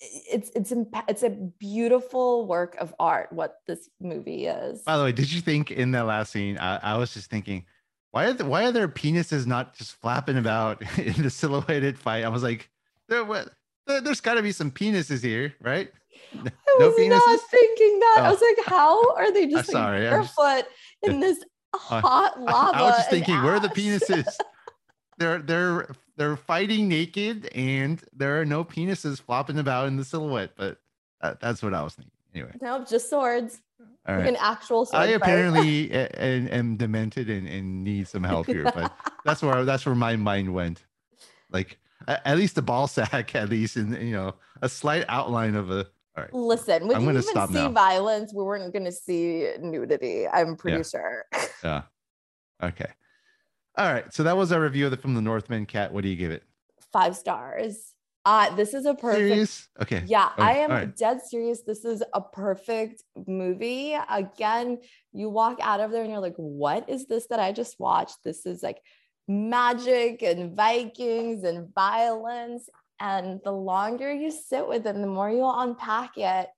It's 0.00 0.50
it's 0.54 0.72
it's 1.08 1.22
a 1.24 1.30
beautiful 1.30 2.46
work 2.46 2.76
of 2.78 2.94
art. 3.00 3.32
What 3.32 3.56
this 3.66 3.88
movie 4.00 4.46
is. 4.46 4.82
By 4.82 4.96
the 4.96 5.04
way, 5.04 5.12
did 5.12 5.32
you 5.32 5.40
think 5.40 5.70
in 5.72 5.90
that 5.92 6.06
last 6.06 6.30
scene? 6.32 6.56
I, 6.58 6.76
I 6.94 6.96
was 6.98 7.12
just 7.12 7.28
thinking, 7.30 7.64
why 8.12 8.26
are 8.26 8.32
the, 8.32 8.44
why 8.44 8.64
are 8.66 8.72
their 8.72 8.88
penises 8.88 9.46
not 9.46 9.74
just 9.76 9.92
flapping 10.00 10.38
about 10.38 10.82
in 10.98 11.22
the 11.22 11.30
silhouetted 11.30 11.98
fight? 11.98 12.24
I 12.24 12.28
was 12.28 12.42
like, 12.44 12.70
there, 13.08 13.24
what, 13.24 13.48
there, 13.88 14.00
has 14.02 14.20
got 14.20 14.34
to 14.34 14.42
be 14.42 14.52
some 14.52 14.70
penises 14.70 15.22
here, 15.22 15.54
right? 15.60 15.90
I 16.32 16.38
was 16.78 17.08
not 17.08 17.40
thinking 17.50 17.98
that. 18.00 18.16
I 18.20 18.28
Oh. 18.28 18.30
was 18.32 18.40
like, 18.40 18.66
how 18.66 19.14
are 19.16 19.32
they 19.32 19.46
just 19.46 19.68
like 19.72 19.82
sorry, 19.82 20.08
I'm 20.08 20.22
just- 20.22 20.36
barefoot 20.36 20.64
in 21.02 21.20
this 21.20 21.38
Uh, 21.74 21.78
hot 22.00 22.32
I- 22.36 22.40
lava? 22.40 22.78
I, 22.78 22.82
was 22.82 22.96
just 22.98 23.10
thinking, 23.10 23.42
where 23.42 23.54
are 23.54 23.60
the 23.60 23.68
penises? 23.80 24.26
they're 25.18 25.38
they're 25.40 25.88
they're 26.18 26.36
fighting 26.36 26.88
naked, 26.88 27.46
and 27.54 28.02
there 28.12 28.40
are 28.40 28.44
no 28.44 28.64
penises 28.64 29.20
flopping 29.20 29.58
about 29.58 29.86
in 29.88 29.96
the 29.96 30.04
silhouette. 30.04 30.50
But 30.56 30.78
that, 31.22 31.40
that's 31.40 31.62
what 31.62 31.72
I 31.72 31.82
was 31.82 31.94
thinking. 31.94 32.12
Anyway, 32.34 32.52
Nope, 32.60 32.88
just 32.88 33.08
swords. 33.08 33.60
all 34.06 34.16
like 34.18 34.26
an 34.28 34.36
actual 34.38 34.84
sword. 34.84 35.02
I 35.02 35.06
apparently 35.12 35.90
am, 35.92 36.48
am 36.48 36.76
demented 36.76 37.30
and, 37.30 37.48
and 37.48 37.82
need 37.84 38.06
some 38.08 38.22
help 38.24 38.46
here, 38.46 38.64
but 38.64 38.92
that's 39.24 39.42
where 39.42 39.64
that's 39.64 39.86
where 39.86 39.94
my 39.94 40.16
mind 40.16 40.52
went. 40.52 40.84
Like 41.50 41.78
at 42.06 42.36
least 42.36 42.54
the 42.54 42.62
ball 42.62 42.86
sack, 42.86 43.34
at 43.34 43.48
least, 43.48 43.76
in 43.76 43.92
you 43.94 44.12
know 44.12 44.34
a 44.62 44.68
slight 44.68 45.04
outline 45.08 45.54
of 45.54 45.70
a. 45.70 45.86
All 46.16 46.24
right, 46.24 46.34
Listen, 46.34 46.88
we 46.88 46.94
I'm 46.96 47.06
didn't 47.06 47.22
even 47.28 47.46
see 47.48 47.54
now. 47.54 47.70
violence. 47.70 48.34
We 48.34 48.42
weren't 48.42 48.72
going 48.72 48.84
to 48.84 48.90
see 48.92 49.50
nudity. 49.60 50.26
I'm 50.26 50.56
pretty 50.56 50.78
Yeah. 50.78 50.82
sure. 50.82 51.24
yeah, 51.62 51.82
okay, 52.62 52.90
all 53.78 53.92
right. 53.92 54.12
So 54.12 54.24
that 54.24 54.36
was 54.36 54.52
our 54.52 54.60
review 54.60 54.84
of 54.86 54.90
the 54.90 54.96
film 54.96 55.14
The 55.14 55.22
Northman. 55.22 55.64
Kat, 55.66 55.92
what 55.92 56.02
do 56.02 56.08
you 56.08 56.16
give 56.16 56.30
it? 56.30 56.42
Five 56.92 57.16
stars. 57.16 57.94
Uh, 58.24 58.54
this 58.56 58.74
is 58.74 58.84
a 58.84 58.94
perfect. 58.94 59.28
Serious? 59.28 59.68
Okay. 59.80 60.02
Yeah, 60.06 60.28
Oh, 60.36 60.42
I 60.42 60.52
am 60.54 60.70
right. 60.70 60.96
dead 60.96 61.22
serious. 61.22 61.62
This 61.62 61.84
is 61.84 62.02
a 62.12 62.20
perfect 62.20 63.02
movie. 63.26 63.96
Again, 64.10 64.78
you 65.12 65.30
walk 65.30 65.58
out 65.62 65.80
of 65.80 65.92
there 65.92 66.02
and 66.02 66.10
you're 66.10 66.20
like, 66.20 66.36
what 66.36 66.90
is 66.90 67.06
this 67.06 67.26
that 67.28 67.40
I 67.40 67.52
just 67.52 67.80
watched? 67.80 68.18
This 68.24 68.44
is 68.44 68.62
like 68.62 68.82
magic 69.28 70.22
and 70.22 70.54
Vikings 70.54 71.44
and 71.44 71.72
violence. 71.74 72.68
And 73.00 73.40
the 73.44 73.52
longer 73.52 74.12
you 74.12 74.30
sit 74.30 74.66
with 74.66 74.86
it, 74.86 74.94
the 74.94 75.06
more 75.06 75.30
you'll 75.30 75.58
unpack 75.58 76.18
it. 76.18 76.48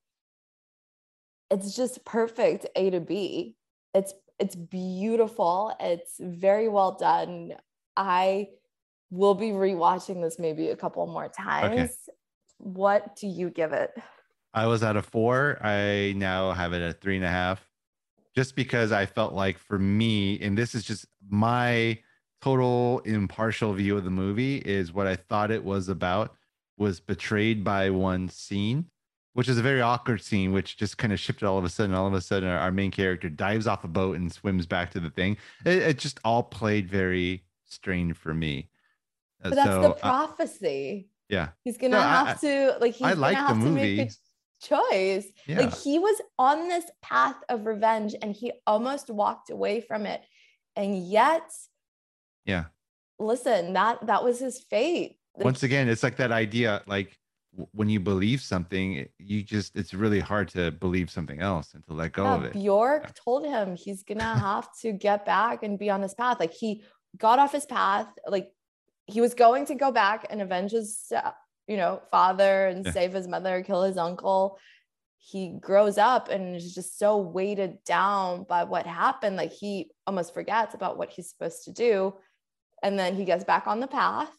It's 1.51 1.75
just 1.75 2.03
perfect 2.03 2.65
A 2.75 2.89
to 2.89 2.99
B. 2.99 3.55
It's 3.93 4.13
it's 4.41 4.55
beautiful. 4.55 5.73
It's 5.79 6.15
very 6.19 6.67
well 6.67 6.97
done. 6.99 7.53
I 7.95 8.47
will 9.11 9.35
be 9.35 9.49
rewatching 9.49 10.21
this 10.23 10.39
maybe 10.39 10.69
a 10.69 10.75
couple 10.75 11.05
more 11.05 11.29
times. 11.29 11.91
What 12.57 13.15
do 13.15 13.27
you 13.27 13.51
give 13.51 13.71
it? 13.71 13.91
I 14.53 14.65
was 14.65 14.81
at 14.81 14.97
a 14.97 15.03
four. 15.03 15.59
I 15.61 16.13
now 16.17 16.53
have 16.53 16.73
it 16.73 16.81
at 16.81 17.01
three 17.01 17.17
and 17.17 17.25
a 17.25 17.29
half, 17.29 17.63
just 18.35 18.55
because 18.55 18.91
I 18.91 19.05
felt 19.05 19.33
like 19.33 19.59
for 19.59 19.77
me, 19.77 20.39
and 20.41 20.57
this 20.57 20.73
is 20.73 20.83
just 20.83 21.05
my 21.29 21.99
total 22.41 22.99
impartial 23.05 23.73
view 23.73 23.95
of 23.95 24.03
the 24.03 24.09
movie, 24.09 24.57
is 24.57 24.91
what 24.91 25.05
I 25.05 25.17
thought 25.17 25.51
it 25.51 25.63
was 25.63 25.87
about 25.87 26.35
was 26.77 26.99
betrayed 26.99 27.63
by 27.63 27.91
one 27.91 28.27
scene, 28.27 28.87
which 29.33 29.47
is 29.49 29.57
a 29.57 29.61
very 29.61 29.81
awkward 29.81 30.21
scene, 30.21 30.51
which 30.51 30.77
just 30.77 30.97
kind 30.97 31.13
of 31.13 31.19
shifted 31.19 31.45
all 31.45 31.57
of 31.57 31.63
a 31.63 31.69
sudden. 31.69 31.95
All 31.95 32.07
of 32.07 32.13
a 32.13 32.21
sudden, 32.21 32.49
our, 32.49 32.57
our 32.59 32.71
main 32.71 32.91
character 32.91 33.29
dives 33.29 33.67
off 33.67 33.83
a 33.83 33.87
boat 33.87 34.17
and 34.17 34.31
swims 34.31 34.65
back 34.65 34.91
to 34.91 34.99
the 34.99 35.09
thing. 35.09 35.37
It, 35.65 35.77
it 35.77 35.97
just 35.99 36.19
all 36.25 36.43
played 36.43 36.89
very 36.89 37.43
strained 37.65 38.17
for 38.17 38.33
me. 38.33 38.69
Uh, 39.43 39.49
But 39.49 39.55
that's 39.55 39.69
so, 39.69 39.81
the 39.81 39.89
uh, 39.89 39.93
prophecy. 39.93 41.09
yeah. 41.29 41.49
He's 41.63 41.77
gonna 41.77 41.97
No, 41.97 41.99
I- 42.01 42.25
have 42.25 42.41
to 42.41 42.77
like 42.81 42.93
he's 42.93 43.07
I 43.07 43.09
gonna 43.11 43.21
like 43.21 43.35
the 43.37 43.41
have 43.41 43.49
to 43.49 43.55
movie. 43.55 43.97
make 43.97 44.09
a 44.11 44.13
choice. 44.65 45.27
Yeah. 45.47 45.61
Like 45.61 45.75
he 45.77 45.97
was 45.97 46.21
on 46.37 46.67
this 46.67 46.85
path 47.01 47.37
of 47.49 47.65
revenge 47.65 48.13
and 48.21 48.35
he 48.35 48.51
almost 48.67 49.09
walked 49.09 49.49
away 49.49 49.81
from 49.81 50.05
it. 50.05 50.21
And 50.75 50.97
yet, 51.07 51.49
Yeah. 52.45 52.65
listen, 53.17 53.73
that 53.73 54.05
that 54.07 54.23
was 54.23 54.39
his 54.39 54.59
fate. 54.61 55.17
Once 55.35 55.63
again 55.63 55.87
it's 55.87 56.03
like 56.03 56.17
that 56.17 56.31
idea 56.33 56.83
like 56.87 57.17
when 57.71 57.89
you 57.89 57.99
believe 57.99 58.41
something 58.41 59.05
you 59.17 59.43
just 59.43 59.75
it's 59.75 59.93
really 59.93 60.21
hard 60.21 60.47
to 60.47 60.71
believe 60.71 61.09
something 61.11 61.41
else 61.41 61.73
and 61.73 61.83
to 61.83 61.93
let 61.93 62.13
go 62.13 62.23
yeah, 62.23 62.35
of 62.35 62.43
it 62.45 62.53
Bjork 62.53 63.13
told 63.13 63.45
him 63.45 63.75
he's 63.75 64.03
gonna 64.03 64.23
have 64.39 64.69
to 64.81 64.93
get 64.93 65.25
back 65.25 65.63
and 65.63 65.77
be 65.77 65.89
on 65.89 66.01
his 66.01 66.13
path. 66.13 66.39
Like 66.39 66.53
he 66.53 66.83
got 67.17 67.39
off 67.39 67.51
his 67.51 67.65
path, 67.65 68.07
like 68.27 68.51
he 69.05 69.21
was 69.21 69.33
going 69.33 69.65
to 69.65 69.75
go 69.75 69.91
back 69.91 70.27
and 70.29 70.41
avenge 70.41 70.71
his, 70.71 71.11
uh, 71.15 71.31
you 71.67 71.77
know, 71.77 72.01
father 72.11 72.67
and 72.67 72.85
Yeah. 72.85 72.91
save 72.91 73.13
his 73.13 73.27
mother, 73.27 73.63
kill 73.63 73.83
his 73.83 73.97
uncle. 73.97 74.57
He 75.17 75.49
grows 75.59 75.97
up 75.97 76.29
and 76.29 76.55
is 76.55 76.73
just 76.73 76.97
so 76.97 77.17
weighted 77.17 77.83
down 77.83 78.43
by 78.43 78.63
what 78.63 78.85
happened. 78.87 79.35
Like 79.35 79.51
he 79.51 79.91
almost 80.07 80.33
forgets 80.33 80.73
about 80.73 80.97
what 80.97 81.09
he's 81.09 81.29
supposed 81.29 81.65
to 81.65 81.71
do. 81.71 82.15
And 82.81 82.97
then 82.97 83.15
he 83.15 83.25
gets 83.25 83.43
back 83.43 83.67
on 83.67 83.79
the 83.79 83.87
path. 83.87 84.35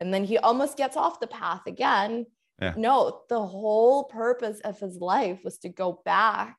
And 0.00 0.12
then 0.12 0.24
he 0.24 0.36
almost 0.38 0.76
gets 0.76 0.96
off 0.96 1.20
the 1.20 1.26
path 1.26 1.62
again. 1.66 2.26
Yeah. 2.60 2.74
No, 2.76 3.20
the 3.28 3.44
whole 3.44 4.04
purpose 4.04 4.60
of 4.60 4.78
his 4.80 4.96
life 4.98 5.40
was 5.44 5.58
to 5.58 5.68
go 5.68 6.00
back 6.04 6.56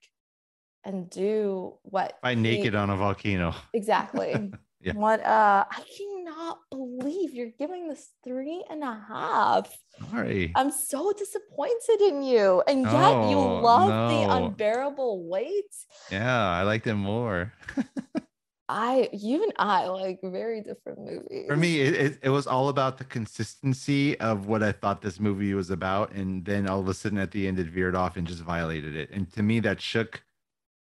and 0.83 1.09
do 1.09 1.73
what 1.81 2.21
by 2.21 2.35
naked 2.35 2.75
on 2.75 2.89
a 2.89 2.95
volcano. 2.95 3.53
Exactly. 3.73 4.51
Yeah. 4.79 4.93
what 4.93 5.25
uh 5.25 5.65
i 5.71 5.81
cannot 5.97 6.59
believe 6.69 7.33
you're 7.33 7.49
giving 7.57 7.87
this 7.89 8.11
three 8.23 8.63
and 8.69 8.83
a 8.83 9.03
half. 9.09 9.75
Sorry. 10.11 10.51
I'm 10.55 10.69
so 10.69 11.11
disappointed 11.13 11.99
in 12.01 12.21
you 12.21 12.61
and 12.67 12.83
yet 12.83 13.27
you 13.27 13.35
No, 13.37 13.55
love 13.59 14.11
the 14.11 14.31
unbearable 14.31 15.27
weight. 15.27 15.73
Yeah 16.11 16.51
i 16.51 16.61
liked 16.61 16.85
it 16.85 16.93
more 16.93 17.51
I, 18.69 19.09
you 19.13 19.43
and 19.43 19.53
I 19.57 19.87
like 19.87 20.19
very 20.21 20.61
different 20.61 20.99
movies. 20.99 21.45
For 21.47 21.55
me, 21.55 21.79
it, 21.79 21.93
it, 21.93 22.19
it, 22.23 22.29
was 22.29 22.47
all 22.47 22.67
about 22.67 22.97
the 22.97 23.05
consistency 23.05 24.19
of 24.19 24.47
what 24.47 24.61
I 24.61 24.73
thought 24.73 25.01
this 25.01 25.19
movie 25.19 25.53
was 25.53 25.69
about. 25.69 26.11
And 26.11 26.43
then 26.43 26.67
all 26.67 26.81
of 26.81 26.87
a 26.89 26.93
sudden 26.93 27.17
at 27.17 27.31
the 27.31 27.47
end, 27.47 27.59
it 27.59 27.67
veered 27.67 27.95
off 27.95 28.17
and 28.17 28.27
just 28.27 28.41
violated 28.41 28.95
it. 28.95 29.09
And 29.11 29.31
to 29.33 29.43
me, 29.43 29.61
that 29.61 29.79
shook 29.81 30.23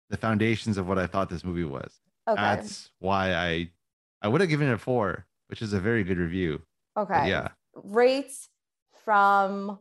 the 0.10 0.18
foundations 0.18 0.78
of 0.78 0.88
what 0.88 1.00
I 1.00 1.08
thought 1.08 1.30
this 1.30 1.46
movie 1.46 1.64
was. 1.64 2.02
Okay. 2.28 2.42
That's 2.42 2.90
why 3.00 3.34
I, 3.34 3.70
I 4.22 4.28
would 4.28 4.42
have 4.42 4.50
given 4.50 4.68
it 4.68 4.74
a 4.74 4.78
four, 4.78 5.26
which 5.48 5.62
is 5.62 5.72
a 5.72 5.80
very 5.80 6.04
good 6.04 6.18
review. 6.18 6.62
Okay. 6.98 7.14
But 7.14 7.28
yeah. 7.28 7.48
Rates 7.74 8.50
from 9.06 9.80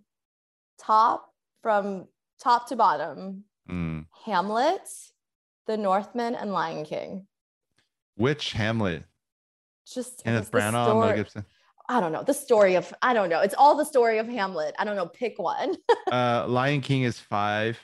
top, 0.78 1.34
from 1.60 2.06
top 2.40 2.68
to 2.68 2.76
bottom. 2.76 3.44
Mm. 3.68 4.06
Hamlet, 4.24 4.88
The 5.66 5.76
Northman, 5.76 6.36
and 6.36 6.52
Lion 6.52 6.84
King. 6.84 7.26
Which 8.20 8.52
Hamlet? 8.52 9.04
Just 9.90 10.22
Kenneth 10.22 10.50
Branagh, 10.50 11.00
Mel 11.00 11.16
Gibson. 11.16 11.42
I 11.88 12.00
don't 12.00 12.12
know 12.12 12.22
the 12.22 12.34
story 12.34 12.74
of. 12.74 12.92
I 13.00 13.14
don't 13.14 13.30
know. 13.30 13.40
It's 13.40 13.54
all 13.56 13.78
the 13.78 13.84
story 13.86 14.18
of 14.18 14.28
Hamlet. 14.28 14.74
I 14.78 14.84
don't 14.84 14.94
know. 14.94 15.06
Pick 15.06 15.38
one. 15.38 15.74
uh, 16.12 16.44
Lion 16.46 16.82
King 16.82 17.04
is 17.04 17.18
five. 17.18 17.78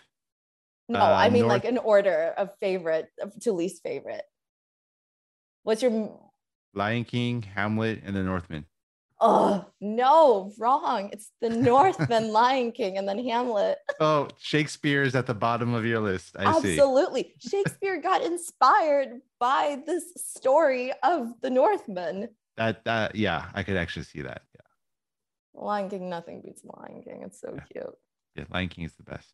No, 0.90 0.98
uh, 0.98 1.04
I 1.04 1.30
mean 1.30 1.44
North- 1.44 1.52
like 1.52 1.64
an 1.64 1.78
order 1.78 2.34
of 2.36 2.50
favorite 2.60 3.08
to 3.40 3.52
least 3.52 3.82
favorite. 3.82 4.24
What's 5.62 5.80
your 5.80 6.20
Lion 6.74 7.04
King, 7.04 7.40
Hamlet, 7.40 8.02
and 8.04 8.14
The 8.14 8.22
Northman? 8.22 8.66
Oh 9.20 9.64
no, 9.80 10.52
wrong. 10.58 11.08
It's 11.12 11.30
the 11.40 11.48
Northman, 11.48 12.28
Lion 12.32 12.72
King, 12.72 12.98
and 12.98 13.08
then 13.08 13.18
Hamlet. 13.24 13.78
Oh, 13.98 14.28
Shakespeare 14.38 15.02
is 15.02 15.14
at 15.14 15.26
the 15.26 15.34
bottom 15.34 15.72
of 15.72 15.86
your 15.86 16.00
list. 16.00 16.36
I 16.38 16.44
Absolutely. 16.44 17.34
Shakespeare 17.38 18.00
got 18.00 18.22
inspired 18.22 19.20
by 19.40 19.82
this 19.86 20.04
story 20.16 20.92
of 21.02 21.32
the 21.40 21.50
Northman. 21.50 22.28
That 22.58 22.84
that 22.84 23.14
yeah, 23.14 23.46
I 23.54 23.62
could 23.62 23.76
actually 23.76 24.04
see 24.04 24.22
that. 24.22 24.42
Yeah. 24.54 25.62
Lion 25.62 25.88
King, 25.88 26.10
nothing 26.10 26.42
beats 26.42 26.62
Lion 26.64 27.02
King. 27.02 27.22
It's 27.24 27.40
so 27.40 27.54
yeah. 27.54 27.62
cute. 27.72 27.94
Yeah, 28.34 28.44
Lion 28.50 28.68
King 28.68 28.84
is 28.84 28.92
the 28.94 29.02
best. 29.02 29.32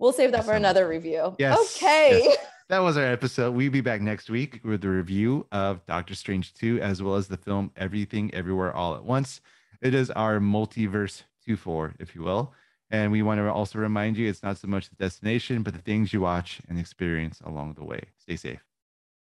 We'll 0.00 0.14
save 0.14 0.32
that 0.32 0.46
for 0.46 0.54
another 0.54 0.88
review. 0.88 1.36
Yes. 1.38 1.76
Okay. 1.76 2.22
Yes. 2.24 2.38
That 2.70 2.84
was 2.84 2.96
our 2.96 3.04
episode. 3.04 3.52
We'll 3.56 3.72
be 3.72 3.80
back 3.80 4.00
next 4.00 4.30
week 4.30 4.60
with 4.62 4.84
a 4.84 4.88
review 4.88 5.44
of 5.50 5.84
Doctor 5.86 6.14
Strange 6.14 6.54
2, 6.54 6.78
as 6.80 7.02
well 7.02 7.16
as 7.16 7.26
the 7.26 7.36
film 7.36 7.72
Everything 7.76 8.32
Everywhere 8.32 8.72
All 8.72 8.94
at 8.94 9.02
Once. 9.02 9.40
It 9.82 9.92
is 9.92 10.08
our 10.12 10.38
multiverse 10.38 11.24
2 11.44 11.56
4, 11.56 11.94
if 11.98 12.14
you 12.14 12.22
will. 12.22 12.54
And 12.92 13.10
we 13.10 13.22
want 13.22 13.40
to 13.40 13.52
also 13.52 13.80
remind 13.80 14.16
you 14.16 14.28
it's 14.28 14.44
not 14.44 14.56
so 14.56 14.68
much 14.68 14.88
the 14.88 14.94
destination, 14.94 15.64
but 15.64 15.74
the 15.74 15.80
things 15.80 16.12
you 16.12 16.20
watch 16.20 16.60
and 16.68 16.78
experience 16.78 17.40
along 17.44 17.74
the 17.74 17.82
way. 17.84 18.02
Stay 18.18 18.36
safe. 18.36 18.69